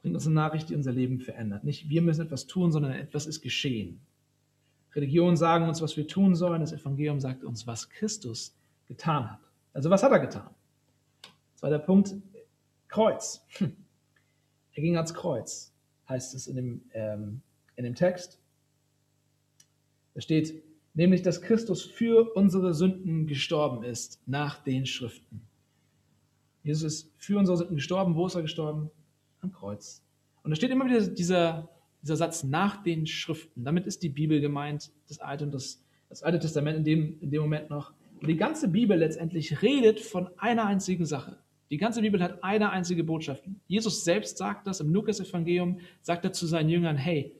Bringt 0.00 0.14
uns 0.14 0.26
eine 0.26 0.34
Nachricht, 0.34 0.70
die 0.70 0.74
unser 0.74 0.92
Leben 0.92 1.20
verändert. 1.20 1.62
Nicht 1.62 1.88
wir 1.88 2.02
müssen 2.02 2.22
etwas 2.22 2.46
tun, 2.46 2.72
sondern 2.72 2.92
etwas 2.92 3.26
ist 3.26 3.42
geschehen. 3.42 4.00
Religionen 4.94 5.36
sagen 5.36 5.68
uns, 5.68 5.80
was 5.80 5.96
wir 5.96 6.06
tun 6.06 6.34
sollen. 6.34 6.60
Das 6.60 6.72
Evangelium 6.72 7.20
sagt 7.20 7.44
uns, 7.44 7.66
was 7.66 7.90
Christus 7.90 8.56
getan 8.92 9.30
hat. 9.30 9.40
Also 9.72 9.90
was 9.90 10.02
hat 10.02 10.12
er 10.12 10.20
getan? 10.20 10.50
Zweiter 11.54 11.78
Punkt, 11.78 12.14
Kreuz. 12.88 13.46
Er 14.74 14.82
ging 14.82 14.96
ans 14.96 15.12
Kreuz, 15.12 15.74
heißt 16.08 16.34
es 16.34 16.46
in 16.46 16.56
dem, 16.56 16.82
ähm, 16.92 17.42
in 17.76 17.84
dem 17.84 17.94
Text. 17.94 18.40
Da 20.14 20.20
steht 20.20 20.62
nämlich, 20.94 21.22
dass 21.22 21.42
Christus 21.42 21.82
für 21.82 22.34
unsere 22.34 22.72
Sünden 22.72 23.26
gestorben 23.26 23.82
ist 23.82 24.20
nach 24.26 24.62
den 24.62 24.86
Schriften. 24.86 25.42
Jesus 26.62 26.82
ist 26.82 27.12
für 27.18 27.38
unsere 27.38 27.58
Sünden 27.58 27.76
gestorben. 27.76 28.14
Wo 28.14 28.26
ist 28.26 28.34
er 28.34 28.42
gestorben? 28.42 28.90
Am 29.40 29.52
Kreuz. 29.52 30.02
Und 30.42 30.50
da 30.50 30.56
steht 30.56 30.70
immer 30.70 30.86
wieder 30.86 31.06
dieser, 31.06 31.68
dieser 32.02 32.16
Satz 32.16 32.44
nach 32.44 32.82
den 32.82 33.06
Schriften. 33.06 33.64
Damit 33.64 33.86
ist 33.86 34.02
die 34.02 34.08
Bibel 34.08 34.40
gemeint, 34.40 34.90
das 35.08 35.18
Alte 35.18 35.44
und 35.44 35.52
das, 35.52 35.82
das 36.08 36.22
Alte 36.22 36.38
Testament 36.38 36.78
in 36.78 36.84
dem, 36.84 37.20
in 37.20 37.30
dem 37.30 37.42
Moment 37.42 37.68
noch. 37.68 37.92
Und 38.22 38.28
die 38.28 38.36
ganze 38.36 38.68
Bibel 38.68 38.96
letztendlich 38.96 39.62
redet 39.62 39.98
von 39.98 40.30
einer 40.38 40.64
einzigen 40.64 41.04
Sache. 41.04 41.38
Die 41.70 41.76
ganze 41.76 42.02
Bibel 42.02 42.22
hat 42.22 42.44
eine 42.44 42.70
einzige 42.70 43.02
Botschaft. 43.02 43.42
Jesus 43.66 44.04
selbst 44.04 44.38
sagt 44.38 44.68
das 44.68 44.78
im 44.78 44.92
Lukas-Evangelium, 44.92 45.80
sagt 46.02 46.24
er 46.24 46.32
zu 46.32 46.46
seinen 46.46 46.68
Jüngern, 46.68 46.96
hey, 46.96 47.34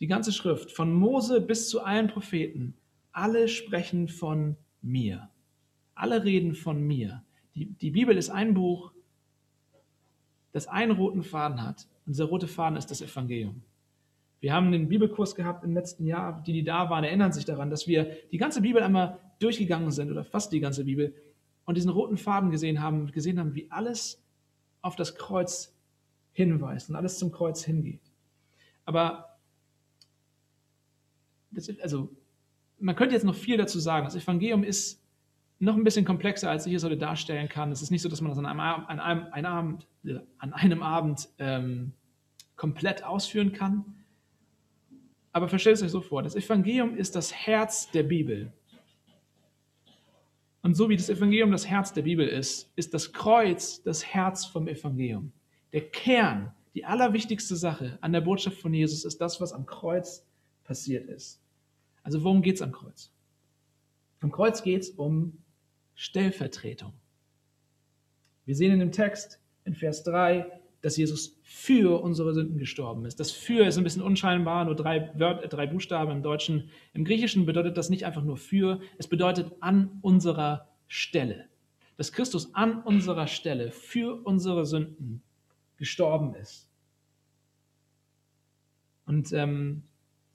die 0.00 0.06
ganze 0.06 0.32
Schrift, 0.32 0.72
von 0.72 0.94
Mose 0.94 1.42
bis 1.42 1.68
zu 1.68 1.82
allen 1.82 2.08
Propheten, 2.08 2.72
alle 3.12 3.48
sprechen 3.48 4.08
von 4.08 4.56
mir. 4.80 5.28
Alle 5.94 6.24
reden 6.24 6.54
von 6.54 6.82
mir. 6.82 7.22
Die, 7.54 7.66
die 7.66 7.90
Bibel 7.90 8.16
ist 8.16 8.30
ein 8.30 8.54
Buch, 8.54 8.92
das 10.52 10.68
einen 10.68 10.92
roten 10.92 11.22
Faden 11.22 11.62
hat. 11.62 11.86
Und 12.06 12.14
dieser 12.14 12.24
rote 12.24 12.48
Faden 12.48 12.78
ist 12.78 12.90
das 12.90 13.02
Evangelium. 13.02 13.60
Wir 14.40 14.54
haben 14.54 14.72
den 14.72 14.88
Bibelkurs 14.88 15.34
gehabt 15.34 15.64
im 15.64 15.74
letzten 15.74 16.06
Jahr. 16.06 16.42
Die, 16.46 16.52
die 16.52 16.64
da 16.64 16.88
waren, 16.88 17.04
erinnern 17.04 17.32
sich 17.32 17.44
daran, 17.44 17.70
dass 17.70 17.86
wir 17.86 18.16
die 18.32 18.38
ganze 18.38 18.62
Bibel 18.62 18.82
einmal 18.82 19.18
durchgegangen 19.38 19.90
sind 19.90 20.10
oder 20.10 20.24
fast 20.24 20.52
die 20.52 20.60
ganze 20.60 20.84
Bibel 20.84 21.14
und 21.66 21.76
diesen 21.76 21.90
roten 21.90 22.16
Faden 22.16 22.50
gesehen 22.50 22.82
haben, 22.82 23.10
gesehen 23.12 23.38
haben, 23.38 23.54
wie 23.54 23.70
alles 23.70 24.22
auf 24.82 24.96
das 24.96 25.14
Kreuz 25.14 25.76
hinweist 26.32 26.88
und 26.88 26.96
alles 26.96 27.18
zum 27.18 27.32
Kreuz 27.32 27.62
hingeht. 27.62 28.00
Aber 28.84 29.38
das, 31.50 31.70
also 31.80 32.10
man 32.78 32.96
könnte 32.96 33.14
jetzt 33.14 33.24
noch 33.24 33.34
viel 33.34 33.58
dazu 33.58 33.78
sagen. 33.78 34.04
Das 34.04 34.16
Evangelium 34.16 34.64
ist 34.64 35.02
noch 35.58 35.76
ein 35.76 35.84
bisschen 35.84 36.06
komplexer, 36.06 36.50
als 36.50 36.66
ich 36.66 36.72
es 36.72 36.82
heute 36.82 36.96
darstellen 36.96 37.48
kann. 37.48 37.70
Es 37.70 37.82
ist 37.82 37.90
nicht 37.90 38.00
so, 38.00 38.08
dass 38.08 38.22
man 38.22 38.30
das 38.30 38.38
an 38.38 38.46
einem, 38.46 38.60
an 38.60 38.98
einem, 38.98 39.26
einem 39.32 39.46
Abend, 39.46 39.86
an 40.38 40.54
einem 40.54 40.82
Abend 40.82 41.28
ähm, 41.38 41.92
komplett 42.56 43.04
ausführen 43.04 43.52
kann. 43.52 43.84
Aber 45.32 45.48
versteht 45.48 45.74
es 45.74 45.82
euch 45.82 45.90
so 45.90 46.00
vor, 46.00 46.22
das 46.22 46.34
Evangelium 46.34 46.96
ist 46.96 47.14
das 47.14 47.32
Herz 47.32 47.90
der 47.90 48.02
Bibel. 48.02 48.52
Und 50.62 50.74
so 50.74 50.88
wie 50.88 50.96
das 50.96 51.08
Evangelium 51.08 51.52
das 51.52 51.66
Herz 51.66 51.92
der 51.92 52.02
Bibel 52.02 52.26
ist, 52.26 52.70
ist 52.76 52.92
das 52.92 53.12
Kreuz 53.12 53.82
das 53.82 54.04
Herz 54.04 54.44
vom 54.44 54.68
Evangelium. 54.68 55.32
Der 55.72 55.88
Kern, 55.88 56.52
die 56.74 56.84
allerwichtigste 56.84 57.56
Sache 57.56 57.98
an 58.00 58.12
der 58.12 58.20
Botschaft 58.20 58.58
von 58.58 58.74
Jesus 58.74 59.04
ist 59.04 59.20
das, 59.20 59.40
was 59.40 59.52
am 59.52 59.66
Kreuz 59.66 60.26
passiert 60.64 61.08
ist. 61.08 61.40
Also 62.02 62.22
worum 62.24 62.42
geht 62.42 62.56
es 62.56 62.62
am 62.62 62.72
Kreuz? 62.72 63.12
Am 64.20 64.30
Kreuz 64.30 64.62
geht 64.62 64.82
es 64.82 64.90
um 64.90 65.38
Stellvertretung. 65.94 66.92
Wir 68.44 68.54
sehen 68.54 68.72
in 68.72 68.80
dem 68.80 68.92
Text 68.92 69.40
in 69.64 69.74
Vers 69.74 70.02
3, 70.04 70.59
dass 70.82 70.96
Jesus 70.96 71.38
für 71.42 72.02
unsere 72.02 72.32
Sünden 72.32 72.58
gestorben 72.58 73.04
ist. 73.04 73.20
Das 73.20 73.30
für 73.30 73.66
ist 73.66 73.76
ein 73.76 73.84
bisschen 73.84 74.02
unscheinbar, 74.02 74.64
nur 74.64 74.74
drei, 74.74 75.12
Wörter, 75.14 75.48
drei 75.48 75.66
Buchstaben 75.66 76.10
im 76.10 76.22
Deutschen. 76.22 76.70
Im 76.94 77.04
Griechischen 77.04 77.46
bedeutet 77.46 77.76
das 77.76 77.90
nicht 77.90 78.04
einfach 78.04 78.24
nur 78.24 78.36
für, 78.36 78.80
es 78.98 79.06
bedeutet 79.06 79.52
an 79.60 79.98
unserer 80.00 80.68
Stelle. 80.88 81.46
Dass 81.96 82.12
Christus 82.12 82.54
an 82.54 82.82
unserer 82.82 83.26
Stelle 83.26 83.72
für 83.72 84.24
unsere 84.24 84.64
Sünden 84.64 85.22
gestorben 85.76 86.34
ist. 86.34 86.68
Und 89.04 89.32
ähm, 89.32 89.82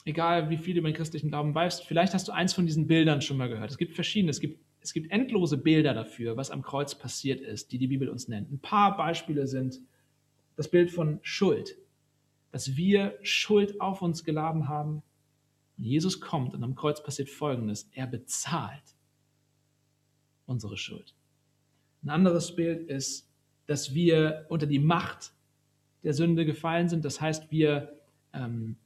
egal 0.06 0.50
wie 0.50 0.58
viel 0.58 0.76
du 0.76 0.82
über 0.82 0.90
den 0.90 0.96
christlichen 0.96 1.30
Glauben 1.30 1.56
weißt, 1.56 1.86
vielleicht 1.86 2.14
hast 2.14 2.28
du 2.28 2.32
eins 2.32 2.54
von 2.54 2.66
diesen 2.66 2.88
Bildern 2.88 3.22
schon 3.22 3.38
mal 3.38 3.50
gehört. 3.50 3.72
Es 3.72 3.78
gibt 3.78 3.96
verschiedene, 3.96 4.30
es 4.30 4.40
gibt, 4.40 4.64
es 4.82 4.94
gibt 4.94 5.12
endlose 5.12 5.58
Bilder 5.58 5.94
dafür, 5.94 6.38
was 6.38 6.52
am 6.52 6.62
Kreuz 6.62 6.94
passiert 6.94 7.42
ist, 7.42 7.72
die 7.72 7.80
die 7.80 7.88
Bibel 7.88 8.10
uns 8.10 8.28
nennt. 8.28 8.52
Ein 8.52 8.60
paar 8.60 8.96
Beispiele 8.96 9.48
sind 9.48 9.82
das 10.56 10.70
Bild 10.70 10.92
von 10.92 11.20
Schuld, 11.22 11.78
dass 12.52 12.76
wir 12.76 13.18
Schuld 13.22 13.82
auf 13.82 14.02
uns 14.02 14.24
geladen 14.24 14.68
haben. 14.68 15.04
Und 15.78 15.84
Jesus 15.84 16.22
kommt 16.22 16.54
und 16.54 16.64
am 16.64 16.76
Kreuz 16.76 17.04
passiert 17.04 17.30
Folgendes. 17.30 17.90
Er 17.92 18.08
bezahlt 18.08 18.96
unsere 20.46 20.78
Schuld. 20.78 21.14
Ein 22.04 22.10
anderes 22.10 22.56
Bild 22.56 22.88
ist, 22.90 23.30
dass 23.66 23.94
wir 23.94 24.46
unter 24.50 24.68
die 24.68 24.80
Macht 24.80 25.34
der 26.04 26.14
Sünde 26.14 26.46
gefallen 26.46 26.88
sind. 26.88 27.04
Das 27.04 27.20
heißt, 27.20 27.52
wir, 27.52 28.00
ähm, 28.32 28.78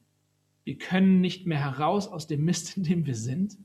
wir 0.64 0.78
können 0.78 1.20
nicht 1.20 1.46
mehr 1.46 1.60
heraus 1.60 2.08
aus 2.08 2.26
dem 2.26 2.44
Mist, 2.44 2.76
in 2.76 2.82
dem 2.82 3.06
wir 3.06 3.14
sind. 3.14 3.58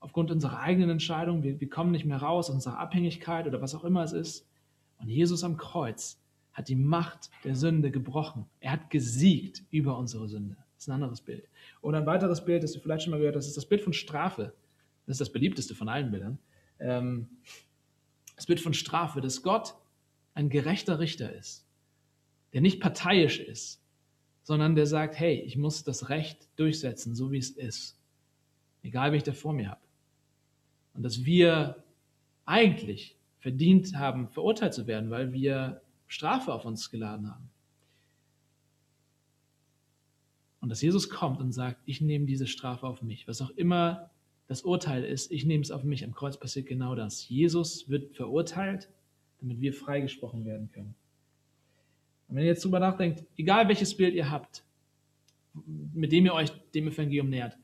Aufgrund 0.00 0.30
unserer 0.30 0.58
eigenen 0.60 0.88
Entscheidung. 0.88 1.42
Wir, 1.42 1.60
wir 1.60 1.68
kommen 1.68 1.92
nicht 1.92 2.06
mehr 2.06 2.16
raus 2.16 2.48
aus 2.48 2.54
unserer 2.54 2.78
Abhängigkeit 2.78 3.46
oder 3.46 3.60
was 3.60 3.74
auch 3.74 3.84
immer 3.84 4.02
es 4.02 4.12
ist. 4.12 4.48
Und 4.98 5.10
Jesus 5.10 5.44
am 5.44 5.58
Kreuz 5.58 6.19
hat 6.52 6.68
die 6.68 6.76
Macht 6.76 7.30
der 7.44 7.54
Sünde 7.54 7.90
gebrochen. 7.90 8.46
Er 8.60 8.72
hat 8.72 8.90
gesiegt 8.90 9.62
über 9.70 9.96
unsere 9.96 10.28
Sünde. 10.28 10.56
Das 10.74 10.84
ist 10.84 10.88
ein 10.88 10.94
anderes 10.94 11.20
Bild. 11.20 11.48
Oder 11.82 11.98
ein 11.98 12.06
weiteres 12.06 12.44
Bild, 12.44 12.62
das 12.62 12.72
du 12.72 12.80
vielleicht 12.80 13.04
schon 13.04 13.10
mal 13.10 13.18
gehört 13.18 13.36
hast, 13.36 13.46
ist 13.46 13.56
das 13.56 13.66
Bild 13.66 13.82
von 13.82 13.92
Strafe. 13.92 14.54
Das 15.06 15.14
ist 15.14 15.20
das 15.20 15.32
beliebteste 15.32 15.74
von 15.74 15.88
allen 15.88 16.10
Bildern. 16.10 16.38
Ähm, 16.78 17.28
das 18.36 18.46
Bild 18.46 18.60
von 18.60 18.74
Strafe, 18.74 19.20
dass 19.20 19.42
Gott 19.42 19.74
ein 20.34 20.48
gerechter 20.48 20.98
Richter 20.98 21.32
ist, 21.32 21.66
der 22.52 22.60
nicht 22.60 22.80
parteiisch 22.80 23.38
ist, 23.38 23.82
sondern 24.42 24.74
der 24.74 24.86
sagt, 24.86 25.18
hey, 25.18 25.40
ich 25.40 25.56
muss 25.56 25.84
das 25.84 26.08
Recht 26.08 26.48
durchsetzen, 26.56 27.14
so 27.14 27.30
wie 27.30 27.38
es 27.38 27.50
ist, 27.50 28.00
egal 28.82 29.12
wie 29.12 29.18
ich 29.18 29.22
da 29.22 29.32
vor 29.32 29.52
mir 29.52 29.70
habe. 29.70 29.80
Und 30.94 31.02
dass 31.02 31.24
wir 31.24 31.84
eigentlich 32.46 33.16
verdient 33.38 33.94
haben, 33.96 34.28
verurteilt 34.28 34.74
zu 34.74 34.86
werden, 34.86 35.10
weil 35.10 35.32
wir 35.32 35.82
Strafe 36.10 36.52
auf 36.52 36.64
uns 36.64 36.90
geladen 36.90 37.30
haben. 37.30 37.48
Und 40.60 40.68
dass 40.68 40.82
Jesus 40.82 41.08
kommt 41.08 41.40
und 41.40 41.52
sagt, 41.52 41.80
ich 41.86 42.00
nehme 42.00 42.26
diese 42.26 42.48
Strafe 42.48 42.86
auf 42.86 43.00
mich. 43.00 43.28
Was 43.28 43.40
auch 43.40 43.50
immer 43.50 44.10
das 44.48 44.62
Urteil 44.62 45.04
ist, 45.04 45.30
ich 45.30 45.46
nehme 45.46 45.62
es 45.62 45.70
auf 45.70 45.84
mich. 45.84 46.04
Am 46.04 46.12
Kreuz 46.12 46.36
passiert 46.36 46.66
genau 46.66 46.96
das. 46.96 47.28
Jesus 47.28 47.88
wird 47.88 48.16
verurteilt, 48.16 48.90
damit 49.40 49.60
wir 49.60 49.72
freigesprochen 49.72 50.44
werden 50.44 50.68
können. 50.72 50.96
Und 52.28 52.34
wenn 52.34 52.42
ihr 52.42 52.48
jetzt 52.48 52.64
drüber 52.64 52.80
nachdenkt, 52.80 53.24
egal 53.38 53.68
welches 53.68 53.96
Bild 53.96 54.12
ihr 54.12 54.30
habt, 54.30 54.64
mit 55.94 56.10
dem 56.10 56.26
ihr 56.26 56.34
euch 56.34 56.50
dem 56.74 56.88
Evangelium 56.88 57.30
nähert, 57.30 57.56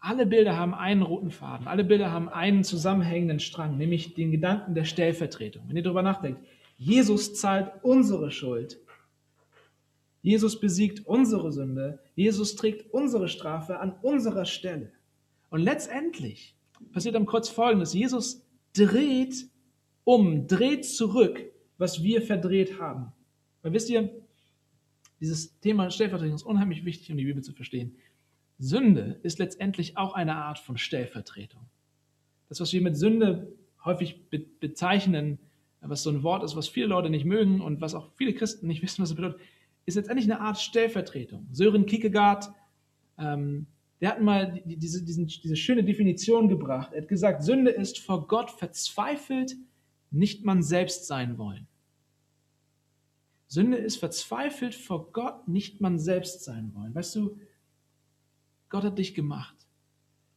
alle 0.00 0.24
Bilder 0.24 0.56
haben 0.56 0.74
einen 0.74 1.02
roten 1.02 1.30
Faden, 1.30 1.68
alle 1.68 1.84
Bilder 1.84 2.10
haben 2.10 2.30
einen 2.30 2.64
zusammenhängenden 2.64 3.38
Strang, 3.38 3.76
nämlich 3.76 4.14
den 4.14 4.30
Gedanken 4.30 4.74
der 4.74 4.84
Stellvertretung. 4.84 5.64
Wenn 5.68 5.76
ihr 5.76 5.82
darüber 5.82 6.02
nachdenkt, 6.02 6.40
Jesus 6.76 7.34
zahlt 7.34 7.72
unsere 7.82 8.30
Schuld. 8.30 8.80
Jesus 10.22 10.58
besiegt 10.58 11.06
unsere 11.06 11.52
Sünde. 11.52 12.00
Jesus 12.14 12.56
trägt 12.56 12.92
unsere 12.92 13.28
Strafe 13.28 13.78
an 13.78 13.92
unserer 14.02 14.44
Stelle. 14.46 14.92
Und 15.50 15.60
letztendlich 15.60 16.56
passiert 16.92 17.14
am 17.16 17.26
Kreuz 17.26 17.48
Folgendes. 17.48 17.92
Jesus 17.92 18.42
dreht 18.72 19.48
um, 20.04 20.46
dreht 20.46 20.84
zurück, 20.84 21.40
was 21.78 22.02
wir 22.02 22.22
verdreht 22.22 22.78
haben. 22.78 23.12
Weil 23.62 23.72
wisst 23.72 23.90
ihr, 23.90 24.10
dieses 25.20 25.58
Thema 25.60 25.90
Stellvertretung 25.90 26.34
ist 26.34 26.42
unheimlich 26.42 26.84
wichtig, 26.84 27.10
um 27.10 27.16
die 27.16 27.24
Bibel 27.24 27.42
zu 27.42 27.52
verstehen. 27.52 27.96
Sünde 28.58 29.18
ist 29.22 29.38
letztendlich 29.38 29.96
auch 29.96 30.14
eine 30.14 30.36
Art 30.36 30.58
von 30.58 30.76
Stellvertretung. 30.76 31.62
Das, 32.48 32.60
was 32.60 32.72
wir 32.72 32.82
mit 32.82 32.96
Sünde 32.96 33.52
häufig 33.84 34.28
be 34.28 34.38
bezeichnen, 34.38 35.38
was 35.88 36.02
so 36.02 36.10
ein 36.10 36.22
Wort 36.22 36.42
ist, 36.44 36.56
was 36.56 36.68
viele 36.68 36.86
Leute 36.86 37.10
nicht 37.10 37.24
mögen 37.24 37.60
und 37.60 37.80
was 37.80 37.94
auch 37.94 38.10
viele 38.14 38.34
Christen 38.34 38.66
nicht 38.66 38.82
wissen, 38.82 39.02
was 39.02 39.10
es 39.10 39.16
bedeutet, 39.16 39.40
ist 39.86 39.96
letztendlich 39.96 40.30
eine 40.30 40.40
Art 40.40 40.58
Stellvertretung. 40.58 41.46
Sören 41.52 41.86
Kierkegaard, 41.86 42.50
ähm, 43.18 43.66
der 44.00 44.10
hat 44.10 44.20
mal 44.20 44.62
die, 44.64 44.76
diese, 44.76 45.04
diesen, 45.04 45.26
diese 45.26 45.56
schöne 45.56 45.84
Definition 45.84 46.48
gebracht. 46.48 46.92
Er 46.92 47.02
hat 47.02 47.08
gesagt, 47.08 47.42
Sünde 47.42 47.70
ist 47.70 47.98
vor 47.98 48.26
Gott 48.26 48.50
verzweifelt, 48.50 49.56
nicht 50.10 50.44
man 50.44 50.62
selbst 50.62 51.06
sein 51.06 51.38
wollen. 51.38 51.66
Sünde 53.46 53.76
ist 53.76 53.96
verzweifelt 53.96 54.74
vor 54.74 55.12
Gott, 55.12 55.46
nicht 55.48 55.80
man 55.80 55.98
selbst 55.98 56.44
sein 56.44 56.72
wollen. 56.74 56.94
Weißt 56.94 57.14
du, 57.16 57.38
Gott 58.68 58.84
hat 58.84 58.98
dich 58.98 59.14
gemacht 59.14 59.54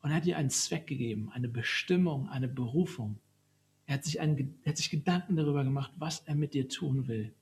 und 0.01 0.11
er 0.11 0.17
hat 0.17 0.25
dir 0.25 0.37
einen 0.37 0.49
Zweck 0.49 0.87
gegeben, 0.87 1.31
eine 1.33 1.47
Bestimmung, 1.47 2.29
eine 2.29 2.47
Berufung. 2.47 3.19
Er 3.87 3.95
hat, 3.95 4.03
sich 4.03 4.19
einen, 4.19 4.59
er 4.63 4.71
hat 4.71 4.77
sich 4.77 4.89
Gedanken 4.89 5.35
darüber 5.35 5.63
gemacht, 5.63 5.91
was 5.97 6.19
er 6.25 6.35
mit 6.35 6.53
dir 6.53 6.67
tun 6.67 7.07
will. 7.07 7.33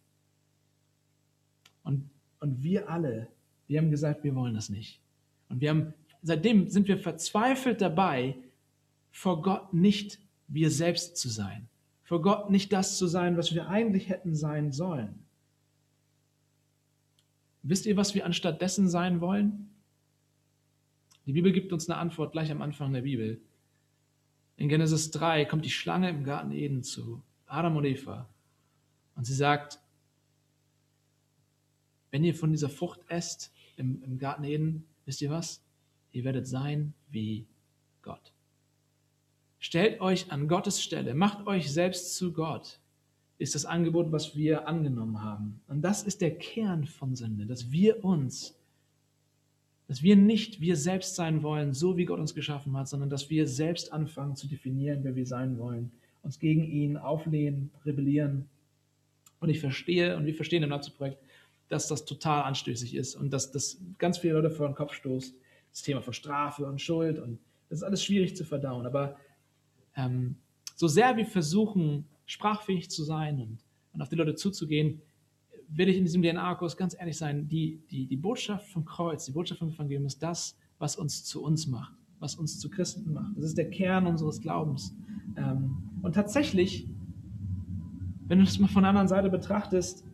Und, 1.84 2.10
und 2.39 2.64
wir 2.64 2.89
alle, 2.89 3.28
wir 3.68 3.80
haben 3.80 3.89
gesagt, 3.89 4.24
wir 4.24 4.36
wollen 4.36 4.54
das 4.54 4.70
nicht. 4.70 5.02
Und 5.50 5.60
wir 5.62 5.72
haben, 5.72 5.93
seitdem 6.22 6.70
sind 6.70 6.88
wir 6.88 7.00
verzweifelt 7.00 7.82
dabei, 7.82 8.38
vor 9.12 9.41
Gott 9.41 9.74
nicht 9.74 10.20
wir 10.48 10.70
selbst 10.70 11.18
zu 11.18 11.30
sein. 11.30 11.68
Vor 12.04 12.22
Gott 12.22 12.52
nicht 12.52 12.72
das 12.72 12.98
zu 12.98 13.08
sein, 13.08 13.38
was 13.38 13.54
wir 13.56 13.68
eigentlich 13.68 14.10
hätten 14.10 14.36
sein 14.36 14.72
sollen. 14.72 15.26
Wisst 17.64 17.88
ihr, 17.88 17.98
was 17.98 18.14
wir 18.14 18.26
anstatt 18.26 18.62
dessen 18.62 18.88
sein 18.88 19.22
wollen? 19.22 19.72
Die 21.26 21.34
Bibel 21.34 21.52
gibt 21.52 21.74
uns 21.74 21.89
eine 21.89 21.98
Antwort 21.98 22.34
gleich 22.34 22.52
am 22.52 22.62
Anfang 22.62 22.93
der 22.93 23.02
Bibel. 23.02 23.41
In 24.58 24.70
Genesis 24.70 25.12
3 25.12 25.45
kommt 25.45 25.66
die 25.66 25.72
Schlange 25.72 26.10
im 26.10 26.24
Garten 26.24 26.51
Eden 26.51 26.84
zu 26.84 27.22
Adam 27.47 27.76
und 27.78 27.86
Eva 27.86 28.28
und 29.16 29.26
sie 29.26 29.34
sagt, 29.34 29.80
wenn 32.12 32.24
ihr 32.24 32.36
von 32.36 32.51
dieser 32.51 32.70
Frucht 32.70 33.01
esst 33.10 33.51
im, 33.78 34.01
im 34.03 34.18
Garten 34.18 34.43
Eden, 34.43 34.86
wisst 35.06 35.22
ihr 35.22 35.30
was? 35.30 35.62
Ihr 36.12 36.24
werdet 36.24 36.47
sein 36.47 36.93
wie 37.10 37.45
Gott. 38.01 38.32
Stellt 39.60 39.99
euch 39.99 40.32
an 40.32 40.47
Gottes 40.47 40.82
Stelle, 40.82 41.14
macht 41.14 41.45
euch 41.47 41.72
selbst 41.74 42.16
zu 42.16 42.32
Gott, 42.32 42.80
ist 43.38 43.56
das 43.56 43.66
Angebot, 43.66 44.12
was 44.12 44.36
wir 44.36 44.68
angenommen 44.68 45.22
haben. 45.22 45.60
Und 45.68 45.82
das 45.82 46.03
ist 46.03 46.22
der 46.22 46.38
Kern 46.38 46.86
von 46.86 47.16
Sünde, 47.16 47.45
dass 47.45 47.72
wir 47.72 48.06
uns, 48.06 48.55
dass 49.88 50.02
wir 50.02 50.16
nicht 50.16 50.62
wir 50.62 50.76
selbst 50.76 51.16
sein 51.16 51.44
wollen, 51.44 51.74
so 51.74 51.98
wie 51.98 52.06
Gott 52.06 52.20
uns 52.20 52.34
geschaffen 52.34 52.76
hat, 52.76 52.88
sondern 52.88 53.10
dass 53.10 53.30
wir 53.30 53.48
selbst 53.48 53.94
anfangen 53.94 54.36
zu 54.36 54.48
definieren, 54.48 55.04
wer 55.04 55.16
wir 55.16 55.26
sein 55.26 55.60
wollen, 55.60 55.92
uns 56.24 56.40
gegen 56.40 56.64
ihn 56.64 56.98
auflehnen, 56.98 57.70
rebellieren. 57.86 58.50
Und 59.40 59.50
ich 59.50 59.60
verstehe, 59.60 60.18
und 60.18 60.26
wir 60.26 60.34
verstehen 60.34 60.64
im 60.64 60.70
Nazi-Projekt, 60.70 61.20
dass 61.70 61.88
das 61.88 62.06
total 62.06 62.44
anstößig 62.44 62.96
ist 62.96 63.16
und 63.16 63.32
dass 63.32 63.52
das 63.52 63.78
ganz 63.98 64.18
viele 64.18 64.34
Leute 64.34 64.50
vor 64.50 64.68
den 64.68 64.76
Kopf 64.76 64.94
stoßt. 64.94 65.34
Das 65.72 65.82
Thema 65.82 66.02
von 66.02 66.14
Strafe 66.14 66.66
und 66.66 66.82
Schuld 66.82 67.20
und 67.20 67.40
das 67.70 67.80
ist 67.80 67.84
alles 67.84 68.04
schwierig 68.04 68.36
zu 68.36 68.46
verdauen. 68.46 68.86
Aber 68.86 69.18
ähm, 69.96 70.36
so 70.76 70.88
sehr 70.88 71.18
wir 71.18 71.26
versuchen, 71.26 72.06
sprachfähig 72.26 72.90
zu 72.90 73.04
sein 73.04 73.40
und, 73.40 73.58
und 73.94 74.02
auf 74.02 74.10
die 74.10 74.16
Leute 74.16 74.36
zuzugehen, 74.36 75.02
will 75.76 75.89
ich 75.89 75.97
in 75.97 76.05
diesem 76.05 76.21
DNA-Kurs 76.21 76.78
ganz 76.78 76.95
ehrlich 76.97 77.17
sein, 77.17 77.47
die, 77.47 77.82
die, 77.91 78.05
die 78.07 78.17
Botschaft 78.17 78.67
vom 78.69 78.86
Kreuz, 78.86 79.26
die 79.26 79.32
Botschaft 79.32 79.59
vom 79.59 79.69
Evangelium 79.69 80.05
ist 80.05 80.23
das, 80.23 80.57
was 80.80 80.95
uns 80.95 81.23
zu 81.26 81.43
uns 81.43 81.67
macht, 81.67 81.93
was 82.19 82.36
uns 82.36 82.59
zu 82.59 82.69
Christen 82.69 83.13
macht. 83.13 83.36
Das 83.36 83.45
ist 83.45 83.57
der 83.57 83.69
Kern 83.69 84.07
unseres 84.07 84.41
Glaubens. 84.41 84.95
Ähm, 85.36 85.78
und 86.01 86.13
tatsächlich, 86.13 86.88
wenn 88.28 88.39
du 88.39 88.45
das 88.45 88.57
mal 88.59 88.67
von 88.67 88.84
der 88.84 88.89
anderen 88.89 89.07
Seite 89.07 89.30
betrachtest, 89.30 90.05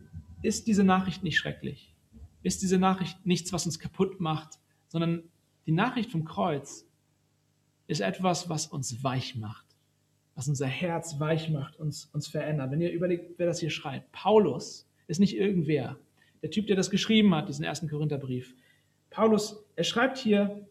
ist 0.41 0.68
diese 0.68 0.84
Nachricht 0.84 1.24
nicht 1.24 1.38
schrecklich. 1.38 1.93
Ist 2.41 2.64
diese 2.64 2.80
Nachricht 2.80 3.24
nichts, 3.26 3.53
was 3.53 3.66
uns 3.66 3.78
kaputt 3.78 4.20
macht, 4.20 4.59
sondern 4.88 5.24
die 5.68 5.72
Nachricht 5.72 6.12
vom 6.12 6.26
Kreuz 6.26 6.88
ist 7.86 8.01
etwas, 8.01 8.49
was 8.49 8.66
uns 8.66 9.03
weich 9.03 9.36
macht, 9.36 9.66
was 10.34 10.47
unser 10.47 10.66
Herz 10.66 11.20
weich 11.20 11.49
macht, 11.49 11.78
uns, 11.78 12.05
uns 12.14 12.28
verändert. 12.28 12.72
Wenn 12.72 12.82
ihr 12.82 12.91
überlegt, 12.91 13.38
wer 13.38 13.45
das 13.45 13.59
hier 13.59 13.70
schreibt, 13.70 14.12
Paulus 14.12 14.88
ist 15.12 15.20
nicht 15.20 15.36
irgendwer. 15.36 15.97
Der 16.41 16.49
Typ, 16.49 16.68
der 16.68 16.76
das 16.76 16.89
geschrieben 16.89 17.36
hat, 17.36 17.49
diesen 17.49 17.64
ersten 17.64 17.88
Korintherbrief. 17.88 18.55
Paulus, 19.09 19.64
er 19.76 19.84
schreibt 19.84 20.18
hier 20.18 20.66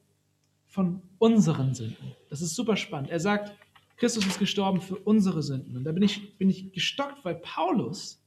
von 0.66 1.02
unseren 1.18 1.74
Sünden. 1.74 2.12
Das 2.28 2.40
ist 2.40 2.54
super 2.54 2.76
spannend. 2.76 3.10
Er 3.10 3.20
sagt, 3.20 3.52
Christus 3.96 4.26
ist 4.26 4.38
gestorben 4.38 4.80
für 4.80 4.96
unsere 4.96 5.42
Sünden. 5.42 5.76
Und 5.76 5.84
da 5.84 5.92
bin 5.92 6.02
ich, 6.02 6.38
bin 6.38 6.48
ich 6.48 6.72
gestockt, 6.72 7.24
weil 7.24 7.34
Paulus 7.34 8.24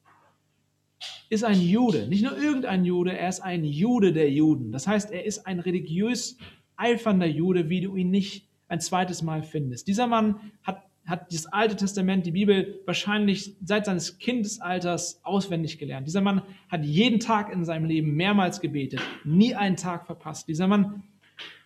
ist 1.30 1.44
ein 1.44 1.60
Jude. 1.60 2.08
Nicht 2.08 2.24
nur 2.24 2.38
irgendein 2.38 2.86
Jude, 2.86 3.18
er 3.18 3.28
ist 3.28 3.40
ein 3.40 3.66
Jude 3.66 4.14
der 4.14 4.30
Juden. 4.30 4.72
Das 4.72 4.88
heißt, 4.88 5.12
er 5.12 5.26
ist 5.26 5.48
ein 5.48 5.60
religiös 5.60 6.38
eifernder 6.76 7.26
Jude, 7.26 7.70
wie 7.70 7.82
du 7.82 7.96
ihn 7.96 8.12
nicht 8.12 8.48
ein 8.68 8.80
zweites 8.80 9.22
Mal 9.22 9.42
findest. 9.42 9.88
Dieser 9.88 10.08
Mann 10.08 10.52
hat, 10.62 10.84
hat 11.06 11.34
das 11.34 11.46
Alte 11.48 11.76
Testament, 11.76 12.26
die 12.26 12.32
Bibel, 12.32 12.80
wahrscheinlich 12.86 13.56
seit 13.64 13.86
seines 13.86 14.20
Kindesalters 14.20 15.20
auswendig 15.24 15.78
gelernt. 15.78 16.08
Dieser 16.08 16.22
Mann 16.22 16.44
hat 16.70 16.86
jeden 16.86 17.20
Tag 17.20 17.52
in 17.52 17.66
seinem 17.66 17.86
Leben 17.86 18.14
mehrmals 18.16 18.62
gebetet, 18.62 19.02
nie 19.26 19.54
einen 19.54 19.76
Tag 19.76 20.06
verpasst. 20.06 20.48
Dieser 20.48 20.68
Mann 20.68 21.04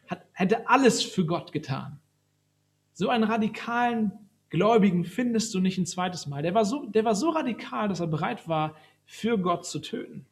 hat, 0.08 0.26
hätte 0.34 0.68
alles 0.68 1.04
für 1.04 1.26
Gott 1.26 1.52
getan. 1.52 2.00
So 2.94 3.10
einen 3.10 3.26
radikalen 3.26 4.12
Gläubigen 4.50 5.06
findest 5.06 5.54
du 5.54 5.60
nicht 5.60 5.78
ein 5.78 5.86
zweites 5.86 6.26
Mal. 6.26 6.42
Der 6.42 6.56
war 6.56 6.66
so, 6.66 6.86
der 6.88 7.06
war 7.06 7.14
so 7.14 7.30
radikal, 7.30 7.90
dass 7.90 8.00
er 8.00 8.08
bereit 8.08 8.48
war, 8.48 8.76
für 9.06 9.38
Gott 9.38 9.66
zu 9.66 9.80
töten. 9.80 10.26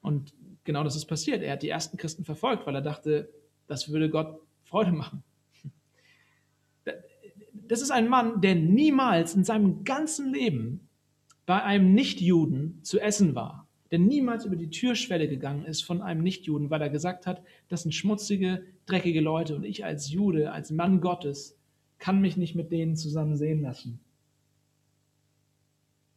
Und 0.00 0.32
genau 0.64 0.82
das 0.82 0.96
ist 0.96 1.06
passiert. 1.06 1.42
Er 1.42 1.52
hat 1.52 1.62
die 1.62 1.68
ersten 1.68 1.96
Christen 1.98 2.24
verfolgt, 2.24 2.66
weil 2.66 2.74
er 2.74 2.82
dachte, 2.82 3.28
das 3.68 3.90
würde 3.90 4.10
Gott 4.10 4.40
Freude 4.64 4.92
machen. 4.92 5.22
Das 7.68 7.82
ist 7.82 7.90
ein 7.90 8.08
Mann, 8.08 8.40
der 8.40 8.54
niemals 8.54 9.34
in 9.34 9.44
seinem 9.44 9.84
ganzen 9.84 10.32
Leben 10.32 10.88
bei 11.46 11.62
einem 11.62 11.94
Nichtjuden 11.94 12.82
zu 12.82 13.00
essen 13.00 13.34
war, 13.34 13.68
der 13.90 13.98
niemals 13.98 14.44
über 14.44 14.56
die 14.56 14.70
Türschwelle 14.70 15.28
gegangen 15.28 15.64
ist 15.64 15.82
von 15.82 16.02
einem 16.02 16.22
Nichtjuden, 16.22 16.70
weil 16.70 16.82
er 16.82 16.90
gesagt 16.90 17.26
hat, 17.26 17.42
das 17.68 17.82
sind 17.82 17.92
schmutzige, 17.92 18.64
dreckige 18.86 19.20
Leute 19.20 19.54
und 19.56 19.64
ich 19.64 19.84
als 19.84 20.10
Jude, 20.10 20.52
als 20.52 20.70
Mann 20.70 21.00
Gottes, 21.00 21.56
kann 21.98 22.20
mich 22.20 22.36
nicht 22.36 22.54
mit 22.54 22.72
denen 22.72 22.96
zusammen 22.96 23.36
sehen 23.36 23.62
lassen. 23.62 24.00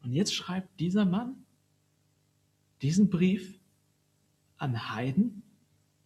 Und 0.03 0.13
jetzt 0.13 0.33
schreibt 0.33 0.79
dieser 0.79 1.05
Mann 1.05 1.45
diesen 2.81 3.09
Brief 3.09 3.59
an 4.57 4.93
Heiden, 4.93 5.43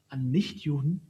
an 0.09 0.31
Nichtjuden, 0.31 1.01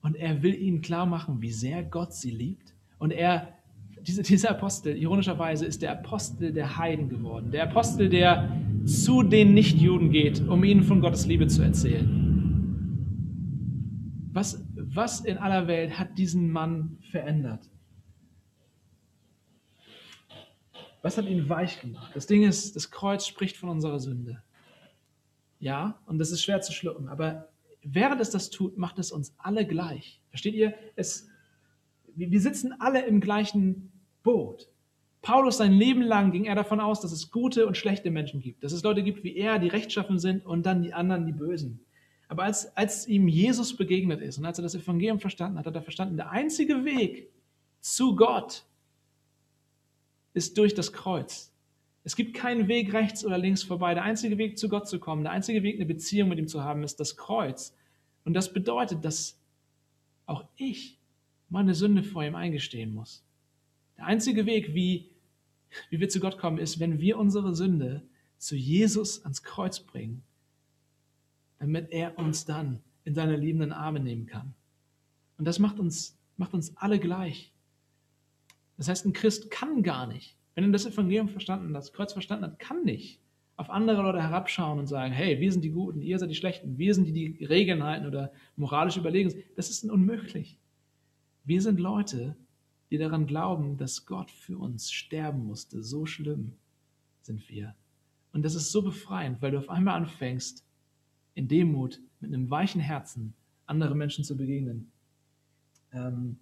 und 0.00 0.14
er 0.14 0.42
will 0.42 0.54
ihnen 0.54 0.80
klar 0.80 1.06
machen, 1.06 1.42
wie 1.42 1.52
sehr 1.52 1.82
Gott 1.82 2.14
sie 2.14 2.30
liebt. 2.30 2.74
Und 2.98 3.12
er, 3.12 3.54
diese, 4.02 4.22
dieser 4.22 4.50
Apostel, 4.50 4.96
ironischerweise, 4.96 5.66
ist 5.66 5.82
der 5.82 5.92
Apostel 5.92 6.52
der 6.52 6.76
Heiden 6.76 7.08
geworden. 7.08 7.50
Der 7.50 7.64
Apostel, 7.64 8.08
der 8.08 8.50
zu 8.84 9.22
den 9.22 9.54
Nichtjuden 9.54 10.10
geht, 10.10 10.46
um 10.48 10.64
ihnen 10.64 10.82
von 10.82 11.00
Gottes 11.00 11.26
Liebe 11.26 11.46
zu 11.46 11.62
erzählen. 11.62 12.28
Was, 14.32 14.64
was 14.74 15.20
in 15.20 15.38
aller 15.38 15.66
Welt 15.66 15.98
hat 15.98 16.16
diesen 16.18 16.50
Mann 16.50 16.98
verändert? 17.10 17.68
Was 21.02 21.16
hat 21.16 21.26
ihn 21.26 21.48
weich 21.48 21.80
gemacht? 21.80 22.10
Das 22.14 22.26
Ding 22.26 22.42
ist, 22.42 22.74
das 22.76 22.90
Kreuz 22.90 23.26
spricht 23.26 23.56
von 23.56 23.68
unserer 23.68 24.00
Sünde. 24.00 24.42
Ja, 25.60 26.00
und 26.06 26.18
das 26.18 26.30
ist 26.30 26.42
schwer 26.42 26.60
zu 26.60 26.72
schlucken, 26.72 27.08
aber 27.08 27.48
während 27.82 28.20
es 28.20 28.30
das 28.30 28.50
tut, 28.50 28.78
macht 28.78 28.98
es 28.98 29.10
uns 29.10 29.34
alle 29.38 29.66
gleich. 29.66 30.20
Versteht 30.30 30.54
ihr? 30.54 30.74
Es, 30.96 31.28
wir 32.18 32.40
sitzen 32.40 32.74
alle 32.80 33.06
im 33.06 33.20
gleichen 33.20 33.92
Boot. 34.22 34.68
Paulus 35.22 35.58
sein 35.58 35.72
Leben 35.72 36.02
lang 36.02 36.30
ging 36.32 36.44
er 36.44 36.54
davon 36.54 36.80
aus, 36.80 37.00
dass 37.00 37.12
es 37.12 37.30
gute 37.30 37.66
und 37.66 37.76
schlechte 37.76 38.10
Menschen 38.10 38.40
gibt, 38.40 38.62
dass 38.62 38.72
es 38.72 38.82
Leute 38.82 39.02
gibt 39.02 39.24
wie 39.24 39.36
er, 39.36 39.58
die 39.58 39.68
rechtschaffen 39.68 40.18
sind 40.18 40.46
und 40.46 40.64
dann 40.64 40.82
die 40.82 40.94
anderen, 40.94 41.26
die 41.26 41.32
bösen. 41.32 41.80
Aber 42.28 42.44
als, 42.44 42.76
als 42.76 43.06
ihm 43.08 43.26
Jesus 43.26 43.76
begegnet 43.76 44.20
ist 44.20 44.38
und 44.38 44.44
als 44.44 44.58
er 44.58 44.62
das 44.62 44.74
Evangelium 44.74 45.18
verstanden 45.18 45.58
hat, 45.58 45.66
hat 45.66 45.74
er 45.74 45.82
verstanden, 45.82 46.16
der 46.16 46.30
einzige 46.30 46.84
Weg 46.84 47.30
zu 47.80 48.16
Gott 48.16 48.64
ist 50.34 50.58
durch 50.58 50.74
das 50.74 50.92
Kreuz. 50.92 51.52
Es 52.04 52.16
gibt 52.16 52.34
keinen 52.34 52.68
Weg 52.68 52.92
rechts 52.92 53.24
oder 53.24 53.38
links 53.38 53.62
vorbei. 53.62 53.94
Der 53.94 54.04
einzige 54.04 54.38
Weg 54.38 54.58
zu 54.58 54.68
Gott 54.68 54.88
zu 54.88 54.98
kommen, 54.98 55.24
der 55.24 55.32
einzige 55.32 55.62
Weg, 55.62 55.76
eine 55.76 55.86
Beziehung 55.86 56.28
mit 56.28 56.38
ihm 56.38 56.48
zu 56.48 56.62
haben, 56.62 56.82
ist 56.82 57.00
das 57.00 57.16
Kreuz. 57.16 57.74
Und 58.24 58.34
das 58.34 58.52
bedeutet, 58.52 59.04
dass 59.04 59.38
auch 60.26 60.44
ich 60.56 60.97
meine 61.48 61.74
Sünde 61.74 62.02
vor 62.02 62.24
ihm 62.24 62.34
eingestehen 62.34 62.92
muss. 62.92 63.24
Der 63.96 64.06
einzige 64.06 64.46
Weg, 64.46 64.74
wie, 64.74 65.10
wie 65.90 66.00
wir 66.00 66.08
zu 66.08 66.20
Gott 66.20 66.38
kommen, 66.38 66.58
ist, 66.58 66.78
wenn 66.80 67.00
wir 67.00 67.18
unsere 67.18 67.54
Sünde 67.54 68.02
zu 68.38 68.56
Jesus 68.56 69.22
ans 69.22 69.42
Kreuz 69.42 69.80
bringen, 69.80 70.22
damit 71.58 71.90
er 71.90 72.18
uns 72.18 72.44
dann 72.44 72.80
in 73.04 73.14
seine 73.14 73.36
liebenden 73.36 73.72
Arme 73.72 74.00
nehmen 74.00 74.26
kann. 74.26 74.54
Und 75.38 75.44
das 75.44 75.58
macht 75.58 75.80
uns, 75.80 76.16
macht 76.36 76.54
uns 76.54 76.76
alle 76.76 76.98
gleich. 76.98 77.52
Das 78.76 78.88
heißt, 78.88 79.06
ein 79.06 79.12
Christ 79.12 79.50
kann 79.50 79.82
gar 79.82 80.06
nicht, 80.06 80.36
wenn 80.54 80.64
er 80.64 80.70
das 80.70 80.86
Evangelium 80.86 81.28
verstanden, 81.28 81.72
das 81.72 81.92
Kreuz 81.92 82.12
verstanden 82.12 82.44
hat, 82.44 82.58
kann 82.58 82.84
nicht 82.84 83.20
auf 83.58 83.70
andere 83.70 84.02
Leute 84.02 84.22
herabschauen 84.22 84.78
und 84.78 84.86
sagen, 84.86 85.12
hey, 85.12 85.40
wir 85.40 85.50
sind 85.50 85.62
die 85.62 85.70
Guten, 85.70 86.00
ihr 86.00 86.16
seid 86.18 86.30
die 86.30 86.36
Schlechten, 86.36 86.78
wir 86.78 86.94
sind 86.94 87.06
die, 87.06 87.12
die 87.34 87.44
Regeln 87.44 87.82
halten 87.82 88.06
oder 88.06 88.32
moralisch 88.54 88.96
überlegen. 88.96 89.34
Das 89.56 89.68
ist 89.68 89.84
unmöglich. 89.84 90.58
Wir 91.48 91.62
sind 91.62 91.80
Leute, 91.80 92.36
die 92.90 92.98
daran 92.98 93.26
glauben, 93.26 93.78
dass 93.78 94.04
Gott 94.04 94.30
für 94.30 94.58
uns 94.58 94.92
sterben 94.92 95.46
musste. 95.46 95.82
So 95.82 96.04
schlimm 96.04 96.52
sind 97.22 97.48
wir. 97.48 97.74
Und 98.34 98.42
das 98.42 98.54
ist 98.54 98.70
so 98.70 98.82
befreiend, 98.82 99.40
weil 99.40 99.52
du 99.52 99.58
auf 99.58 99.70
einmal 99.70 99.94
anfängst, 99.94 100.62
in 101.32 101.48
Demut, 101.48 102.02
mit 102.20 102.34
einem 102.34 102.50
weichen 102.50 102.82
Herzen, 102.82 103.32
andere 103.64 103.94
Menschen 103.94 104.24
zu 104.24 104.36
begegnen. 104.36 104.92
Ähm, 105.90 106.36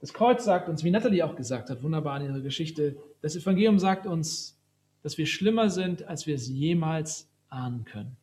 das 0.00 0.14
Kreuz 0.14 0.46
sagt 0.46 0.70
uns, 0.70 0.82
wie 0.82 0.90
Natalie 0.90 1.22
auch 1.22 1.36
gesagt 1.36 1.68
hat, 1.68 1.82
wunderbar 1.82 2.18
in 2.22 2.26
ihrer 2.26 2.40
Geschichte, 2.40 2.96
das 3.20 3.36
Evangelium 3.36 3.78
sagt 3.78 4.06
uns, 4.06 4.58
dass 5.02 5.18
wir 5.18 5.26
schlimmer 5.26 5.68
sind, 5.68 6.04
als 6.04 6.26
wir 6.26 6.36
es 6.36 6.48
jemals 6.48 7.28
ahnen 7.50 7.84
können. 7.84 8.16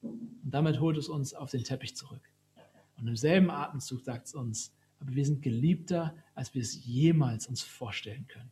Und 0.00 0.40
damit 0.44 0.80
holt 0.80 0.96
es 0.96 1.10
uns 1.10 1.34
auf 1.34 1.50
den 1.50 1.62
Teppich 1.62 1.94
zurück. 1.94 2.22
Und 2.96 3.06
im 3.06 3.16
selben 3.16 3.50
Atemzug 3.50 4.00
sagt 4.00 4.28
es 4.28 4.34
uns, 4.34 4.72
aber 5.00 5.14
wir 5.14 5.24
sind 5.24 5.42
geliebter, 5.42 6.14
als 6.34 6.54
wir 6.54 6.62
es 6.62 6.84
jemals 6.84 7.46
uns 7.46 7.62
vorstellen 7.62 8.26
können. 8.26 8.50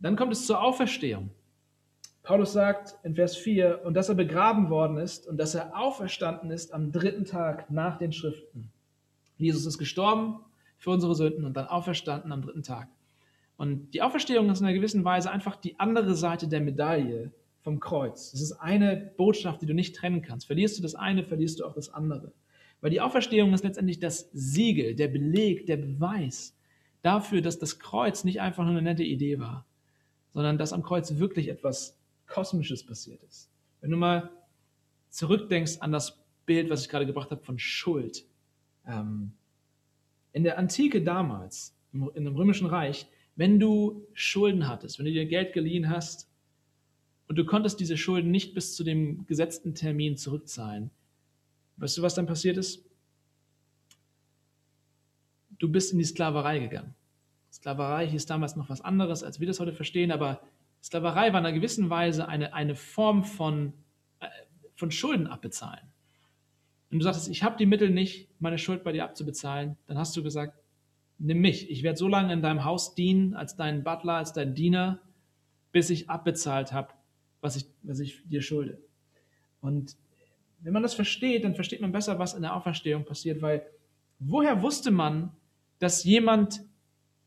Dann 0.00 0.16
kommt 0.16 0.32
es 0.32 0.46
zur 0.46 0.62
Auferstehung. 0.62 1.30
Paulus 2.22 2.52
sagt 2.52 2.96
in 3.04 3.14
Vers 3.14 3.36
4, 3.36 3.84
und 3.84 3.94
dass 3.94 4.08
er 4.08 4.14
begraben 4.14 4.70
worden 4.70 4.96
ist 4.96 5.26
und 5.26 5.36
dass 5.36 5.54
er 5.54 5.76
auferstanden 5.78 6.50
ist 6.50 6.72
am 6.72 6.92
dritten 6.92 7.24
Tag 7.24 7.70
nach 7.70 7.98
den 7.98 8.12
Schriften. 8.12 8.70
Jesus 9.36 9.66
ist 9.66 9.78
gestorben 9.78 10.40
für 10.78 10.90
unsere 10.90 11.14
Sünden 11.14 11.44
und 11.44 11.54
dann 11.54 11.66
auferstanden 11.66 12.32
am 12.32 12.42
dritten 12.42 12.62
Tag. 12.62 12.88
Und 13.56 13.92
die 13.92 14.02
Auferstehung 14.02 14.50
ist 14.50 14.60
in 14.60 14.66
einer 14.66 14.74
gewissen 14.74 15.04
Weise 15.04 15.30
einfach 15.30 15.56
die 15.56 15.78
andere 15.78 16.14
Seite 16.14 16.48
der 16.48 16.60
Medaille 16.60 17.32
vom 17.64 17.80
Kreuz. 17.80 18.32
Es 18.34 18.42
ist 18.42 18.52
eine 18.52 19.12
Botschaft, 19.16 19.62
die 19.62 19.66
du 19.66 19.72
nicht 19.72 19.96
trennen 19.96 20.20
kannst. 20.20 20.46
Verlierst 20.46 20.78
du 20.78 20.82
das 20.82 20.94
eine, 20.94 21.24
verlierst 21.24 21.58
du 21.58 21.64
auch 21.64 21.72
das 21.72 21.88
andere. 21.88 22.32
Weil 22.82 22.90
die 22.90 23.00
Auferstehung 23.00 23.54
ist 23.54 23.64
letztendlich 23.64 23.98
das 23.98 24.28
Siegel, 24.34 24.94
der 24.94 25.08
Beleg, 25.08 25.64
der 25.64 25.78
Beweis 25.78 26.54
dafür, 27.00 27.40
dass 27.40 27.58
das 27.58 27.78
Kreuz 27.78 28.22
nicht 28.22 28.42
einfach 28.42 28.64
nur 28.64 28.72
eine 28.72 28.82
nette 28.82 29.02
Idee 29.02 29.38
war, 29.40 29.66
sondern 30.34 30.58
dass 30.58 30.74
am 30.74 30.82
Kreuz 30.82 31.16
wirklich 31.16 31.48
etwas 31.48 31.98
Kosmisches 32.26 32.84
passiert 32.84 33.22
ist. 33.22 33.50
Wenn 33.80 33.90
du 33.90 33.96
mal 33.96 34.30
zurückdenkst 35.08 35.78
an 35.80 35.90
das 35.90 36.22
Bild, 36.44 36.68
was 36.68 36.82
ich 36.82 36.90
gerade 36.90 37.06
gebracht 37.06 37.30
habe 37.30 37.42
von 37.42 37.58
Schuld. 37.58 38.26
Ähm, 38.86 39.32
in 40.32 40.44
der 40.44 40.58
Antike 40.58 41.02
damals, 41.02 41.74
in 41.92 42.24
dem 42.24 42.36
Römischen 42.36 42.66
Reich, 42.66 43.06
wenn 43.36 43.58
du 43.58 44.06
Schulden 44.12 44.68
hattest, 44.68 44.98
wenn 44.98 45.06
du 45.06 45.12
dir 45.12 45.24
Geld 45.24 45.54
geliehen 45.54 45.88
hast 45.88 46.28
und 47.28 47.36
du 47.36 47.44
konntest 47.44 47.80
diese 47.80 47.96
Schulden 47.96 48.30
nicht 48.30 48.54
bis 48.54 48.74
zu 48.74 48.84
dem 48.84 49.26
gesetzten 49.26 49.74
Termin 49.74 50.16
zurückzahlen, 50.16 50.90
weißt 51.76 51.98
du, 51.98 52.02
was 52.02 52.14
dann 52.14 52.26
passiert 52.26 52.56
ist? 52.56 52.84
Du 55.58 55.68
bist 55.70 55.92
in 55.92 55.98
die 55.98 56.04
Sklaverei 56.04 56.58
gegangen. 56.58 56.94
Sklaverei 57.52 58.06
hieß 58.08 58.26
damals 58.26 58.56
noch 58.56 58.68
was 58.68 58.80
anderes, 58.80 59.22
als 59.22 59.40
wir 59.40 59.46
das 59.46 59.60
heute 59.60 59.72
verstehen, 59.72 60.10
aber 60.10 60.40
Sklaverei 60.82 61.32
war 61.32 61.40
in 61.40 61.46
einer 61.46 61.52
gewissen 61.52 61.88
Weise 61.88 62.28
eine, 62.28 62.52
eine 62.52 62.74
Form 62.74 63.24
von, 63.24 63.72
äh, 64.20 64.28
von 64.74 64.90
Schulden 64.90 65.26
abbezahlen. 65.26 65.88
Wenn 66.90 66.98
du 66.98 67.04
sagtest, 67.04 67.28
ich 67.28 67.42
habe 67.42 67.56
die 67.56 67.66
Mittel 67.66 67.90
nicht, 67.90 68.28
meine 68.40 68.58
Schuld 68.58 68.84
bei 68.84 68.92
dir 68.92 69.04
abzubezahlen, 69.04 69.76
dann 69.86 69.98
hast 69.98 70.16
du 70.16 70.22
gesagt, 70.22 70.58
nimm 71.18 71.40
mich. 71.40 71.70
Ich 71.70 71.82
werde 71.82 71.98
so 71.98 72.08
lange 72.08 72.32
in 72.32 72.42
deinem 72.42 72.64
Haus 72.64 72.94
dienen, 72.94 73.34
als 73.34 73.56
dein 73.56 73.82
Butler, 73.82 74.14
als 74.14 74.32
dein 74.32 74.54
Diener, 74.54 75.00
bis 75.72 75.90
ich 75.90 76.10
abbezahlt 76.10 76.72
habe, 76.72 76.92
was 77.44 77.56
ich, 77.56 77.66
was 77.82 78.00
ich 78.00 78.26
dir 78.26 78.40
schulde. 78.40 78.78
Und 79.60 79.96
wenn 80.60 80.72
man 80.72 80.82
das 80.82 80.94
versteht, 80.94 81.44
dann 81.44 81.54
versteht 81.54 81.82
man 81.82 81.92
besser, 81.92 82.18
was 82.18 82.32
in 82.32 82.42
der 82.42 82.56
Auferstehung 82.56 83.04
passiert, 83.04 83.42
weil 83.42 83.66
woher 84.18 84.62
wusste 84.62 84.90
man, 84.90 85.30
dass 85.78 86.04
jemand 86.04 86.64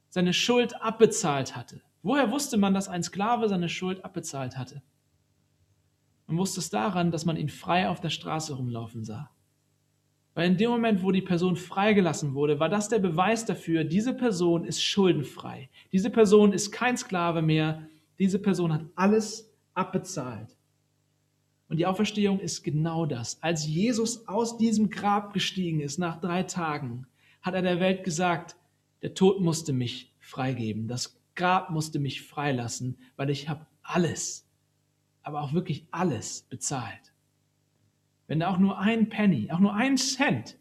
seine 0.09 0.33
Schuld 0.33 0.81
abbezahlt 0.81 1.55
hatte? 1.55 1.81
Woher 2.01 2.31
wusste 2.31 2.57
man, 2.57 2.73
dass 2.73 2.89
ein 2.89 3.03
Sklave 3.03 3.47
seine 3.47 3.69
Schuld 3.69 4.03
abbezahlt 4.03 4.57
hatte? 4.57 4.81
Man 6.25 6.37
wusste 6.37 6.61
es 6.61 6.71
daran, 6.71 7.11
dass 7.11 7.25
man 7.25 7.37
ihn 7.37 7.49
frei 7.49 7.87
auf 7.87 8.01
der 8.01 8.09
Straße 8.09 8.55
rumlaufen 8.55 9.03
sah. 9.03 9.29
Weil 10.33 10.47
in 10.47 10.57
dem 10.57 10.71
Moment, 10.71 11.03
wo 11.03 11.11
die 11.11 11.21
Person 11.21 11.55
freigelassen 11.55 12.33
wurde, 12.33 12.59
war 12.59 12.69
das 12.69 12.89
der 12.89 12.99
Beweis 12.99 13.45
dafür, 13.45 13.83
diese 13.83 14.15
Person 14.15 14.65
ist 14.65 14.83
schuldenfrei. 14.83 15.69
Diese 15.91 16.09
Person 16.09 16.53
ist 16.53 16.71
kein 16.71 16.97
Sklave 16.97 17.43
mehr. 17.43 17.87
Diese 18.17 18.39
Person 18.39 18.73
hat 18.73 18.85
alles 18.95 19.46
abbezahlt. 19.77 20.57
Und 21.69 21.77
die 21.77 21.85
Auferstehung 21.85 22.39
ist 22.39 22.63
genau 22.63 23.05
das. 23.05 23.41
Als 23.43 23.67
Jesus 23.67 24.27
aus 24.27 24.57
diesem 24.57 24.89
Grab 24.89 25.33
gestiegen 25.33 25.81
ist 25.81 25.97
nach 25.97 26.19
drei 26.19 26.43
Tagen, 26.43 27.07
hat 27.41 27.53
er 27.53 27.61
der 27.61 27.79
Welt 27.79 28.03
gesagt, 28.03 28.55
der 29.01 29.13
Tod 29.13 29.41
musste 29.41 29.73
mich 29.73 30.13
freigeben. 30.19 30.87
Das 30.87 31.19
Grab 31.35 31.69
musste 31.69 31.99
mich 31.99 32.21
freilassen, 32.23 32.97
weil 33.15 33.29
ich 33.29 33.47
habe 33.49 33.65
alles, 33.83 34.47
aber 35.23 35.41
auch 35.41 35.53
wirklich 35.53 35.85
alles 35.91 36.43
bezahlt. 36.49 37.13
Wenn 38.27 38.39
da 38.39 38.49
auch 38.49 38.57
nur 38.57 38.79
ein 38.79 39.09
Penny, 39.09 39.51
auch 39.51 39.59
nur 39.59 39.73
ein 39.73 39.97
Cent 39.97 40.57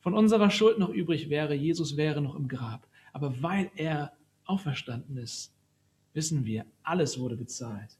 von 0.00 0.14
unserer 0.14 0.50
Schuld 0.50 0.78
noch 0.78 0.90
übrig 0.90 1.30
wäre, 1.30 1.54
Jesus 1.54 1.96
wäre 1.96 2.20
noch 2.20 2.34
im 2.34 2.48
Grab. 2.48 2.86
Aber 3.12 3.42
weil 3.42 3.70
er 3.76 4.12
auferstanden 4.44 5.16
ist, 5.16 5.52
wissen 6.12 6.44
wir, 6.44 6.66
alles 6.82 7.18
wurde 7.18 7.36
bezahlt. 7.36 7.97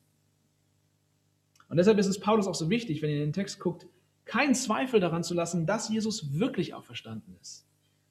Und 1.69 1.77
deshalb 1.77 1.99
ist 1.99 2.07
es 2.07 2.19
Paulus 2.19 2.47
auch 2.47 2.55
so 2.55 2.71
wichtig, 2.71 3.03
wenn 3.03 3.11
ihr 3.11 3.17
in 3.17 3.23
den 3.23 3.33
Text 3.33 3.61
guckt, 3.61 3.87
keinen 4.25 4.55
Zweifel 4.55 5.01
daran 5.01 5.25
zu 5.25 5.35
lassen, 5.35 5.67
dass 5.67 5.89
Jesus 5.89 6.39
wirklich 6.39 6.75
auferstanden 6.75 7.37
ist. 7.41 7.67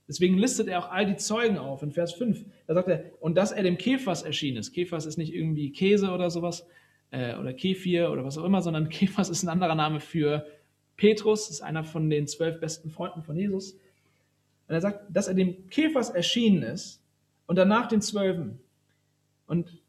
Deswegen 0.07 0.37
listet 0.37 0.67
er 0.67 0.79
auch 0.79 0.89
all 0.89 1.05
die 1.05 1.17
Zeugen 1.17 1.57
auf 1.57 1.83
in 1.83 1.91
Vers 1.91 2.13
5. 2.13 2.45
Da 2.65 2.73
sagt 2.73 2.87
er, 2.87 3.03
und 3.19 3.35
dass 3.35 3.51
er 3.51 3.63
dem 3.63 3.77
Kephas 3.77 4.23
erschienen 4.23 4.57
ist. 4.57 4.71
Kephas 4.73 5.05
ist 5.05 5.17
nicht 5.17 5.33
irgendwie 5.33 5.71
Käse 5.71 6.11
oder 6.11 6.29
sowas 6.29 6.65
äh, 7.11 7.35
oder 7.35 7.53
Kefir 7.53 8.09
oder 8.11 8.23
was 8.23 8.37
auch 8.37 8.45
immer, 8.45 8.61
sondern 8.61 8.89
Kephas 8.89 9.29
ist 9.29 9.43
ein 9.43 9.49
anderer 9.49 9.75
Name 9.75 9.99
für 9.99 10.45
Petrus 10.97 11.49
ist 11.49 11.61
einer 11.61 11.83
von 11.83 12.09
den 12.09 12.27
zwölf 12.27 12.59
besten 12.59 12.89
Freunden 12.89 13.21
von 13.21 13.37
Jesus. 13.37 13.73
Und 14.67 14.73
er 14.73 14.81
sagt, 14.81 15.05
dass 15.09 15.27
er 15.27 15.35
dem 15.35 15.69
Käfers 15.69 16.09
erschienen 16.09 16.63
ist 16.63 17.01
und 17.45 17.55
danach 17.55 17.87
den 17.87 18.01
Zwölfen. 18.01 18.59
Und 19.45 19.79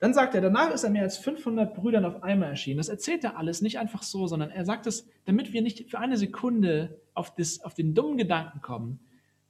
dann 0.00 0.14
sagt 0.14 0.34
er, 0.34 0.40
danach 0.40 0.70
ist 0.70 0.84
er 0.84 0.90
mehr 0.90 1.02
als 1.02 1.18
500 1.18 1.74
Brüdern 1.74 2.04
auf 2.04 2.22
einmal 2.22 2.50
erschienen. 2.50 2.78
Das 2.78 2.88
erzählt 2.88 3.24
er 3.24 3.36
alles 3.36 3.62
nicht 3.62 3.78
einfach 3.78 4.04
so, 4.04 4.26
sondern 4.28 4.50
er 4.50 4.64
sagt 4.64 4.86
es, 4.86 5.08
damit 5.24 5.52
wir 5.52 5.60
nicht 5.60 5.90
für 5.90 5.98
eine 5.98 6.16
Sekunde 6.16 7.00
auf, 7.14 7.34
das, 7.34 7.60
auf 7.64 7.74
den 7.74 7.94
dummen 7.94 8.16
Gedanken 8.16 8.60
kommen, 8.60 9.00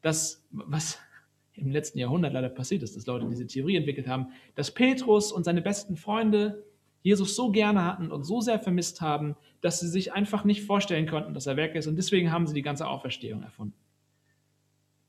dass, 0.01 0.46
was 0.51 0.99
im 1.53 1.70
letzten 1.70 1.99
Jahrhundert 1.99 2.32
leider 2.32 2.49
passiert 2.49 2.82
ist, 2.82 2.96
dass 2.96 3.07
Leute 3.07 3.26
diese 3.28 3.46
Theorie 3.46 3.76
entwickelt 3.76 4.07
haben, 4.07 4.28
dass 4.55 4.70
Petrus 4.70 5.32
und 5.32 5.44
seine 5.44 5.61
besten 5.61 5.96
Freunde 5.96 6.64
Jesus 7.03 7.36
so 7.36 7.51
gerne 7.51 7.84
hatten 7.84 8.11
und 8.11 8.24
so 8.24 8.40
sehr 8.40 8.59
vermisst 8.59 9.01
haben, 9.01 9.36
dass 9.61 9.80
sie 9.80 9.88
sich 9.88 10.12
einfach 10.12 10.44
nicht 10.44 10.64
vorstellen 10.64 11.07
konnten, 11.07 11.34
dass 11.34 11.46
er 11.46 11.57
weg 11.57 11.74
ist. 11.74 11.86
Und 11.86 11.96
deswegen 11.96 12.32
haben 12.32 12.46
sie 12.46 12.55
die 12.55 12.62
ganze 12.62 12.86
Auferstehung 12.86 13.42
erfunden. 13.42 13.74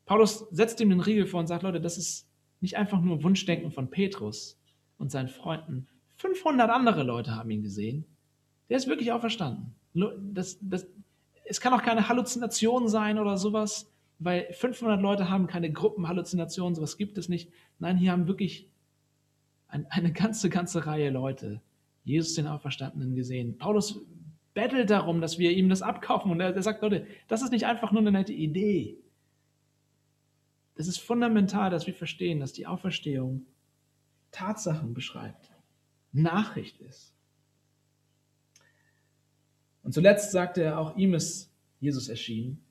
Paulus 0.05 0.47
setzt 0.51 0.81
ihm 0.81 0.89
den 0.89 1.01
Riegel 1.01 1.27
vor 1.27 1.39
und 1.39 1.47
sagt, 1.47 1.63
Leute, 1.63 1.79
das 1.79 1.97
ist 1.97 2.27
nicht 2.61 2.77
einfach 2.77 2.99
nur 2.99 3.23
Wunschdenken 3.23 3.71
von 3.71 3.89
Petrus 3.89 4.59
und 4.99 5.09
seinen 5.09 5.29
Freunden. 5.29 5.87
500 6.17 6.69
andere 6.69 7.03
Leute 7.03 7.35
haben 7.35 7.49
ihn 7.49 7.63
gesehen. 7.63 8.05
Der 8.69 8.77
ist 8.77 8.87
wirklich 8.87 9.11
auferstanden. 9.11 9.73
Das, 10.33 10.59
das, 10.61 10.85
es 11.45 11.59
kann 11.59 11.73
auch 11.73 11.81
keine 11.81 12.07
Halluzination 12.07 12.87
sein 12.87 13.17
oder 13.17 13.37
sowas, 13.37 13.91
weil 14.19 14.53
500 14.53 15.01
Leute 15.01 15.29
haben 15.29 15.47
keine 15.47 15.71
Gruppenhalluzinationen, 15.71 16.75
sowas 16.75 16.97
gibt 16.97 17.17
es 17.17 17.29
nicht. 17.29 17.51
Nein, 17.79 17.97
hier 17.97 18.11
haben 18.11 18.27
wirklich 18.27 18.69
eine 19.67 20.11
ganze, 20.11 20.49
ganze 20.49 20.85
Reihe 20.85 21.09
Leute 21.09 21.61
Jesus 22.03 22.33
den 22.33 22.47
Auferstandenen 22.47 23.15
gesehen. 23.15 23.57
Paulus 23.57 24.01
bettelt 24.53 24.89
darum, 24.89 25.21
dass 25.21 25.37
wir 25.37 25.51
ihm 25.51 25.69
das 25.69 25.81
abkaufen. 25.81 26.31
Und 26.31 26.39
er, 26.39 26.55
er 26.55 26.61
sagt, 26.61 26.81
Leute, 26.81 27.05
das 27.27 27.41
ist 27.41 27.51
nicht 27.51 27.65
einfach 27.65 27.91
nur 27.91 28.01
eine 28.01 28.11
nette 28.11 28.33
Idee. 28.33 28.97
Es 30.75 30.87
ist 30.87 30.99
fundamental, 30.99 31.69
dass 31.69 31.87
wir 31.87 31.93
verstehen, 31.93 32.39
dass 32.39 32.53
die 32.53 32.67
Auferstehung 32.67 33.45
Tatsachen 34.32 34.93
beschreibt, 34.93 35.51
Nachricht 36.11 36.80
ist. 36.82 37.13
Und 39.84 39.93
zuletzt 39.93 40.32
sagte 40.32 40.63
er, 40.63 40.80
auch 40.80 40.95
ihm 40.97 41.13
ist 41.13 41.51
Jesus 41.80 42.09
erschienen. 42.09 42.63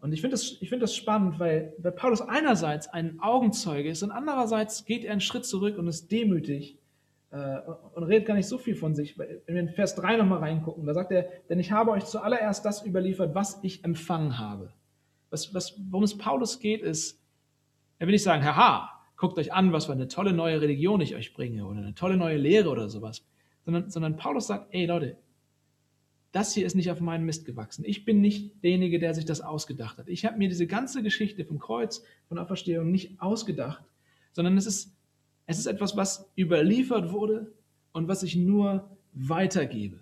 Und 0.00 0.12
ich 0.12 0.20
finde 0.20 0.34
das, 0.34 0.44
find 0.44 0.82
das 0.82 0.94
spannend, 0.94 1.38
weil, 1.38 1.74
weil 1.78 1.92
Paulus 1.92 2.20
einerseits 2.20 2.88
ein 2.88 3.20
Augenzeuge 3.20 3.88
ist 3.88 4.02
und 4.02 4.10
andererseits 4.10 4.84
geht 4.84 5.04
er 5.04 5.12
einen 5.12 5.22
Schritt 5.22 5.46
zurück 5.46 5.78
und 5.78 5.88
ist 5.88 6.12
demütig 6.12 6.78
äh, 7.30 7.58
und 7.94 8.04
redet 8.04 8.26
gar 8.26 8.34
nicht 8.34 8.48
so 8.48 8.58
viel 8.58 8.76
von 8.76 8.94
sich. 8.94 9.18
Wenn 9.18 9.42
wir 9.46 9.60
in 9.60 9.70
Vers 9.70 9.94
3 9.94 10.16
nochmal 10.16 10.40
reingucken, 10.40 10.84
da 10.84 10.94
sagt 10.94 11.10
er, 11.10 11.28
denn 11.48 11.58
ich 11.58 11.72
habe 11.72 11.90
euch 11.90 12.04
zuallererst 12.04 12.64
das 12.64 12.84
überliefert, 12.84 13.34
was 13.34 13.58
ich 13.62 13.82
empfangen 13.82 14.38
habe. 14.38 14.72
Was, 15.30 15.54
was, 15.54 15.74
worum 15.90 16.04
es 16.04 16.16
Paulus 16.16 16.60
geht, 16.60 16.82
ist, 16.82 17.18
er 17.98 18.06
will 18.06 18.12
nicht 18.12 18.22
sagen, 18.22 18.44
haha, 18.44 18.93
guckt 19.16 19.38
euch 19.38 19.52
an, 19.52 19.72
was 19.72 19.86
für 19.86 19.92
eine 19.92 20.08
tolle 20.08 20.32
neue 20.32 20.60
Religion 20.60 21.00
ich 21.00 21.14
euch 21.14 21.34
bringe 21.34 21.66
oder 21.66 21.78
eine 21.78 21.94
tolle 21.94 22.16
neue 22.16 22.36
Lehre 22.36 22.68
oder 22.68 22.88
sowas, 22.88 23.24
sondern, 23.64 23.90
sondern 23.90 24.16
Paulus 24.16 24.46
sagt, 24.46 24.74
ey 24.74 24.86
Leute, 24.86 25.16
das 26.32 26.52
hier 26.52 26.66
ist 26.66 26.74
nicht 26.74 26.90
auf 26.90 27.00
meinen 27.00 27.24
Mist 27.24 27.44
gewachsen. 27.44 27.84
Ich 27.86 28.04
bin 28.04 28.20
nicht 28.20 28.62
derjenige, 28.64 28.98
der 28.98 29.14
sich 29.14 29.24
das 29.24 29.40
ausgedacht 29.40 29.98
hat. 29.98 30.08
Ich 30.08 30.24
habe 30.24 30.36
mir 30.36 30.48
diese 30.48 30.66
ganze 30.66 31.02
Geschichte 31.02 31.44
vom 31.44 31.60
Kreuz, 31.60 32.02
von 32.28 32.38
Auferstehung 32.38 32.90
nicht 32.90 33.20
ausgedacht, 33.20 33.84
sondern 34.32 34.56
es 34.56 34.66
ist 34.66 34.94
es 35.46 35.58
ist 35.58 35.66
etwas, 35.66 35.96
was 35.96 36.30
überliefert 36.38 37.12
wurde 37.12 37.52
und 37.92 38.08
was 38.08 38.22
ich 38.22 38.36
nur 38.36 38.96
weitergebe. 39.12 40.00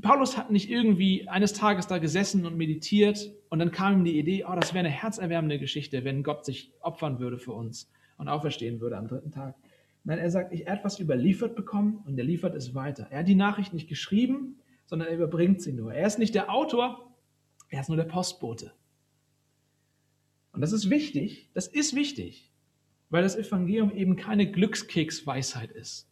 Paulus 0.00 0.36
hat 0.36 0.50
nicht 0.50 0.70
irgendwie 0.70 1.28
eines 1.28 1.52
Tages 1.52 1.86
da 1.86 1.98
gesessen 1.98 2.46
und 2.46 2.56
meditiert 2.56 3.32
und 3.50 3.58
dann 3.58 3.70
kam 3.70 3.98
ihm 3.98 4.04
die 4.04 4.18
Idee, 4.18 4.44
oh, 4.44 4.54
das 4.54 4.72
wäre 4.72 4.84
eine 4.84 4.94
herzerwärmende 4.94 5.58
Geschichte, 5.58 6.04
wenn 6.04 6.22
Gott 6.22 6.44
sich 6.44 6.72
opfern 6.80 7.18
würde 7.18 7.38
für 7.38 7.52
uns 7.52 7.90
und 8.16 8.28
auferstehen 8.28 8.80
würde 8.80 8.96
am 8.96 9.08
dritten 9.08 9.30
Tag. 9.30 9.56
Nein, 10.04 10.18
er 10.18 10.30
sagt, 10.30 10.52
ich, 10.52 10.66
er 10.66 10.74
hat 10.74 10.84
was 10.84 11.00
überliefert 11.00 11.56
bekommen 11.56 12.02
und 12.06 12.18
er 12.18 12.24
liefert 12.24 12.54
es 12.54 12.74
weiter. 12.74 13.08
Er 13.10 13.20
hat 13.20 13.28
die 13.28 13.34
Nachricht 13.34 13.74
nicht 13.74 13.88
geschrieben, 13.88 14.58
sondern 14.86 15.08
er 15.08 15.14
überbringt 15.14 15.60
sie 15.60 15.72
nur. 15.72 15.92
Er 15.92 16.06
ist 16.06 16.18
nicht 16.18 16.34
der 16.34 16.52
Autor, 16.52 17.14
er 17.68 17.80
ist 17.80 17.88
nur 17.88 17.96
der 17.96 18.04
Postbote. 18.04 18.72
Und 20.52 20.60
das 20.60 20.72
ist 20.72 20.88
wichtig, 20.88 21.50
das 21.52 21.66
ist 21.66 21.96
wichtig 21.96 22.54
weil 23.14 23.22
das 23.22 23.36
Evangelium 23.36 23.92
eben 23.94 24.16
keine 24.16 24.50
Glückskeksweisheit 24.50 25.70
ist. 25.70 26.08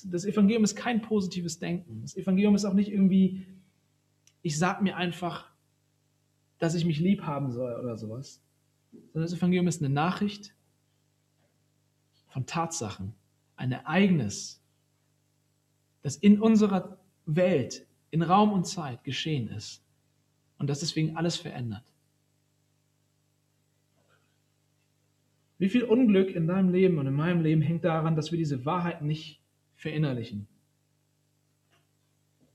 Das, 0.00 0.24
Evangelium 0.24 0.64
ist 0.64 0.74
kein 0.74 1.02
positives 1.02 1.58
Denken. 1.58 2.00
Das 2.00 2.16
Evangelium 2.16 2.54
ist 2.54 2.64
auch 2.64 2.72
nicht 2.72 2.90
irgendwie, 2.90 3.46
ich 4.40 4.58
sag 4.58 4.80
mir 4.80 4.96
einfach, 4.96 5.50
dass 6.58 6.74
ich 6.74 6.86
mich 6.86 6.98
lieb 6.98 7.22
haben 7.22 7.50
soll 7.50 7.78
oder 7.78 7.98
sowas, 7.98 8.40
sondern 9.12 9.22
das 9.30 9.34
Evangelium 9.34 9.68
ist 9.68 9.82
eine 9.82 9.92
Nachricht 9.92 10.54
von 12.28 12.46
Tatsachen, 12.46 13.14
ein 13.56 13.72
Ereignis, 13.72 14.62
das 16.00 16.16
in 16.16 16.40
unserer 16.40 16.98
Welt, 17.26 17.86
in 18.10 18.22
Raum 18.22 18.52
und 18.52 18.66
Zeit 18.66 19.04
geschehen 19.04 19.48
ist 19.48 19.84
und 20.56 20.70
das 20.70 20.80
deswegen 20.80 21.16
alles 21.18 21.36
verändert. 21.36 21.84
Wie 25.58 25.68
viel 25.68 25.84
Unglück 25.84 26.34
in 26.34 26.46
deinem 26.46 26.70
Leben 26.70 26.96
und 26.96 27.06
in 27.06 27.14
meinem 27.14 27.42
Leben 27.42 27.60
hängt 27.60 27.84
daran, 27.84 28.16
dass 28.16 28.32
wir 28.32 28.38
diese 28.38 28.64
Wahrheit 28.64 29.02
nicht 29.02 29.41
verinnerlichen? 29.82 30.46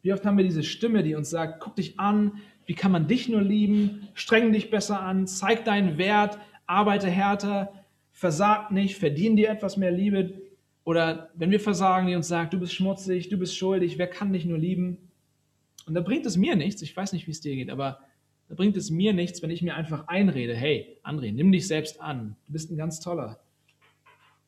Wie 0.01 0.13
oft 0.13 0.25
haben 0.25 0.37
wir 0.37 0.45
diese 0.45 0.63
Stimme, 0.63 1.03
die 1.03 1.15
uns 1.15 1.29
sagt, 1.29 1.59
guck 1.59 1.75
dich 1.75 1.99
an, 1.99 2.39
wie 2.65 2.73
kann 2.73 2.91
man 2.91 3.07
dich 3.07 3.27
nur 3.27 3.41
lieben, 3.41 4.07
streng 4.13 4.53
dich 4.53 4.69
besser 4.69 5.01
an, 5.01 5.27
zeig 5.27 5.65
deinen 5.65 5.97
Wert, 5.97 6.39
arbeite 6.65 7.09
härter, 7.09 7.73
versag 8.11 8.71
nicht, 8.71 8.95
verdien 8.95 9.35
dir 9.35 9.49
etwas 9.49 9.75
mehr 9.75 9.91
Liebe. 9.91 10.41
Oder 10.85 11.29
wenn 11.35 11.51
wir 11.51 11.59
versagen, 11.59 12.07
die 12.07 12.15
uns 12.15 12.29
sagt, 12.29 12.53
du 12.53 12.59
bist 12.59 12.73
schmutzig, 12.73 13.27
du 13.27 13.37
bist 13.37 13.57
schuldig, 13.57 13.97
wer 13.97 14.07
kann 14.07 14.31
dich 14.31 14.45
nur 14.45 14.57
lieben? 14.57 14.97
Und 15.85 15.93
da 15.93 16.01
bringt 16.01 16.25
es 16.25 16.37
mir 16.37 16.55
nichts, 16.55 16.81
ich 16.81 16.95
weiß 16.95 17.11
nicht, 17.11 17.27
wie 17.27 17.31
es 17.31 17.41
dir 17.41 17.55
geht, 17.55 17.69
aber 17.69 17.99
da 18.47 18.55
bringt 18.55 18.77
es 18.77 18.89
mir 18.89 19.11
nichts, 19.11 19.41
wenn 19.41 19.49
ich 19.49 19.61
mir 19.61 19.75
einfach 19.75 20.07
einrede, 20.07 20.55
hey, 20.55 20.97
André, 21.03 21.33
nimm 21.33 21.51
dich 21.51 21.67
selbst 21.67 21.99
an, 21.99 22.37
du 22.45 22.53
bist 22.53 22.71
ein 22.71 22.77
ganz 22.77 23.01
toller. 23.01 23.39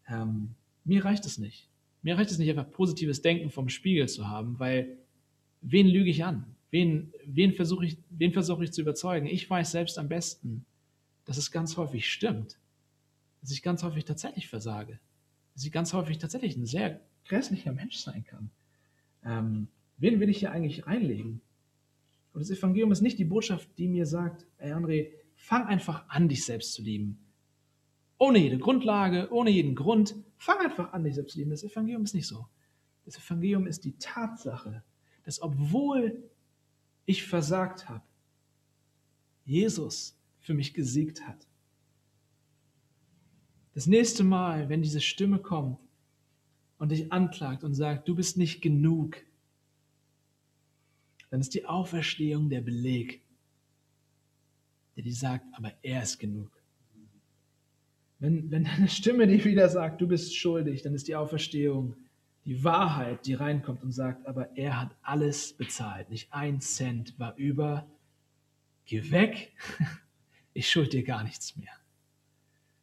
Ähm, 0.07 0.55
mir 0.85 1.03
reicht 1.03 1.25
es 1.25 1.37
nicht. 1.37 1.68
Mir 2.01 2.17
reicht 2.17 2.31
es 2.31 2.37
nicht, 2.37 2.49
einfach 2.49 2.71
positives 2.71 3.21
Denken 3.21 3.49
vom 3.49 3.69
Spiegel 3.69 4.07
zu 4.07 4.27
haben, 4.27 4.59
weil 4.59 4.97
wen 5.61 5.87
lüge 5.87 6.09
ich 6.09 6.23
an? 6.23 6.55
Wen, 6.71 7.13
wen 7.25 7.53
versuche 7.53 7.85
ich, 7.85 7.97
wen 8.09 8.31
versuche 8.31 8.63
ich 8.63 8.71
zu 8.71 8.81
überzeugen? 8.81 9.27
Ich 9.27 9.49
weiß 9.49 9.71
selbst 9.71 9.97
am 9.97 10.07
besten, 10.07 10.65
dass 11.25 11.37
es 11.37 11.51
ganz 11.51 11.77
häufig 11.77 12.09
stimmt, 12.11 12.57
dass 13.41 13.51
ich 13.51 13.61
ganz 13.61 13.83
häufig 13.83 14.05
tatsächlich 14.05 14.47
versage, 14.47 14.99
dass 15.53 15.65
ich 15.65 15.71
ganz 15.71 15.93
häufig 15.93 16.17
tatsächlich 16.19 16.55
ein 16.55 16.65
sehr 16.65 17.01
grässlicher 17.25 17.71
Mensch 17.71 17.97
sein 17.97 18.23
kann. 18.23 18.49
Ähm, 19.25 19.67
wen 19.97 20.19
will 20.19 20.29
ich 20.29 20.39
hier 20.39 20.51
eigentlich 20.51 20.87
reinlegen? 20.87 21.41
Und 22.33 22.41
das 22.41 22.51
Evangelium 22.51 22.91
ist 22.91 23.01
nicht 23.01 23.19
die 23.19 23.25
Botschaft, 23.25 23.69
die 23.77 23.87
mir 23.87 24.05
sagt, 24.05 24.45
ey 24.57 24.71
André, 24.71 25.09
fang 25.35 25.65
einfach 25.65 26.07
an, 26.09 26.29
dich 26.29 26.45
selbst 26.45 26.73
zu 26.73 26.81
lieben. 26.81 27.19
Ohne 28.17 28.39
jede 28.39 28.57
Grundlage, 28.57 29.29
ohne 29.31 29.49
jeden 29.49 29.75
Grund, 29.75 30.15
fang 30.39 30.57
einfach 30.59 30.93
an, 30.93 31.03
dich 31.03 31.15
selbst 31.15 31.33
zu 31.33 31.37
lieben. 31.37 31.51
Das 31.51 31.63
Evangelium 31.63 32.03
ist 32.03 32.15
nicht 32.15 32.27
so. 32.27 32.47
Das 33.05 33.17
Evangelium 33.17 33.67
ist 33.67 33.83
die 33.83 33.97
Tatsache, 33.99 34.83
dass 35.23 35.41
obwohl 35.41 36.23
ich 37.05 37.25
versagt 37.25 37.87
habe, 37.89 38.03
Jesus 39.45 40.17
für 40.39 40.53
mich 40.53 40.73
gesiegt 40.73 41.27
hat. 41.27 41.47
Das 43.73 43.85
nächste 43.85 44.23
Mal, 44.23 44.69
wenn 44.69 44.81
diese 44.81 45.01
Stimme 45.01 45.39
kommt 45.39 45.79
und 46.77 46.91
dich 46.91 47.11
anklagt 47.11 47.63
und 47.63 47.73
sagt, 47.73 48.07
du 48.07 48.15
bist 48.15 48.37
nicht 48.37 48.61
genug, 48.61 49.17
dann 51.29 51.41
ist 51.41 51.53
die 51.53 51.65
Auferstehung 51.65 52.49
der 52.49 52.61
Beleg, 52.61 53.21
der 54.95 55.03
dir 55.03 55.13
sagt, 55.13 55.45
aber 55.53 55.73
er 55.83 56.03
ist 56.03 56.17
genug. 56.17 56.58
Wenn, 58.19 58.51
wenn 58.51 58.67
eine 58.67 58.89
Stimme 58.89 59.27
dir 59.27 59.43
wieder 59.45 59.69
sagt, 59.69 60.01
du 60.01 60.07
bist 60.07 60.35
schuldig, 60.35 60.81
dann 60.81 60.93
ist 60.93 61.07
die 61.07 61.15
Auferstehung 61.15 61.95
die 62.45 62.63
Wahrheit, 62.63 63.25
die 63.25 63.33
reinkommt 63.33 63.83
und 63.83 63.91
sagt, 63.91 64.25
aber 64.25 64.55
er 64.57 64.79
hat 64.79 64.95
alles 65.01 65.53
bezahlt, 65.53 66.09
nicht 66.09 66.33
ein 66.33 66.61
Cent 66.61 67.17
war 67.19 67.35
über. 67.35 67.85
Geh 68.85 69.11
weg, 69.11 69.53
ich 70.53 70.69
schuld 70.69 70.93
dir 70.93 71.03
gar 71.03 71.23
nichts 71.23 71.55
mehr. 71.55 71.71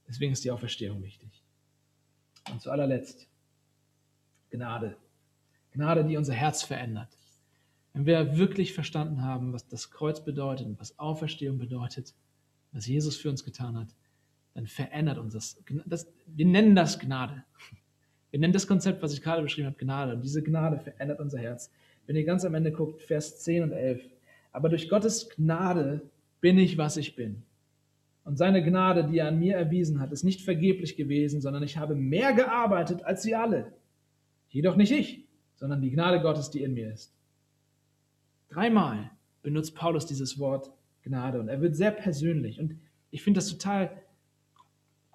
Deswegen 0.09 0.32
ist 0.32 0.45
die 0.45 0.51
Auferstehung 0.51 1.03
wichtig. 1.03 1.43
Und 2.51 2.62
zu 2.62 2.70
allerletzt, 2.70 3.28
Gnade. 4.51 4.97
Gnade, 5.72 6.05
die 6.05 6.16
unser 6.16 6.34
Herz 6.34 6.62
verändert. 6.62 7.18
Wenn 7.93 8.07
wir 8.07 8.37
wirklich 8.37 8.72
verstanden 8.72 9.22
haben, 9.22 9.53
was 9.53 9.66
das 9.66 9.91
Kreuz 9.91 10.24
bedeutet 10.24 10.66
und 10.66 10.78
was 10.78 10.99
Auferstehung 10.99 11.59
bedeutet, 11.59 12.14
was 12.72 12.87
Jesus 12.87 13.16
für 13.16 13.30
uns 13.30 13.43
getan 13.45 13.76
hat, 13.76 13.89
dann 14.57 14.67
verändert 14.67 15.19
uns 15.19 15.35
das. 15.35 15.63
das 15.85 16.11
wir 16.27 16.47
nennen 16.47 16.75
das 16.75 16.99
Gnade. 16.99 17.45
Wir 18.31 18.41
nennen 18.41 18.55
das 18.55 18.67
Konzept, 18.67 19.03
was 19.03 19.13
ich 19.13 19.21
gerade 19.21 19.43
beschrieben 19.43 19.67
habe, 19.67 19.77
Gnade. 19.77 20.15
Und 20.15 20.23
diese 20.23 20.43
Gnade 20.43 20.79
verändert 20.79 21.21
unser 21.21 21.39
Herz. 21.39 21.71
Wenn 22.07 22.17
ihr 22.17 22.25
ganz 22.25 22.43
am 22.45 22.55
Ende 22.55 22.73
guckt, 22.73 23.03
Vers 23.03 23.43
10 23.43 23.65
und 23.65 23.73
11. 23.73 24.03
Aber 24.53 24.71
durch 24.71 24.89
Gottes 24.89 25.29
Gnade 25.29 26.01
bin 26.41 26.59
ich, 26.59 26.79
was 26.79 26.97
ich 26.97 27.17
bin. 27.17 27.43
Und 28.25 28.39
seine 28.39 28.65
Gnade, 28.65 29.05
die 29.05 29.19
er 29.19 29.29
an 29.29 29.39
mir 29.39 29.57
erwiesen 29.57 30.01
hat, 30.01 30.11
ist 30.11 30.25
nicht 30.25 30.41
vergeblich 30.41 30.97
gewesen, 30.97 31.43
sondern 31.43 31.63
ich 31.63 31.77
habe 31.77 31.95
mehr 31.95 32.33
gearbeitet 32.33 33.05
als 33.05 33.23
sie 33.23 33.35
alle. 33.35 33.75
Jedoch 34.49 34.77
nicht 34.77 34.91
ich, 34.91 35.27
sondern 35.57 35.83
die 35.83 35.91
Gnade 35.91 36.23
Gottes, 36.23 36.51
die 36.51 36.63
in 36.63 36.73
mir 36.73 36.91
ist. 36.91 37.13
Dreimal 38.49 39.11
benutzt 39.43 39.75
Paulus 39.75 40.07
dieses 40.07 40.39
Wort 40.39 40.73
Gnade 41.03 41.41
und 41.41 41.49
er 41.49 41.61
wird 41.61 41.77
sehr 41.77 41.91
persönlich. 41.91 42.59
Und 42.59 42.79
ich 43.11 43.23
finde 43.23 43.39
das 43.39 43.51
total 43.51 43.91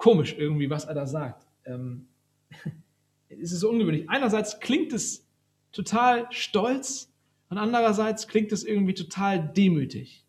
komisch 0.01 0.35
irgendwie, 0.35 0.69
was 0.69 0.85
er 0.85 0.95
da 0.95 1.05
sagt. 1.05 1.45
Ähm, 1.63 2.07
es 3.29 3.51
ist 3.51 3.59
so 3.59 3.69
ungewöhnlich. 3.69 4.09
Einerseits 4.09 4.59
klingt 4.59 4.91
es 4.93 5.27
total 5.71 6.25
stolz 6.31 7.13
und 7.49 7.59
andererseits 7.59 8.27
klingt 8.27 8.51
es 8.51 8.63
irgendwie 8.63 8.95
total 8.95 9.53
demütig. 9.53 10.25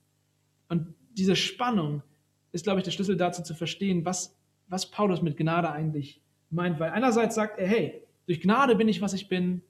Und 0.69 0.95
diese 1.17 1.37
Spannung 1.37 2.03
ist, 2.53 2.65
glaube 2.65 2.81
ich, 2.81 2.85
der 2.85 2.91
Schlüssel 2.91 3.17
dazu 3.17 3.43
zu 3.43 3.55
verstehen, 3.55 4.05
was, 4.05 4.37
was 4.69 4.91
Paulus 4.91 5.23
mit 5.23 5.39
Gnade 5.39 5.71
eigentlich 5.71 6.21
meint. 6.51 6.79
Weil 6.79 6.91
einerseits 6.91 7.35
sagt 7.35 7.59
er, 7.59 7.67
hey, 7.67 8.03
durch 8.27 8.43
Gnade 8.43 8.77
bin 8.77 8.89
ich, 8.89 9.01
was 9.01 9.15
ich 9.15 9.29
bin, 9.29 9.63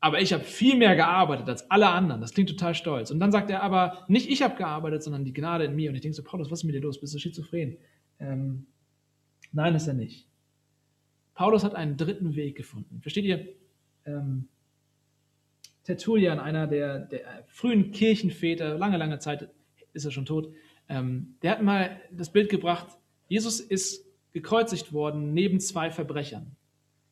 aber 0.00 0.20
ich 0.20 0.32
habe 0.32 0.44
viel 0.44 0.76
mehr 0.76 0.96
gearbeitet 0.96 1.48
als 1.48 1.70
alle 1.70 1.88
anderen. 1.88 2.22
Das 2.22 2.32
klingt 2.32 2.48
total 2.48 2.74
stolz. 2.74 3.10
Und 3.10 3.20
dann 3.20 3.30
sagt 3.30 3.50
er 3.50 3.62
aber, 3.62 4.04
nicht 4.08 4.30
ich 4.30 4.42
habe 4.42 4.56
gearbeitet, 4.56 5.02
sondern 5.02 5.24
die 5.24 5.34
Gnade 5.34 5.64
in 5.64 5.76
mir. 5.76 5.90
Und 5.90 5.96
ich 5.96 6.00
denke 6.00 6.16
so, 6.16 6.22
Paulus, 6.22 6.50
was 6.50 6.60
ist 6.60 6.64
mit 6.64 6.74
dir 6.74 6.80
los? 6.80 6.98
Bist 6.98 7.14
du 7.14 7.18
schizophren? 7.18 7.76
Ähm, 8.18 8.66
nein, 9.52 9.74
ist 9.74 9.86
er 9.86 9.94
nicht. 9.94 10.26
Paulus 11.34 11.64
hat 11.64 11.74
einen 11.74 11.98
dritten 11.98 12.34
Weg 12.34 12.56
gefunden. 12.56 13.00
Versteht 13.02 13.24
ihr? 13.26 13.46
Ähm, 14.06 14.48
Tertullian, 15.84 16.38
einer 16.38 16.66
der, 16.66 17.00
der, 17.00 17.44
frühen 17.48 17.90
Kirchenväter, 17.90 18.78
lange, 18.78 18.96
lange 18.96 19.18
Zeit 19.18 19.50
ist 19.92 20.04
er 20.04 20.10
schon 20.10 20.26
tot, 20.26 20.52
ähm, 20.88 21.36
der 21.42 21.52
hat 21.52 21.62
mal 21.62 22.00
das 22.12 22.32
Bild 22.32 22.48
gebracht, 22.48 22.86
Jesus 23.28 23.60
ist 23.60 24.06
gekreuzigt 24.32 24.92
worden 24.92 25.32
neben 25.34 25.60
zwei 25.60 25.90
Verbrechern. 25.90 26.56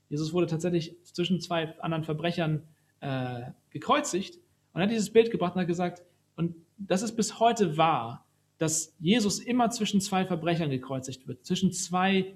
Jesus 0.08 0.32
wurde 0.32 0.46
tatsächlich 0.46 0.96
zwischen 1.04 1.40
zwei 1.40 1.78
anderen 1.80 2.04
Verbrechern 2.04 2.62
äh, 3.00 3.42
gekreuzigt 3.70 4.38
und 4.72 4.82
hat 4.82 4.90
dieses 4.90 5.10
Bild 5.10 5.30
gebracht 5.30 5.54
und 5.54 5.60
hat 5.60 5.68
gesagt, 5.68 6.02
und 6.36 6.54
das 6.76 7.02
ist 7.02 7.16
bis 7.16 7.40
heute 7.40 7.76
wahr, 7.76 8.26
dass 8.58 8.94
Jesus 8.98 9.38
immer 9.38 9.70
zwischen 9.70 10.00
zwei 10.00 10.24
Verbrechern 10.24 10.70
gekreuzigt 10.70 11.26
wird, 11.26 11.44
zwischen 11.44 11.72
zwei 11.72 12.34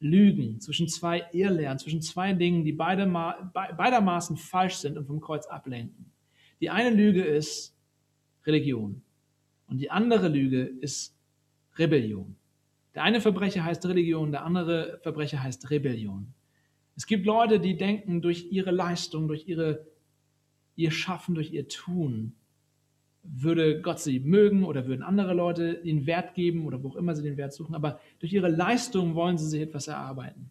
Lügen, 0.00 0.60
zwischen 0.60 0.88
zwei 0.88 1.26
Irrlehren, 1.32 1.78
zwischen 1.78 2.00
zwei 2.00 2.32
Dingen, 2.32 2.64
die 2.64 2.72
beide, 2.72 3.06
beidermaßen 3.06 4.36
falsch 4.36 4.76
sind 4.76 4.96
und 4.96 5.06
vom 5.06 5.20
Kreuz 5.20 5.46
ablenken. 5.46 6.12
Die 6.60 6.70
eine 6.70 6.90
Lüge 6.90 7.22
ist 7.22 7.76
Religion 8.46 9.02
und 9.66 9.78
die 9.78 9.90
andere 9.90 10.28
Lüge 10.28 10.62
ist 10.62 11.16
Rebellion. 11.76 12.36
Der 12.94 13.02
eine 13.02 13.20
Verbrecher 13.20 13.64
heißt 13.64 13.86
Religion, 13.86 14.32
der 14.32 14.44
andere 14.44 14.98
Verbrecher 15.02 15.42
heißt 15.42 15.70
Rebellion. 15.70 16.32
Es 16.96 17.06
gibt 17.06 17.26
Leute, 17.26 17.60
die 17.60 17.76
denken, 17.76 18.22
durch 18.22 18.50
ihre 18.50 18.72
Leistung, 18.72 19.28
durch 19.28 19.46
ihre 19.46 19.86
ihr 20.78 20.90
Schaffen, 20.92 21.34
durch 21.34 21.52
ihr 21.52 21.68
Tun, 21.68 22.32
würde 23.22 23.82
Gott 23.82 24.00
sie 24.00 24.20
mögen 24.20 24.64
oder 24.64 24.86
würden 24.86 25.02
andere 25.02 25.34
Leute 25.34 25.82
den 25.82 26.06
Wert 26.06 26.34
geben 26.34 26.64
oder 26.64 26.82
wo 26.82 26.90
auch 26.90 26.96
immer 26.96 27.14
sie 27.14 27.22
den 27.22 27.36
Wert 27.36 27.52
suchen, 27.52 27.74
aber 27.74 28.00
durch 28.20 28.32
ihre 28.32 28.48
Leistung 28.48 29.14
wollen 29.14 29.36
sie 29.36 29.48
sich 29.48 29.60
etwas 29.60 29.88
erarbeiten. 29.88 30.50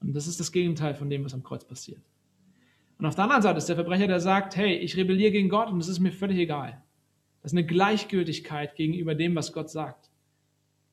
Und 0.00 0.14
das 0.14 0.26
ist 0.26 0.38
das 0.38 0.52
Gegenteil 0.52 0.94
von 0.94 1.08
dem, 1.08 1.24
was 1.24 1.32
am 1.32 1.42
Kreuz 1.42 1.64
passiert. 1.64 2.02
Und 2.98 3.06
auf 3.06 3.14
der 3.14 3.24
anderen 3.24 3.42
Seite 3.42 3.58
ist 3.58 3.68
der 3.68 3.76
Verbrecher, 3.76 4.06
der 4.06 4.20
sagt, 4.20 4.56
hey, 4.56 4.76
ich 4.76 4.96
rebelliere 4.96 5.32
gegen 5.32 5.48
Gott 5.48 5.70
und 5.70 5.80
es 5.80 5.88
ist 5.88 6.00
mir 6.00 6.12
völlig 6.12 6.38
egal. 6.38 6.82
Das 7.42 7.52
ist 7.52 7.58
eine 7.58 7.66
Gleichgültigkeit 7.66 8.74
gegenüber 8.74 9.14
dem, 9.14 9.34
was 9.36 9.52
Gott 9.52 9.70
sagt. 9.70 10.10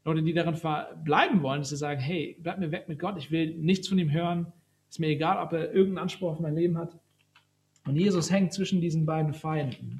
Leute, 0.06 0.22
die 0.22 0.34
darin 0.34 0.60
bleiben 1.04 1.42
wollen, 1.42 1.62
dass 1.62 1.70
sie 1.70 1.78
sagen, 1.78 2.00
hey, 2.00 2.38
bleib 2.42 2.60
mir 2.60 2.72
weg 2.72 2.88
mit 2.88 3.00
Gott, 3.00 3.18
ich 3.18 3.32
will 3.32 3.56
nichts 3.56 3.88
von 3.88 3.98
ihm 3.98 4.12
hören, 4.12 4.52
ist 4.90 5.00
mir 5.00 5.08
egal, 5.08 5.44
ob 5.44 5.54
er 5.54 5.74
irgendeinen 5.74 6.04
Anspruch 6.04 6.34
auf 6.34 6.40
mein 6.40 6.56
Leben 6.56 6.78
hat. 6.78 7.00
Und 7.86 7.98
Jesus 7.98 8.32
hängt 8.32 8.54
zwischen 8.54 8.82
diesen 8.82 9.06
beiden 9.06 9.34
Feinden. 9.34 10.00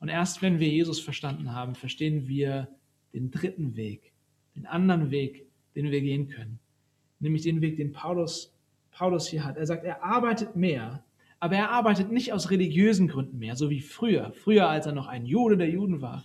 Und 0.00 0.08
erst 0.08 0.42
wenn 0.42 0.60
wir 0.60 0.68
Jesus 0.68 1.00
verstanden 1.00 1.52
haben, 1.52 1.74
verstehen 1.74 2.28
wir 2.28 2.68
den 3.12 3.30
dritten 3.30 3.76
Weg, 3.76 4.12
den 4.54 4.66
anderen 4.66 5.10
Weg, 5.10 5.46
den 5.74 5.90
wir 5.90 6.00
gehen 6.00 6.28
können. 6.28 6.58
Nämlich 7.20 7.42
den 7.42 7.60
Weg, 7.60 7.76
den 7.76 7.92
Paulus, 7.92 8.54
Paulus 8.90 9.28
hier 9.28 9.44
hat. 9.44 9.56
Er 9.56 9.66
sagt, 9.66 9.84
er 9.84 10.04
arbeitet 10.04 10.56
mehr, 10.56 11.04
aber 11.40 11.56
er 11.56 11.70
arbeitet 11.70 12.12
nicht 12.12 12.32
aus 12.32 12.50
religiösen 12.50 13.08
Gründen 13.08 13.38
mehr, 13.38 13.56
so 13.56 13.70
wie 13.70 13.80
früher. 13.80 14.32
Früher, 14.32 14.68
als 14.68 14.86
er 14.86 14.92
noch 14.92 15.08
ein 15.08 15.26
Jude 15.26 15.56
der 15.56 15.70
Juden 15.70 16.00
war. 16.00 16.24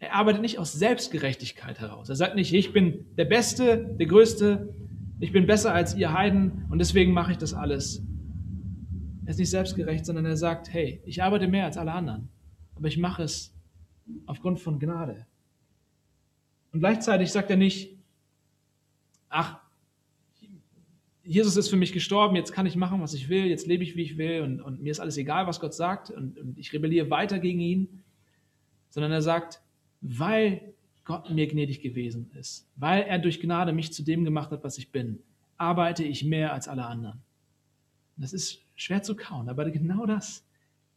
Er 0.00 0.14
arbeitet 0.14 0.42
nicht 0.42 0.58
aus 0.58 0.72
Selbstgerechtigkeit 0.72 1.80
heraus. 1.80 2.08
Er 2.08 2.16
sagt 2.16 2.36
nicht, 2.36 2.52
ich 2.52 2.72
bin 2.72 3.04
der 3.16 3.24
Beste, 3.24 3.94
der 3.98 4.06
Größte, 4.06 4.72
ich 5.20 5.32
bin 5.32 5.46
besser 5.46 5.74
als 5.74 5.96
ihr 5.96 6.12
Heiden 6.12 6.66
und 6.70 6.78
deswegen 6.78 7.12
mache 7.12 7.32
ich 7.32 7.38
das 7.38 7.52
alles. 7.54 8.02
Er 9.28 9.32
ist 9.32 9.38
nicht 9.40 9.50
selbstgerecht, 9.50 10.06
sondern 10.06 10.24
er 10.24 10.38
sagt, 10.38 10.72
hey, 10.72 11.02
ich 11.04 11.22
arbeite 11.22 11.48
mehr 11.48 11.66
als 11.66 11.76
alle 11.76 11.92
anderen, 11.92 12.30
aber 12.74 12.88
ich 12.88 12.96
mache 12.96 13.22
es 13.24 13.52
aufgrund 14.24 14.58
von 14.58 14.78
Gnade. 14.78 15.26
Und 16.72 16.80
gleichzeitig 16.80 17.30
sagt 17.30 17.50
er 17.50 17.58
nicht, 17.58 17.94
ach, 19.28 19.58
Jesus 21.24 21.58
ist 21.58 21.68
für 21.68 21.76
mich 21.76 21.92
gestorben, 21.92 22.36
jetzt 22.36 22.52
kann 22.52 22.64
ich 22.64 22.74
machen, 22.74 23.02
was 23.02 23.12
ich 23.12 23.28
will, 23.28 23.44
jetzt 23.44 23.66
lebe 23.66 23.84
ich, 23.84 23.96
wie 23.96 24.02
ich 24.04 24.16
will 24.16 24.40
und, 24.40 24.62
und 24.62 24.80
mir 24.80 24.92
ist 24.92 24.98
alles 24.98 25.18
egal, 25.18 25.46
was 25.46 25.60
Gott 25.60 25.74
sagt 25.74 26.10
und, 26.10 26.38
und 26.38 26.56
ich 26.56 26.72
rebelliere 26.72 27.10
weiter 27.10 27.38
gegen 27.38 27.60
ihn, 27.60 28.02
sondern 28.88 29.12
er 29.12 29.20
sagt, 29.20 29.60
weil 30.00 30.72
Gott 31.04 31.30
mir 31.30 31.46
gnädig 31.46 31.82
gewesen 31.82 32.30
ist, 32.40 32.66
weil 32.76 33.02
er 33.02 33.18
durch 33.18 33.40
Gnade 33.40 33.74
mich 33.74 33.92
zu 33.92 34.02
dem 34.02 34.24
gemacht 34.24 34.50
hat, 34.52 34.64
was 34.64 34.78
ich 34.78 34.90
bin, 34.90 35.18
arbeite 35.58 36.02
ich 36.02 36.24
mehr 36.24 36.54
als 36.54 36.66
alle 36.66 36.86
anderen. 36.86 37.20
Das 38.16 38.32
ist 38.32 38.62
schwer 38.80 39.02
zu 39.02 39.14
kauen, 39.14 39.48
aber 39.48 39.70
genau 39.70 40.06
das 40.06 40.44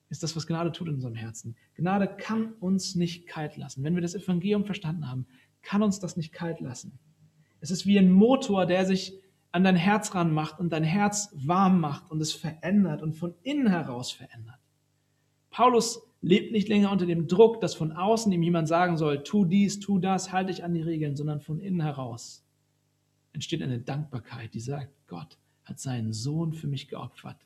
ist 0.10 0.24
das, 0.24 0.36
was 0.36 0.48
Gnade 0.48 0.72
tut 0.72 0.88
in 0.88 0.96
unserem 0.96 1.16
Herzen. 1.16 1.56
Gnade 1.76 2.08
kann 2.08 2.54
uns 2.60 2.96
nicht 2.96 3.28
kalt 3.28 3.58
lassen. 3.58 3.84
Wenn 3.84 3.96
wir 3.96 4.02
das 4.02 4.16
Evangelium 4.16 4.66
verstanden 4.66 5.10
haben, 5.10 5.26
kann 5.62 5.84
uns 5.84 6.00
das 6.00 6.18
nicht 6.18 6.34
kalt 6.34 6.60
lassen. 6.60 6.98
Es 7.60 7.72
ist 7.72 7.86
wie 7.86 7.98
ein 7.98 8.12
Motor, 8.12 8.66
der 8.66 8.86
sich 8.86 9.14
an 9.52 9.64
dein 9.64 9.76
Herz 9.76 10.16
ranmacht 10.16 10.60
und 10.60 10.72
dein 10.72 10.84
Herz 10.84 11.30
warm 11.34 11.80
macht 11.80 12.10
und 12.10 12.22
es 12.22 12.34
verändert 12.34 13.02
und 13.02 13.14
von 13.14 13.34
innen 13.44 13.68
heraus 13.68 14.12
verändert. 14.12 14.60
Paulus 15.50 16.02
lebt 16.22 16.52
nicht 16.52 16.70
länger 16.70 16.92
unter 16.92 17.06
dem 17.06 17.28
Druck, 17.28 17.60
dass 17.62 17.74
von 17.74 17.92
außen 17.92 18.32
ihm 18.32 18.44
jemand 18.44 18.68
sagen 18.68 18.98
soll, 18.98 19.24
tu 19.24 19.46
dies, 19.46 19.80
tu 19.80 20.00
das, 20.00 20.32
halte 20.32 20.52
dich 20.52 20.64
an 20.64 20.74
die 20.74 20.82
Regeln, 20.82 21.16
sondern 21.16 21.42
von 21.42 21.60
innen 21.60 21.82
heraus 21.82 22.46
entsteht 23.34 23.62
eine 23.62 23.80
Dankbarkeit, 23.80 24.54
die 24.54 24.60
sagt, 24.60 24.92
Gott 25.08 25.38
hat 25.64 25.80
seinen 25.80 26.14
Sohn 26.14 26.54
für 26.54 26.68
mich 26.68 26.88
geopfert. 26.88 27.38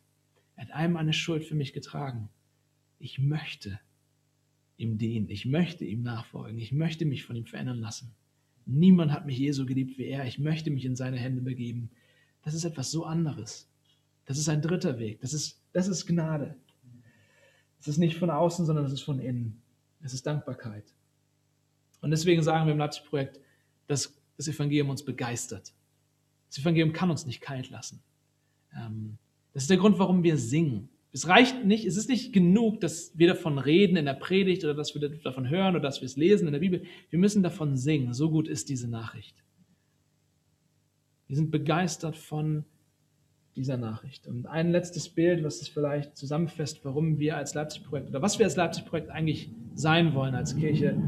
Er 0.56 0.66
hat 0.66 0.72
einmal 0.72 1.02
eine 1.02 1.14
Schuld 1.14 1.46
für 1.46 1.56
mich 1.56 1.74
getragen. 1.74 2.30
Ich 3.00 3.20
möchte 3.20 3.80
ihm 4.78 4.98
dienen, 4.98 5.30
ich 5.30 5.46
möchte 5.46 5.86
ihm 5.86 6.04
nachfolgen, 6.04 6.60
ich 6.60 6.72
möchte 6.72 7.06
mich 7.06 7.24
von 7.24 7.36
ihm 7.36 7.46
verändern 7.46 7.80
lassen. 7.80 8.14
Niemand 8.66 9.12
hat 9.12 9.26
mich 9.26 9.38
je 9.38 9.52
so 9.52 9.66
geliebt 9.66 9.98
wie 9.98 10.06
er, 10.06 10.26
ich 10.26 10.40
möchte 10.40 10.72
mich 10.72 10.86
in 10.86 10.96
seine 10.96 11.18
Hände 11.18 11.42
begeben. 11.42 11.92
Das 12.42 12.54
ist 12.54 12.66
etwas 12.66 12.92
so 12.92 13.06
anderes. 13.06 13.70
Das 14.26 14.38
ist 14.38 14.50
ein 14.50 14.62
dritter 14.62 14.98
Weg, 14.98 15.22
das 15.22 15.34
ist, 15.34 15.62
das 15.72 15.88
ist 15.88 16.06
Gnade. 16.08 16.56
Es 17.80 17.88
ist 17.88 17.98
nicht 17.98 18.18
von 18.18 18.32
außen, 18.32 18.66
sondern 18.66 18.86
es 18.86 18.94
ist 18.94 19.04
von 19.04 19.20
innen. 19.20 19.62
Es 20.02 20.14
ist 20.14 20.26
Dankbarkeit. 20.26 20.96
Und 22.02 22.12
deswegen 22.12 22.42
sagen 22.42 22.66
wir 22.66 22.74
im 22.74 22.80
Leipzig-Projekt, 22.80 23.40
dass 23.88 24.20
das 24.38 24.48
Evangelium 24.48 24.90
uns 24.90 25.04
begeistert. 25.04 25.74
Das 26.50 26.58
Evangelium 26.58 26.94
kann 26.94 27.12
uns 27.12 27.26
nicht 27.26 27.42
kalt 27.42 27.70
lassen. 27.70 28.02
Ähm, 28.76 29.18
das 29.56 29.64
ist 29.64 29.70
der 29.70 29.78
Grund, 29.78 29.98
warum 30.00 30.22
wir 30.22 30.36
singen. 30.36 30.90
Es 31.14 31.30
reicht 31.30 31.64
nicht, 31.64 31.86
es 31.86 31.96
ist 31.96 32.10
nicht 32.10 32.34
genug, 32.34 32.82
dass 32.82 33.18
wir 33.18 33.28
davon 33.28 33.58
reden 33.58 33.96
in 33.96 34.04
der 34.04 34.16
Predigt 34.16 34.66
oder 34.66 34.74
dass 34.74 34.94
wir 34.94 35.10
davon 35.10 35.50
hören 35.50 35.76
oder 35.76 35.84
dass 35.84 36.02
wir 36.02 36.08
es 36.08 36.18
lesen 36.18 36.46
in 36.46 36.52
der 36.52 36.60
Bibel. 36.60 36.84
Wir 37.10 37.20
müssen 37.20 37.42
davon 37.42 37.78
singen. 37.78 38.14
So 38.14 38.30
gut 38.30 38.50
ist 38.50 38.68
diese 38.68 38.90
Nachricht. 38.90 39.46
Wir 41.28 41.38
sind 41.38 41.52
begeistert 41.52 42.18
von 42.18 42.66
dieser 43.56 43.78
Nachricht. 43.78 44.28
Und 44.28 44.46
ein 44.46 44.72
letztes 44.72 45.08
Bild, 45.08 45.42
was 45.42 45.62
es 45.62 45.70
vielleicht 45.70 46.18
zusammenfasst, 46.18 46.84
warum 46.84 47.18
wir 47.18 47.38
als 47.38 47.54
Leipzig-Projekt 47.54 48.10
oder 48.10 48.22
was 48.22 48.38
wir 48.38 48.46
als 48.46 48.58
Leipzig-Projekt 48.58 49.10
eigentlich 49.10 49.50
sein 49.74 50.14
wollen 50.16 50.36
als 50.36 50.58
Kirche. 50.58 51.02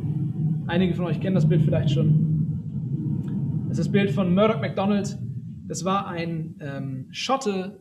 Einige 0.68 0.94
von 0.94 1.04
euch 1.04 1.20
kennen 1.20 1.36
das 1.36 1.50
Bild 1.50 1.64
vielleicht 1.64 1.92
schon. 1.92 3.66
Das 3.68 3.78
ist 3.78 3.88
das 3.88 3.92
Bild 3.92 4.12
von 4.12 4.34
Murdoch 4.34 4.62
MacDonald. 4.62 5.18
Das 5.68 5.84
war 5.84 6.08
ein 6.08 6.56
ähm, 6.62 7.08
Schotte, 7.12 7.78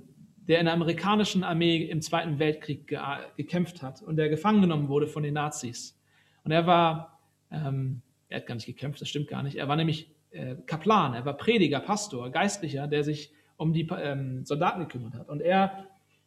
der 0.49 0.61
in 0.61 0.66
der 0.66 0.74
amerikanischen 0.74 1.44
Armee 1.44 1.78
im 1.78 2.01
Zweiten 2.01 2.38
Weltkrieg 2.38 2.86
ge 2.86 2.99
gekämpft 3.36 3.82
hat 3.82 4.03
und 4.03 4.16
der 4.16 4.28
gefangen 4.28 4.62
genommen 4.62 4.88
wurde 4.88 5.07
von 5.07 5.22
den 5.22 5.34
Nazis. 5.34 5.99
Und 6.44 6.53
er 6.53 6.66
war, 6.66 7.18
ähm, 7.51 8.03
er 8.28 8.38
hat 8.38 8.47
gar 8.47 8.55
nicht 8.55 8.66
gekämpft, 8.66 9.01
das 9.01 9.09
stimmt 9.09 9.28
gar 9.28 9.42
nicht. 9.42 9.57
Er 9.57 9.68
war 9.68 9.76
nämlich 9.76 10.11
äh, 10.30 10.57
Kaplan, 10.66 11.14
er 11.14 11.24
war 11.24 11.36
Prediger, 11.36 11.80
Pastor, 11.80 12.30
Geistlicher, 12.30 12.86
der 12.86 13.03
sich 13.03 13.32
um 13.57 13.72
die 13.72 13.88
ähm, 13.90 14.44
Soldaten 14.44 14.80
gekümmert 14.80 15.14
hat. 15.14 15.28
Und 15.28 15.40
er, 15.40 15.86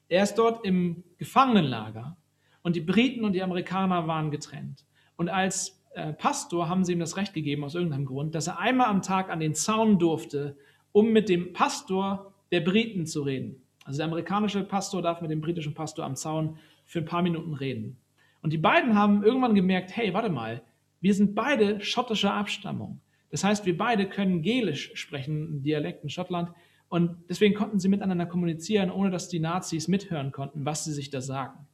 er 0.10 0.24
ist 0.24 0.36
dort 0.36 0.66
im 0.66 1.04
Gefangenenlager 1.18 2.18
und 2.62 2.76
die 2.76 2.82
Briten 2.82 3.24
und 3.24 3.34
die 3.34 3.44
Amerikaner 3.44 4.08
waren 4.08 4.32
getrennt. 4.32 4.86
Und 5.16 5.30
als 5.30 5.82
äh, 5.94 6.14
Pastor 6.14 6.70
haben 6.70 6.84
sie 6.84 6.94
ihm 6.94 7.00
das 7.00 7.18
Recht 7.18 7.34
gegeben, 7.34 7.64
aus 7.64 7.76
irgendeinem 7.76 8.06
Grund, 8.06 8.36
dass 8.36 8.48
er 8.48 8.60
einmal 8.60 8.88
am 8.88 9.02
Tag 9.02 9.30
an 9.30 9.40
den 9.40 9.56
Zaun 9.56 10.00
durfte, 10.00 10.58
um 10.92 11.12
mit 11.12 11.30
dem 11.30 11.54
Pastor 11.54 12.34
der 12.52 12.62
Briten 12.62 13.06
zu 13.06 13.22
reden. 13.22 13.62
Also 13.86 13.98
der 13.98 14.08
amerikanische 14.08 14.64
Pastor 14.64 15.02
darf 15.02 15.22
mit 15.22 15.32
dem 15.32 15.42
britischen 15.42 15.74
Pastor 15.74 16.06
am 16.06 16.16
Zaun 16.16 16.58
für 16.86 17.00
ein 17.00 17.06
paar 17.06 17.22
Minuten 17.22 17.54
reden. 17.54 17.98
Und 18.42 18.54
die 18.54 18.58
beiden 18.58 18.96
haben 18.96 19.24
irgendwann 19.24 19.56
gemerkt, 19.56 19.96
hey, 19.96 20.14
warte 20.14 20.30
mal, 20.30 20.62
wir 21.02 21.14
sind 21.14 21.36
beide 21.36 21.82
schottischer 21.82 22.34
Abstammung. 22.34 23.02
Das 23.32 23.44
heißt, 23.44 23.66
wir 23.66 23.78
beide 23.78 24.08
können 24.08 24.42
Gälisch 24.42 24.92
sprechen, 24.96 25.62
Dialekt 25.62 26.04
in 26.04 26.10
Schottland. 26.10 26.50
Und 26.90 27.18
deswegen 27.30 27.54
konnten 27.54 27.80
sie 27.80 27.90
miteinander 27.90 28.26
kommunizieren, 28.26 28.90
ohne 28.90 29.12
dass 29.12 29.30
die 29.30 29.40
Nazis 29.40 29.88
mithören 29.88 30.32
konnten, 30.32 30.66
was 30.66 30.86
sie 30.86 30.94
sich 30.94 31.10
da 31.10 31.22
sagen. 31.22 31.68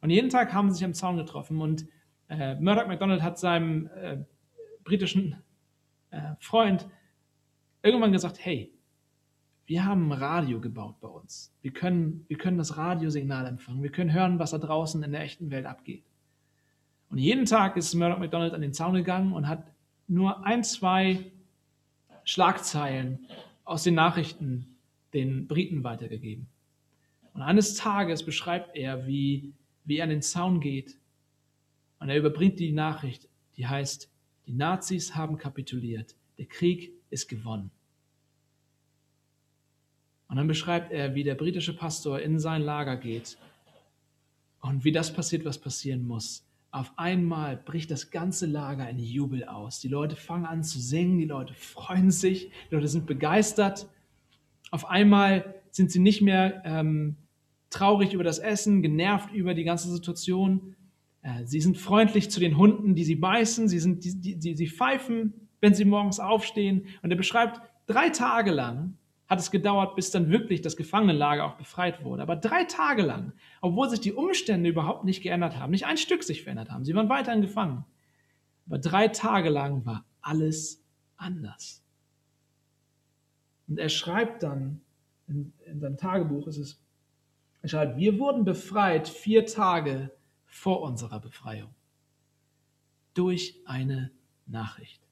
Und 0.00 0.10
jeden 0.10 0.28
Tag 0.28 0.52
haben 0.52 0.70
sie 0.70 0.76
sich 0.76 0.84
am 0.84 0.94
Zaun 0.94 1.16
getroffen 1.16 1.60
und 1.60 1.86
äh, 2.28 2.54
Murdoch 2.56 2.86
MacDonald 2.86 3.22
hat 3.22 3.38
seinem 3.38 3.88
äh, 3.96 4.18
britischen 4.84 5.36
äh, 6.10 6.34
Freund 6.40 6.86
irgendwann 7.82 8.12
gesagt, 8.12 8.38
hey, 8.44 8.72
wir 9.68 9.84
haben 9.84 10.10
ein 10.10 10.18
Radio 10.18 10.60
gebaut 10.60 10.98
bei 10.98 11.08
uns. 11.08 11.52
Wir 11.60 11.72
können, 11.72 12.24
wir 12.28 12.38
können 12.38 12.56
das 12.56 12.78
Radiosignal 12.78 13.46
empfangen. 13.46 13.82
Wir 13.82 13.92
können 13.92 14.14
hören, 14.14 14.38
was 14.38 14.52
da 14.52 14.58
draußen 14.58 15.02
in 15.02 15.12
der 15.12 15.20
echten 15.20 15.50
Welt 15.50 15.66
abgeht. 15.66 16.04
Und 17.10 17.18
jeden 17.18 17.44
Tag 17.44 17.76
ist 17.76 17.92
Murdoch 17.94 18.18
MacDonald 18.18 18.54
an 18.54 18.62
den 18.62 18.72
Zaun 18.72 18.94
gegangen 18.94 19.34
und 19.34 19.46
hat 19.46 19.70
nur 20.08 20.46
ein, 20.46 20.64
zwei 20.64 21.30
Schlagzeilen 22.24 23.26
aus 23.64 23.82
den 23.82 23.94
Nachrichten 23.94 24.74
den 25.12 25.46
Briten 25.46 25.84
weitergegeben. 25.84 26.46
Und 27.34 27.42
eines 27.42 27.74
Tages 27.74 28.22
beschreibt 28.22 28.74
er, 28.74 29.06
wie, 29.06 29.52
wie 29.84 29.98
er 29.98 30.04
an 30.04 30.10
den 30.10 30.22
Zaun 30.22 30.60
geht 30.60 30.96
und 32.00 32.08
er 32.08 32.16
überbringt 32.16 32.58
die 32.58 32.72
Nachricht, 32.72 33.28
die 33.58 33.66
heißt, 33.66 34.10
die 34.46 34.54
Nazis 34.54 35.14
haben 35.14 35.36
kapituliert, 35.36 36.16
der 36.38 36.46
Krieg 36.46 36.94
ist 37.10 37.28
gewonnen. 37.28 37.70
Und 40.28 40.36
dann 40.36 40.46
beschreibt 40.46 40.92
er, 40.92 41.14
wie 41.14 41.24
der 41.24 41.34
britische 41.34 41.74
Pastor 41.74 42.20
in 42.20 42.38
sein 42.38 42.62
Lager 42.62 42.96
geht 42.96 43.38
und 44.60 44.84
wie 44.84 44.92
das 44.92 45.12
passiert, 45.12 45.44
was 45.44 45.58
passieren 45.58 46.06
muss. 46.06 46.44
Auf 46.70 46.92
einmal 46.98 47.56
bricht 47.56 47.90
das 47.90 48.10
ganze 48.10 48.44
Lager 48.44 48.88
in 48.90 48.98
Jubel 48.98 49.44
aus. 49.44 49.80
Die 49.80 49.88
Leute 49.88 50.16
fangen 50.16 50.44
an 50.44 50.62
zu 50.62 50.80
singen, 50.80 51.18
die 51.18 51.24
Leute 51.24 51.54
freuen 51.54 52.10
sich, 52.10 52.50
die 52.70 52.74
Leute 52.74 52.88
sind 52.88 53.06
begeistert. 53.06 53.88
Auf 54.70 54.90
einmal 54.90 55.54
sind 55.70 55.90
sie 55.90 55.98
nicht 55.98 56.20
mehr 56.20 56.62
ähm, 56.66 57.16
traurig 57.70 58.12
über 58.12 58.24
das 58.24 58.38
Essen, 58.38 58.82
genervt 58.82 59.32
über 59.32 59.54
die 59.54 59.64
ganze 59.64 59.90
Situation. 59.90 60.74
Äh, 61.22 61.46
sie 61.46 61.62
sind 61.62 61.78
freundlich 61.78 62.30
zu 62.30 62.38
den 62.38 62.58
Hunden, 62.58 62.94
die 62.94 63.04
sie 63.04 63.16
beißen. 63.16 63.66
Sie, 63.68 63.78
sind, 63.78 64.04
die, 64.04 64.20
die, 64.20 64.36
die, 64.36 64.54
sie 64.54 64.68
pfeifen, 64.68 65.48
wenn 65.60 65.72
sie 65.72 65.86
morgens 65.86 66.20
aufstehen. 66.20 66.86
Und 67.00 67.10
er 67.10 67.16
beschreibt 67.16 67.62
drei 67.86 68.10
Tage 68.10 68.50
lang, 68.50 68.98
hat 69.28 69.38
es 69.38 69.50
gedauert, 69.50 69.94
bis 69.94 70.10
dann 70.10 70.30
wirklich 70.30 70.62
das 70.62 70.76
Gefangenenlager 70.76 71.44
auch 71.44 71.56
befreit 71.56 72.02
wurde. 72.02 72.22
Aber 72.22 72.34
drei 72.34 72.64
Tage 72.64 73.02
lang, 73.02 73.34
obwohl 73.60 73.90
sich 73.90 74.00
die 74.00 74.14
Umstände 74.14 74.70
überhaupt 74.70 75.04
nicht 75.04 75.22
geändert 75.22 75.58
haben, 75.58 75.70
nicht 75.70 75.86
ein 75.86 75.98
Stück 75.98 76.24
sich 76.24 76.42
verändert 76.42 76.70
haben, 76.70 76.84
sie 76.84 76.94
waren 76.94 77.10
weiterhin 77.10 77.42
gefangen. 77.42 77.84
Aber 78.66 78.78
drei 78.78 79.08
Tage 79.08 79.50
lang 79.50 79.84
war 79.84 80.06
alles 80.22 80.82
anders. 81.16 81.84
Und 83.66 83.78
er 83.78 83.90
schreibt 83.90 84.42
dann 84.42 84.80
in, 85.26 85.52
in 85.66 85.78
seinem 85.78 85.98
Tagebuch, 85.98 86.46
ist 86.46 86.56
es, 86.56 86.82
er 87.60 87.68
schreibt, 87.68 87.98
wir 87.98 88.18
wurden 88.18 88.44
befreit 88.44 89.08
vier 89.08 89.44
Tage 89.44 90.10
vor 90.46 90.80
unserer 90.80 91.20
Befreiung. 91.20 91.74
Durch 93.12 93.60
eine 93.66 94.10
Nachricht. 94.46 95.02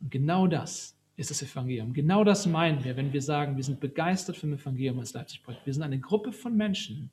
Und 0.00 0.10
genau 0.10 0.48
das 0.48 0.96
ist 1.16 1.30
das 1.30 1.42
Evangelium. 1.42 1.92
Genau 1.92 2.24
das 2.24 2.46
meinen 2.46 2.82
wir, 2.82 2.96
wenn 2.96 3.12
wir 3.12 3.22
sagen, 3.22 3.56
wir 3.56 3.64
sind 3.64 3.80
begeistert 3.80 4.36
vom 4.36 4.52
Evangelium 4.52 4.98
als 4.98 5.12
Leipzig-Projekt. 5.12 5.64
Wir 5.64 5.74
sind 5.74 5.82
eine 5.82 6.00
Gruppe 6.00 6.32
von 6.32 6.56
Menschen, 6.56 7.10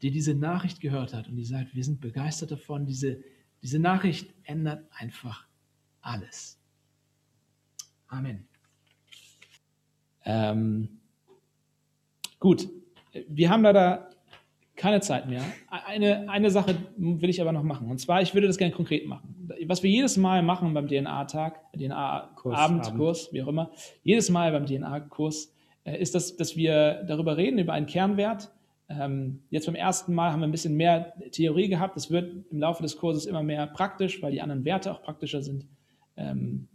die 0.00 0.10
diese 0.10 0.34
Nachricht 0.34 0.80
gehört 0.80 1.12
hat 1.12 1.28
und 1.28 1.36
die 1.36 1.44
sagt, 1.44 1.74
wir 1.74 1.84
sind 1.84 2.00
begeistert 2.00 2.50
davon. 2.50 2.86
Diese, 2.86 3.22
diese 3.62 3.78
Nachricht 3.78 4.32
ändert 4.44 4.86
einfach 4.92 5.46
alles. 6.00 6.58
Amen. 8.06 8.46
Ähm, 10.24 11.00
gut, 12.38 12.68
wir 13.28 13.50
haben 13.50 13.62
leider 13.62 14.10
keine 14.78 15.00
Zeit 15.00 15.28
mehr. 15.28 15.42
Eine, 15.68 16.30
eine 16.30 16.50
Sache 16.50 16.76
will 16.96 17.28
ich 17.28 17.40
aber 17.42 17.52
noch 17.52 17.64
machen. 17.64 17.90
Und 17.90 17.98
zwar, 17.98 18.22
ich 18.22 18.32
würde 18.32 18.46
das 18.46 18.56
gerne 18.56 18.72
konkret 18.72 19.06
machen. 19.06 19.50
Was 19.66 19.82
wir 19.82 19.90
jedes 19.90 20.16
Mal 20.16 20.42
machen 20.42 20.72
beim 20.72 20.86
DNA-Tag, 20.86 21.60
DNA-Abendkurs, 21.72 23.32
wie 23.32 23.42
auch 23.42 23.48
immer, 23.48 23.72
jedes 24.04 24.30
Mal 24.30 24.52
beim 24.52 24.66
DNA-Kurs, 24.66 25.52
äh, 25.84 26.00
ist, 26.00 26.14
das, 26.14 26.36
dass 26.36 26.56
wir 26.56 27.04
darüber 27.08 27.36
reden, 27.36 27.58
über 27.58 27.72
einen 27.72 27.86
Kernwert. 27.86 28.50
Ähm, 28.88 29.42
jetzt 29.50 29.66
beim 29.66 29.74
ersten 29.74 30.14
Mal 30.14 30.32
haben 30.32 30.40
wir 30.40 30.46
ein 30.46 30.52
bisschen 30.52 30.76
mehr 30.76 31.12
Theorie 31.32 31.68
gehabt. 31.68 31.96
Es 31.96 32.10
wird 32.10 32.46
im 32.50 32.58
Laufe 32.58 32.82
des 32.82 32.96
Kurses 32.96 33.26
immer 33.26 33.42
mehr 33.42 33.66
praktisch, 33.66 34.22
weil 34.22 34.30
die 34.30 34.40
anderen 34.40 34.64
Werte 34.64 34.92
auch 34.92 35.02
praktischer 35.02 35.42
sind. 35.42 35.66
Ähm, 36.16 36.68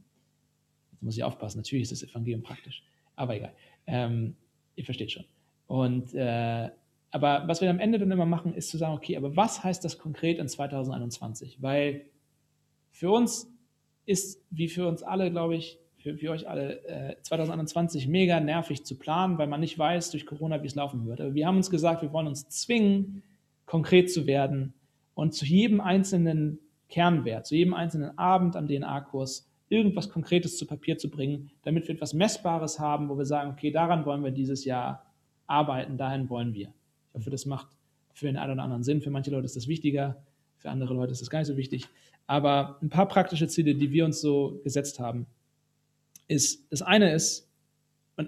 jetzt 0.92 1.02
muss 1.02 1.18
ich 1.18 1.24
aufpassen, 1.24 1.58
natürlich 1.58 1.84
ist 1.84 1.92
das 1.94 2.04
Evangelium 2.04 2.44
praktisch, 2.44 2.84
aber 3.16 3.36
egal. 3.36 3.54
Ähm, 3.88 4.36
ihr 4.76 4.86
versteht 4.86 5.12
schon. 5.12 5.26
Und 5.68 6.14
äh, 6.14 6.70
aber 7.14 7.48
was 7.48 7.62
wir 7.62 7.70
am 7.70 7.80
Ende 7.80 8.00
dann 8.00 8.10
immer 8.10 8.26
machen, 8.26 8.56
ist 8.56 8.72
zu 8.72 8.78
sagen, 8.80 8.96
okay, 8.96 9.16
aber 9.18 9.36
was 9.36 9.64
heißt 9.64 9.86
das 9.86 10.00
konkret 10.00 10.40
in 10.40 10.48
2021? 10.48 11.62
Weil 11.62 12.08
für 12.90 13.12
uns 13.12 13.54
ist, 14.06 14.44
wie 14.50 14.68
für 14.68 14.88
uns 14.88 15.04
alle, 15.04 15.30
glaube 15.30 15.56
ich, 15.56 15.78
für, 16.00 16.18
für 16.18 16.32
euch 16.32 16.50
alle, 16.50 16.84
äh, 16.88 17.16
2021 17.22 18.08
mega 18.08 18.40
nervig 18.40 18.84
zu 18.84 18.98
planen, 18.98 19.38
weil 19.38 19.46
man 19.46 19.60
nicht 19.60 19.78
weiß 19.78 20.10
durch 20.10 20.26
Corona, 20.26 20.64
wie 20.64 20.68
es 20.68 20.74
laufen 20.74 21.06
wird. 21.06 21.22
Aber 21.22 21.36
wir 21.36 21.46
haben 21.46 21.58
uns 21.58 21.70
gesagt, 21.70 22.02
wir 22.02 22.12
wollen 22.12 22.26
uns 22.26 22.50
zwingen, 22.50 23.22
konkret 23.68 24.12
zu 24.12 24.26
werden 24.26 24.74
und 25.14 25.36
zu 25.36 25.46
jedem 25.46 25.82
einzelnen 25.82 26.58
Kernwert, 26.90 27.46
zu 27.46 27.56
jedem 27.56 27.76
einzelnen 27.76 28.18
Abend 28.18 28.56
am 28.56 28.68
DNA-Kurs 28.68 29.48
irgendwas 29.70 30.10
Konkretes 30.10 30.58
zu 30.58 30.66
Papier 30.66 30.98
zu 30.98 31.12
bringen, 31.12 31.52
damit 31.62 31.88
wir 31.88 31.94
etwas 31.94 32.16
Messbares 32.16 32.80
haben, 32.80 33.08
wo 33.08 33.20
wir 33.20 33.26
sagen, 33.26 33.52
okay, 33.52 33.70
daran 33.70 34.04
wollen 34.04 34.24
wir 34.24 34.32
dieses 34.32 34.66
Jahr 34.66 35.06
arbeiten, 35.46 35.96
dahin 35.98 36.28
wollen 36.28 36.56
wir. 36.56 36.74
Hoffe, 37.14 37.30
das 37.30 37.46
macht 37.46 37.68
für 38.14 38.26
den 38.26 38.38
einen 38.38 38.54
oder 38.54 38.64
anderen 38.64 38.84
Sinn. 38.84 39.02
Für 39.02 39.10
manche 39.10 39.32
Leute 39.32 39.46
ist 39.46 39.56
das 39.56 39.68
wichtiger, 39.68 40.24
für 40.58 40.70
andere 40.70 40.94
Leute 40.94 41.12
ist 41.12 41.22
das 41.22 41.30
gar 41.30 41.40
nicht 41.40 41.48
so 41.48 41.58
wichtig. 41.58 41.88
Aber 42.28 42.78
ein 42.82 42.90
paar 42.90 43.08
praktische 43.08 43.48
Ziele, 43.48 43.76
die 43.76 43.92
wir 43.92 44.06
uns 44.06 44.22
so 44.22 44.62
gesetzt 44.64 45.00
haben, 45.00 45.26
ist, 46.28 46.72
das 46.72 46.82
eine 46.82 47.14
ist, 47.14 47.50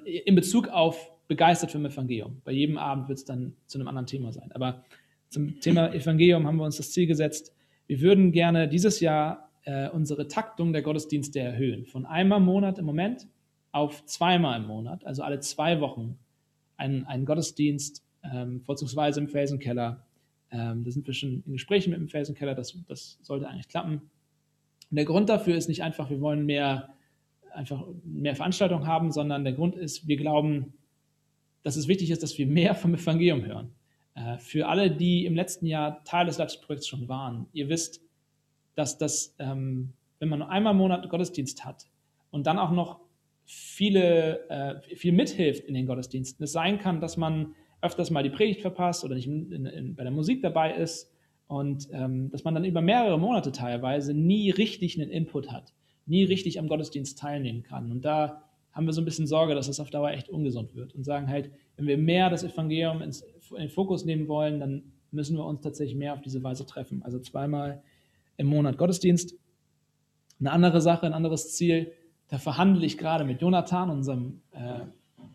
in 0.04 0.36
Bezug 0.36 0.68
auf 0.68 1.12
begeistert 1.28 1.72
vom 1.72 1.86
Evangelium. 1.86 2.42
Bei 2.44 2.52
jedem 2.52 2.78
Abend 2.78 3.08
wird 3.08 3.20
es 3.20 3.26
dann 3.26 3.56
zu 3.66 3.78
einem 3.78 3.88
anderen 3.88 4.06
Thema 4.06 4.32
sein. 4.32 4.52
Aber 4.52 4.84
zum 5.30 5.60
Thema 5.60 5.94
Evangelium 5.94 6.46
haben 6.46 6.58
wir 6.58 6.66
uns 6.66 6.78
das 6.78 6.92
Ziel 6.92 7.08
gesetzt, 7.08 7.54
wir 7.88 8.02
würden 8.02 8.32
gerne 8.32 8.68
dieses 8.68 9.00
Jahr 9.00 9.52
äh, 9.64 9.90
unsere 9.90 10.28
Taktung 10.28 10.74
der 10.74 10.82
Gottesdienste 10.82 11.40
erhöhen. 11.40 11.86
Von 11.86 12.06
einmal 12.06 12.40
im 12.40 12.46
Monat 12.46 12.80
im 12.80 12.86
Moment 12.86 13.28
auf 13.72 14.06
zweimal 14.06 14.62
im 14.62 14.68
Monat, 14.68 15.06
also 15.06 15.24
alle 15.24 15.40
zwei 15.40 15.82
Wochen, 15.82 16.18
einen, 16.78 17.06
einen 17.06 17.26
Gottesdienst 17.26 18.05
ähm, 18.34 18.62
vorzugsweise 18.62 19.20
im 19.20 19.28
Felsenkeller. 19.28 20.06
Ähm, 20.52 20.84
da 20.84 20.92
sind 20.92 21.08
wir 21.08 21.14
schon 21.14 21.44
in 21.46 21.54
Gesprächen 21.54 21.92
mit 21.92 22.00
dem 22.00 22.08
Felsenkeller, 22.08 22.56
das, 22.56 22.78
das 22.88 23.18
sollte 23.22 23.48
eigentlich 23.48 23.68
klappen. 23.68 24.02
Und 24.92 24.96
der 24.96 25.06
Grund 25.06 25.30
dafür 25.30 25.56
ist 25.56 25.68
nicht 25.68 25.84
einfach, 25.84 26.10
wir 26.10 26.22
wollen 26.22 26.46
mehr, 26.46 26.90
einfach 27.54 27.86
mehr 28.04 28.36
Veranstaltungen 28.36 28.88
haben, 28.88 29.12
sondern 29.12 29.44
der 29.44 29.54
Grund 29.54 29.76
ist, 29.76 30.08
wir 30.08 30.18
glauben, 30.18 30.74
dass 31.64 31.76
es 31.76 31.88
wichtig 31.88 32.12
ist, 32.12 32.22
dass 32.22 32.38
wir 32.38 32.46
mehr 32.46 32.76
vom 32.76 32.94
Evangelium 32.94 33.44
hören. 33.44 33.72
Äh, 34.14 34.38
für 34.38 34.68
alle, 34.68 34.92
die 34.92 35.26
im 35.26 35.36
letzten 35.36 35.66
Jahr 35.66 36.04
Teil 36.04 36.26
des 36.26 36.38
Leipzig-Projekts 36.38 36.88
schon 36.88 37.08
waren, 37.08 37.48
ihr 37.54 37.70
wisst, 37.70 38.02
dass 38.76 38.98
das, 38.98 39.36
ähm, 39.40 39.94
wenn 40.20 40.30
man 40.30 40.40
nur 40.40 40.50
einmal 40.50 40.74
im 40.74 40.78
Monat 40.78 41.10
Gottesdienst 41.10 41.66
hat 41.66 41.88
und 42.32 42.46
dann 42.46 42.60
auch 42.60 42.72
noch 42.72 43.00
viele, 43.46 44.50
äh, 44.50 44.96
viel 44.96 45.12
mithilft 45.12 45.66
in 45.66 45.74
den 45.74 45.86
Gottesdiensten, 45.86 46.44
es 46.44 46.52
sein 46.52 46.80
kann, 46.80 47.00
dass 47.00 47.18
man 47.18 47.56
öfters 47.82 48.12
mal 48.12 48.24
die 48.24 48.30
Predigt 48.30 48.62
verpasst 48.62 49.04
oder 49.04 49.16
nicht 49.16 49.28
in, 49.28 49.66
in, 49.66 49.96
bei 49.96 50.04
der 50.04 50.12
Musik 50.12 50.42
dabei 50.42 50.74
ist 50.74 51.12
und 51.48 51.88
ähm, 51.92 52.32
dass 52.32 52.44
man 52.44 52.56
dann 52.56 52.66
über 52.66 52.82
mehrere 52.82 53.20
Monate 53.20 53.52
teilweise 53.52 54.14
nie 54.14 54.50
richtig 54.50 55.00
einen 55.00 55.12
Input 55.12 55.52
hat, 55.52 55.74
nie 56.06 56.24
richtig 56.24 56.60
am 56.60 56.68
Gottesdienst 56.68 57.20
teilnehmen 57.20 57.64
kann. 57.64 57.92
Und 57.92 58.04
da 58.04 58.42
haben 58.72 58.86
wir 58.86 58.94
so 58.94 59.02
ein 59.02 59.06
bisschen 59.06 59.28
Sorge, 59.28 59.56
dass 59.56 59.68
es 59.68 59.80
auf 59.80 59.90
Dauer 59.90 60.12
echt 60.12 60.30
ungesund 60.30 60.76
wird 60.76 60.96
und 60.96 61.04
sagen 61.04 61.30
halt, 61.30 61.52
wenn 61.78 61.88
wir 61.88 61.98
mehr 61.98 62.30
das 62.30 62.44
Evangelium 62.44 63.02
ins, 63.02 63.22
in 63.52 63.58
den 63.58 63.70
Fokus 63.70 64.06
nehmen 64.06 64.28
wollen, 64.28 64.60
dann 64.60 64.84
müssen 65.12 65.38
wir 65.38 65.46
uns 65.46 65.62
tatsächlich 65.62 65.96
mehr 65.96 66.14
auf 66.14 66.22
diese 66.22 66.44
Weise 66.44 66.66
treffen. 66.66 67.04
Also 67.04 67.20
zweimal 67.20 67.82
im 68.38 68.48
Monat 68.48 68.78
Gottesdienst. 68.78 69.36
Eine 70.40 70.52
andere 70.52 70.82
Sache, 70.82 71.06
ein 71.06 71.14
anderes 71.14 71.56
Ziel, 71.56 71.94
da 72.28 72.38
verhandle 72.38 72.86
ich 72.86 72.98
gerade 72.98 73.24
mit 73.24 73.42
Jonathan, 73.42 73.90
unserem, 73.90 74.42
äh, 74.52 74.82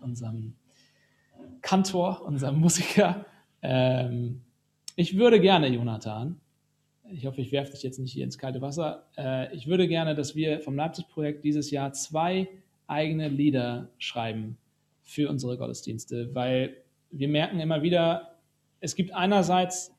unserem 0.01 0.55
Kantor, 1.63 2.23
unser 2.27 2.53
Musiker. 2.53 3.25
Ähm, 3.63 4.43
ich 4.97 5.17
würde 5.17 5.41
gerne, 5.41 5.69
Jonathan, 5.69 6.41
ich 7.13 7.27
hoffe, 7.27 7.41
ich 7.41 7.53
werfe 7.53 7.73
dich 7.73 7.83
jetzt 7.83 7.99
nicht 7.99 8.13
hier 8.13 8.25
ins 8.25 8.39
kalte 8.39 8.61
Wasser, 8.61 9.07
äh, 9.17 9.55
ich 9.55 9.67
würde 9.67 9.89
gerne, 9.89 10.15
dass 10.15 10.35
wir 10.35 10.61
vom 10.61 10.77
Leipzig-Projekt 10.77 11.45
dieses 11.45 11.71
Jahr 11.71 11.93
zwei 11.93 12.49
eigene 12.87 13.29
Lieder 13.29 13.91
schreiben 13.99 14.57
für 15.03 15.29
unsere 15.29 15.57
Gottesdienste, 15.57 16.35
weil 16.35 16.77
wir 17.11 17.29
merken 17.29 17.61
immer 17.61 17.83
wieder, 17.83 18.37
es 18.81 18.95
gibt 18.95 19.13
einerseits, 19.13 19.95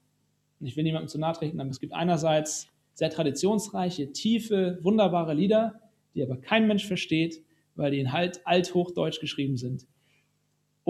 ich 0.59 0.75
will 0.75 0.83
niemandem 0.83 1.07
zu 1.07 1.19
nahe 1.19 1.33
treten, 1.33 1.59
aber 1.59 1.69
es 1.69 1.79
gibt 1.79 1.93
einerseits 1.93 2.69
sehr 2.93 3.09
traditionsreiche, 3.09 4.11
tiefe, 4.11 4.79
wunderbare 4.81 5.33
Lieder, 5.33 5.79
die 6.15 6.23
aber 6.23 6.37
kein 6.37 6.67
Mensch 6.67 6.85
versteht, 6.85 7.43
weil 7.75 7.91
die 7.91 7.99
in 7.99 8.11
halt 8.11 8.45
althochdeutsch 8.45 9.19
geschrieben 9.19 9.57
sind. 9.57 9.85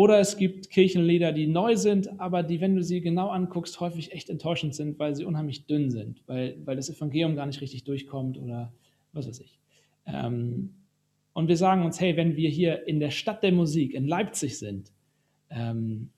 Oder 0.01 0.19
es 0.19 0.35
gibt 0.35 0.71
Kirchenlieder, 0.71 1.31
die 1.31 1.45
neu 1.45 1.75
sind, 1.75 2.19
aber 2.19 2.41
die, 2.41 2.59
wenn 2.59 2.75
du 2.75 2.81
sie 2.81 3.01
genau 3.01 3.27
anguckst, 3.27 3.79
häufig 3.79 4.11
echt 4.11 4.31
enttäuschend 4.31 4.73
sind, 4.73 4.97
weil 4.97 5.15
sie 5.15 5.25
unheimlich 5.25 5.67
dünn 5.67 5.91
sind, 5.91 6.23
weil, 6.25 6.57
weil 6.65 6.75
das 6.75 6.89
Evangelium 6.89 7.35
gar 7.35 7.45
nicht 7.45 7.61
richtig 7.61 7.83
durchkommt 7.83 8.39
oder 8.39 8.73
was 9.13 9.27
weiß 9.27 9.41
ich. 9.41 9.59
Ähm, 10.07 10.73
und 11.33 11.49
wir 11.49 11.55
sagen 11.55 11.85
uns, 11.85 12.01
hey, 12.01 12.17
wenn 12.17 12.35
wir 12.35 12.49
hier 12.49 12.87
in 12.87 12.99
der 12.99 13.11
Stadt 13.11 13.43
der 13.43 13.51
Musik, 13.51 13.93
in 13.93 14.07
Leipzig 14.07 14.57
sind, 14.57 14.91
ähm, 15.51 16.09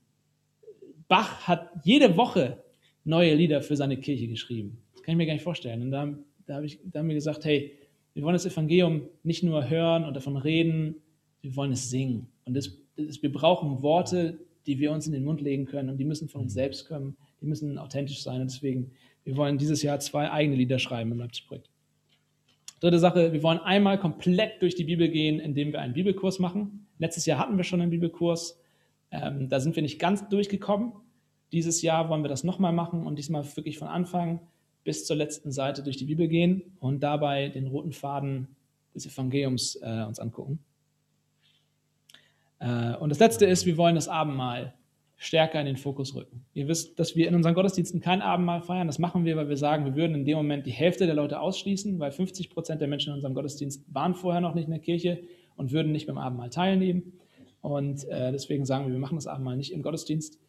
Bach 1.09 1.45
hat 1.49 1.69
jede 1.83 2.15
Woche 2.15 2.63
neue 3.03 3.35
Lieder 3.35 3.61
für 3.61 3.75
seine 3.75 3.97
Kirche 3.97 4.29
geschrieben. 4.29 4.77
Das 4.93 5.03
kann 5.03 5.11
ich 5.11 5.17
mir 5.17 5.25
gar 5.25 5.33
nicht 5.33 5.43
vorstellen. 5.43 5.81
Und 5.81 5.91
da, 5.91 6.17
da, 6.45 6.55
hab 6.55 6.63
ich, 6.63 6.79
da 6.85 6.99
haben 6.99 7.09
wir 7.09 7.15
gesagt, 7.15 7.43
hey, 7.43 7.73
wir 8.13 8.23
wollen 8.23 8.35
das 8.35 8.45
Evangelium 8.45 9.09
nicht 9.23 9.43
nur 9.43 9.69
hören 9.69 10.05
und 10.05 10.15
davon 10.15 10.37
reden, 10.37 10.95
wir 11.41 11.53
wollen 11.57 11.73
es 11.73 11.89
singen. 11.89 12.29
Und 12.45 12.53
das 12.55 12.82
wir 12.95 13.31
brauchen 13.31 13.81
Worte, 13.81 14.39
die 14.65 14.79
wir 14.79 14.91
uns 14.91 15.07
in 15.07 15.13
den 15.13 15.23
Mund 15.23 15.41
legen 15.41 15.65
können 15.65 15.89
und 15.89 15.97
die 15.97 16.05
müssen 16.05 16.29
von 16.29 16.41
uns 16.41 16.53
mhm. 16.53 16.55
selbst 16.55 16.87
kommen, 16.87 17.17
die 17.41 17.45
müssen 17.45 17.77
authentisch 17.77 18.23
sein 18.23 18.41
und 18.41 18.51
deswegen, 18.51 18.91
wir 19.23 19.37
wollen 19.37 19.57
dieses 19.57 19.81
Jahr 19.81 19.99
zwei 19.99 20.31
eigene 20.31 20.55
Lieder 20.55 20.79
schreiben 20.79 21.11
im 21.11 21.19
Leipzig-Projekt. 21.19 21.69
Dritte 22.79 22.99
Sache, 22.99 23.31
wir 23.31 23.43
wollen 23.43 23.59
einmal 23.59 23.97
komplett 23.97 24.61
durch 24.61 24.75
die 24.75 24.83
Bibel 24.83 25.07
gehen, 25.09 25.39
indem 25.39 25.71
wir 25.71 25.79
einen 25.79 25.93
Bibelkurs 25.93 26.39
machen. 26.39 26.87
Letztes 26.99 27.25
Jahr 27.25 27.39
hatten 27.39 27.55
wir 27.55 27.63
schon 27.63 27.79
einen 27.81 27.91
Bibelkurs, 27.91 28.59
ähm, 29.11 29.47
da 29.47 29.59
sind 29.59 29.75
wir 29.75 29.83
nicht 29.83 29.99
ganz 29.99 30.27
durchgekommen. 30.27 30.91
Dieses 31.51 31.81
Jahr 31.81 32.09
wollen 32.09 32.23
wir 32.23 32.29
das 32.29 32.43
nochmal 32.43 32.73
machen 32.73 33.05
und 33.05 33.17
diesmal 33.17 33.45
wirklich 33.55 33.77
von 33.77 33.87
Anfang 33.87 34.41
bis 34.83 35.05
zur 35.05 35.15
letzten 35.15 35.51
Seite 35.51 35.83
durch 35.83 35.97
die 35.97 36.05
Bibel 36.05 36.27
gehen 36.27 36.61
und 36.79 37.01
dabei 37.01 37.49
den 37.49 37.67
roten 37.67 37.93
Faden 37.93 38.47
des 38.93 39.05
Evangeliums 39.05 39.75
äh, 39.81 40.03
uns 40.03 40.19
angucken. 40.19 40.59
Äh, 42.63 42.95
und 42.97 43.09
das 43.09 43.19
Letzte 43.19 43.45
ist, 43.45 43.65
wir 43.65 43.77
wollen 43.77 43.95
das 43.95 44.07
Abendmahl 44.07 44.73
stärker 45.17 45.59
in 45.59 45.65
den 45.65 45.77
Fokus 45.77 46.15
rücken. 46.15 46.45
Ihr 46.53 46.67
wisst, 46.67 46.99
dass 46.99 47.15
wir 47.15 47.27
in 47.27 47.35
unseren 47.35 47.53
Gottesdiensten 47.53 47.99
kein 47.99 48.21
Abendmahl 48.21 48.61
feiern. 48.61 48.87
Das 48.87 48.99
machen 48.99 49.25
wir, 49.25 49.37
weil 49.37 49.47
wir 49.47 49.57
sagen, 49.57 49.85
wir 49.85 49.95
würden 49.95 50.15
in 50.15 50.25
dem 50.25 50.37
Moment 50.37 50.65
die 50.65 50.71
Hälfte 50.71 51.05
der 51.05 51.15
Leute 51.15 51.39
ausschließen, 51.39 51.99
weil 51.99 52.11
50 52.11 52.49
Prozent 52.49 52.81
der 52.81 52.87
Menschen 52.87 53.09
in 53.09 53.15
unserem 53.15 53.33
Gottesdienst 53.33 53.85
waren 53.93 54.15
vorher 54.15 54.41
noch 54.41 54.55
nicht 54.55 54.65
in 54.65 54.71
der 54.71 54.79
Kirche 54.79 55.21
und 55.55 55.71
würden 55.71 55.91
nicht 55.91 56.07
beim 56.07 56.17
Abendmahl 56.17 56.49
teilnehmen. 56.49 57.13
Und 57.61 58.05
äh, 58.09 58.31
deswegen 58.31 58.65
sagen 58.65 58.85
wir, 58.85 58.91
wir 58.91 58.99
machen 58.99 59.15
das 59.15 59.27
Abendmahl 59.27 59.55
nicht 59.55 59.71
im 59.71 59.81
Gottesdienst, 59.81 60.39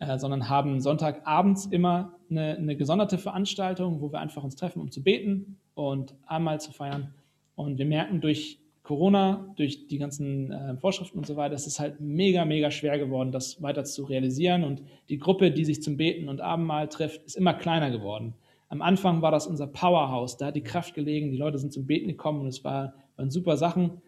äh, 0.00 0.18
sondern 0.18 0.48
haben 0.48 0.80
Sonntagabends 0.80 1.66
immer 1.66 2.14
eine, 2.30 2.56
eine 2.56 2.76
gesonderte 2.76 3.18
Veranstaltung, 3.18 4.00
wo 4.00 4.10
wir 4.10 4.20
einfach 4.20 4.42
uns 4.42 4.56
treffen, 4.56 4.80
um 4.80 4.90
zu 4.90 5.02
beten 5.02 5.58
und 5.74 6.14
Abendmahl 6.26 6.60
zu 6.60 6.72
feiern. 6.72 7.12
Und 7.56 7.78
wir 7.78 7.86
merken 7.86 8.22
durch 8.22 8.58
Corona, 8.84 9.50
durch 9.56 9.88
die 9.88 9.96
ganzen 9.96 10.52
äh, 10.52 10.76
Vorschriften 10.76 11.16
und 11.16 11.26
so 11.26 11.36
weiter, 11.36 11.54
ist 11.54 11.66
es 11.66 11.80
halt 11.80 12.00
mega, 12.00 12.44
mega 12.44 12.70
schwer 12.70 12.98
geworden, 12.98 13.32
das 13.32 13.62
weiter 13.62 13.84
zu 13.84 14.04
realisieren. 14.04 14.62
Und 14.62 14.82
die 15.08 15.18
Gruppe, 15.18 15.50
die 15.50 15.64
sich 15.64 15.82
zum 15.82 15.96
Beten 15.96 16.28
und 16.28 16.42
Abendmahl 16.42 16.88
trifft, 16.88 17.24
ist 17.24 17.34
immer 17.34 17.54
kleiner 17.54 17.90
geworden. 17.90 18.34
Am 18.68 18.82
Anfang 18.82 19.22
war 19.22 19.30
das 19.30 19.46
unser 19.46 19.66
Powerhouse, 19.66 20.36
da 20.36 20.46
hat 20.46 20.56
die 20.56 20.62
Kraft 20.62 20.94
gelegen, 20.94 21.30
die 21.30 21.38
Leute 21.38 21.58
sind 21.58 21.72
zum 21.72 21.86
Beten 21.86 22.08
gekommen 22.08 22.42
und 22.42 22.48
es 22.48 22.62
war, 22.62 22.92
waren 23.16 23.30
super 23.30 23.56
Sachen. 23.56 24.02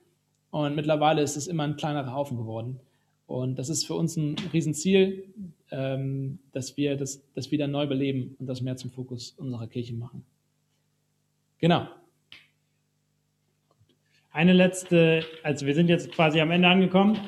Und 0.50 0.76
mittlerweile 0.76 1.22
ist 1.22 1.36
es 1.36 1.46
immer 1.46 1.62
ein 1.62 1.76
kleinerer 1.76 2.12
Haufen 2.12 2.36
geworden. 2.36 2.78
Und 3.26 3.58
das 3.58 3.70
ist 3.70 3.86
für 3.86 3.94
uns 3.94 4.16
ein 4.16 4.36
Riesenziel, 4.52 5.24
ähm, 5.70 6.38
dass 6.52 6.76
wir 6.76 6.96
das, 6.96 7.22
das 7.34 7.50
wieder 7.50 7.66
neu 7.66 7.86
beleben 7.86 8.36
und 8.38 8.46
das 8.46 8.60
mehr 8.60 8.76
zum 8.76 8.90
Fokus 8.90 9.34
unserer 9.38 9.68
Kirche 9.68 9.94
machen. 9.94 10.22
Genau. 11.58 11.86
Eine 14.36 14.52
letzte, 14.52 15.24
also 15.42 15.64
wir 15.64 15.74
sind 15.74 15.88
jetzt 15.88 16.12
quasi 16.12 16.42
am 16.42 16.50
Ende 16.50 16.68
angekommen 16.68 17.18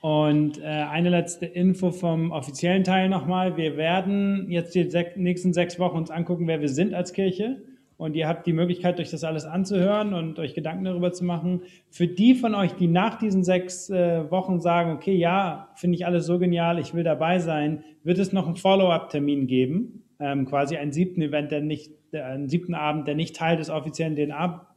Und 0.00 0.62
äh, 0.62 0.64
eine 0.64 1.10
letzte 1.10 1.44
Info 1.44 1.90
vom 1.90 2.30
offiziellen 2.30 2.84
Teil 2.84 3.10
nochmal. 3.10 3.58
Wir 3.58 3.76
werden 3.76 4.50
jetzt 4.50 4.74
die 4.74 4.88
sech 4.90 5.16
nächsten 5.16 5.52
sechs 5.52 5.78
Wochen 5.78 5.98
uns 5.98 6.10
angucken, 6.10 6.46
wer 6.46 6.62
wir 6.62 6.70
sind 6.70 6.94
als 6.94 7.12
Kirche. 7.12 7.62
Und 7.98 8.16
ihr 8.16 8.26
habt 8.26 8.46
die 8.46 8.54
Möglichkeit, 8.54 8.98
euch 8.98 9.10
das 9.10 9.24
alles 9.24 9.44
anzuhören 9.44 10.14
und 10.14 10.38
euch 10.38 10.54
Gedanken 10.54 10.84
darüber 10.84 11.12
zu 11.12 11.26
machen. 11.26 11.64
Für 11.90 12.06
die 12.06 12.34
von 12.34 12.54
euch, 12.54 12.72
die 12.72 12.86
nach 12.86 13.18
diesen 13.18 13.44
sechs 13.44 13.90
äh, 13.90 14.30
Wochen 14.30 14.60
sagen, 14.60 14.92
okay, 14.92 15.14
ja, 15.14 15.68
finde 15.74 15.96
ich 15.96 16.06
alles 16.06 16.24
so 16.24 16.38
genial, 16.38 16.78
ich 16.78 16.94
will 16.94 17.04
dabei 17.04 17.40
sein, 17.40 17.84
wird 18.02 18.18
es 18.18 18.32
noch 18.32 18.46
einen 18.46 18.56
Follow-up-Termin 18.56 19.46
geben. 19.46 20.04
Ähm, 20.18 20.46
quasi 20.46 20.76
einen 20.78 20.92
siebten 20.92 21.20
Event, 21.20 21.50
der 21.50 21.60
nicht 21.60 21.92
einen 22.12 22.48
siebten 22.48 22.74
Abend, 22.74 23.08
der 23.08 23.14
nicht 23.14 23.36
Teil 23.36 23.56
des 23.56 23.70
offiziellen 23.70 24.16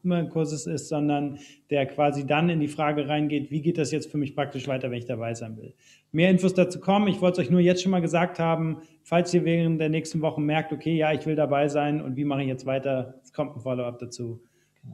DNA-Kurses 0.08 0.68
ist, 0.68 0.90
sondern 0.90 1.40
der 1.70 1.86
quasi 1.86 2.26
dann 2.26 2.50
in 2.50 2.60
die 2.60 2.68
Frage 2.68 3.08
reingeht, 3.08 3.52
wie 3.52 3.62
geht 3.62 3.78
das 3.78 3.92
jetzt 3.92 4.12
für 4.12 4.18
mich 4.18 4.36
praktisch 4.36 4.68
weiter, 4.68 4.90
wenn 4.90 4.98
ich 4.98 5.06
dabei 5.06 5.34
sein 5.34 5.58
will. 5.58 5.74
Mehr 6.12 6.30
Infos 6.30 6.54
dazu 6.54 6.80
kommen. 6.80 7.08
Ich 7.08 7.22
wollte 7.22 7.42
es 7.42 7.48
euch 7.48 7.52
nur 7.52 7.60
jetzt 7.60 7.82
schon 7.82 7.92
mal 7.92 8.02
gesagt 8.02 8.40
haben, 8.40 8.82
falls 9.04 9.34
ihr 9.34 9.46
während 9.46 9.80
der 9.82 9.90
nächsten 9.90 10.22
Wochen 10.22 10.44
merkt, 10.44 10.72
okay, 10.72 10.96
ja, 10.96 11.14
ich 11.14 11.26
will 11.26 11.36
dabei 11.36 11.68
sein 11.68 12.02
und 12.02 12.16
wie 12.16 12.26
mache 12.26 12.42
ich 12.42 12.48
jetzt 12.48 12.66
weiter, 12.66 13.20
es 13.24 13.34
kommt 13.34 13.56
ein 13.56 13.62
Follow-up 13.62 14.00
dazu. 14.00 14.42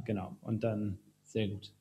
Genau. 0.05 0.35
Und 0.41 0.63
dann. 0.63 0.99
Sehr 1.23 1.47
gut. 1.47 1.73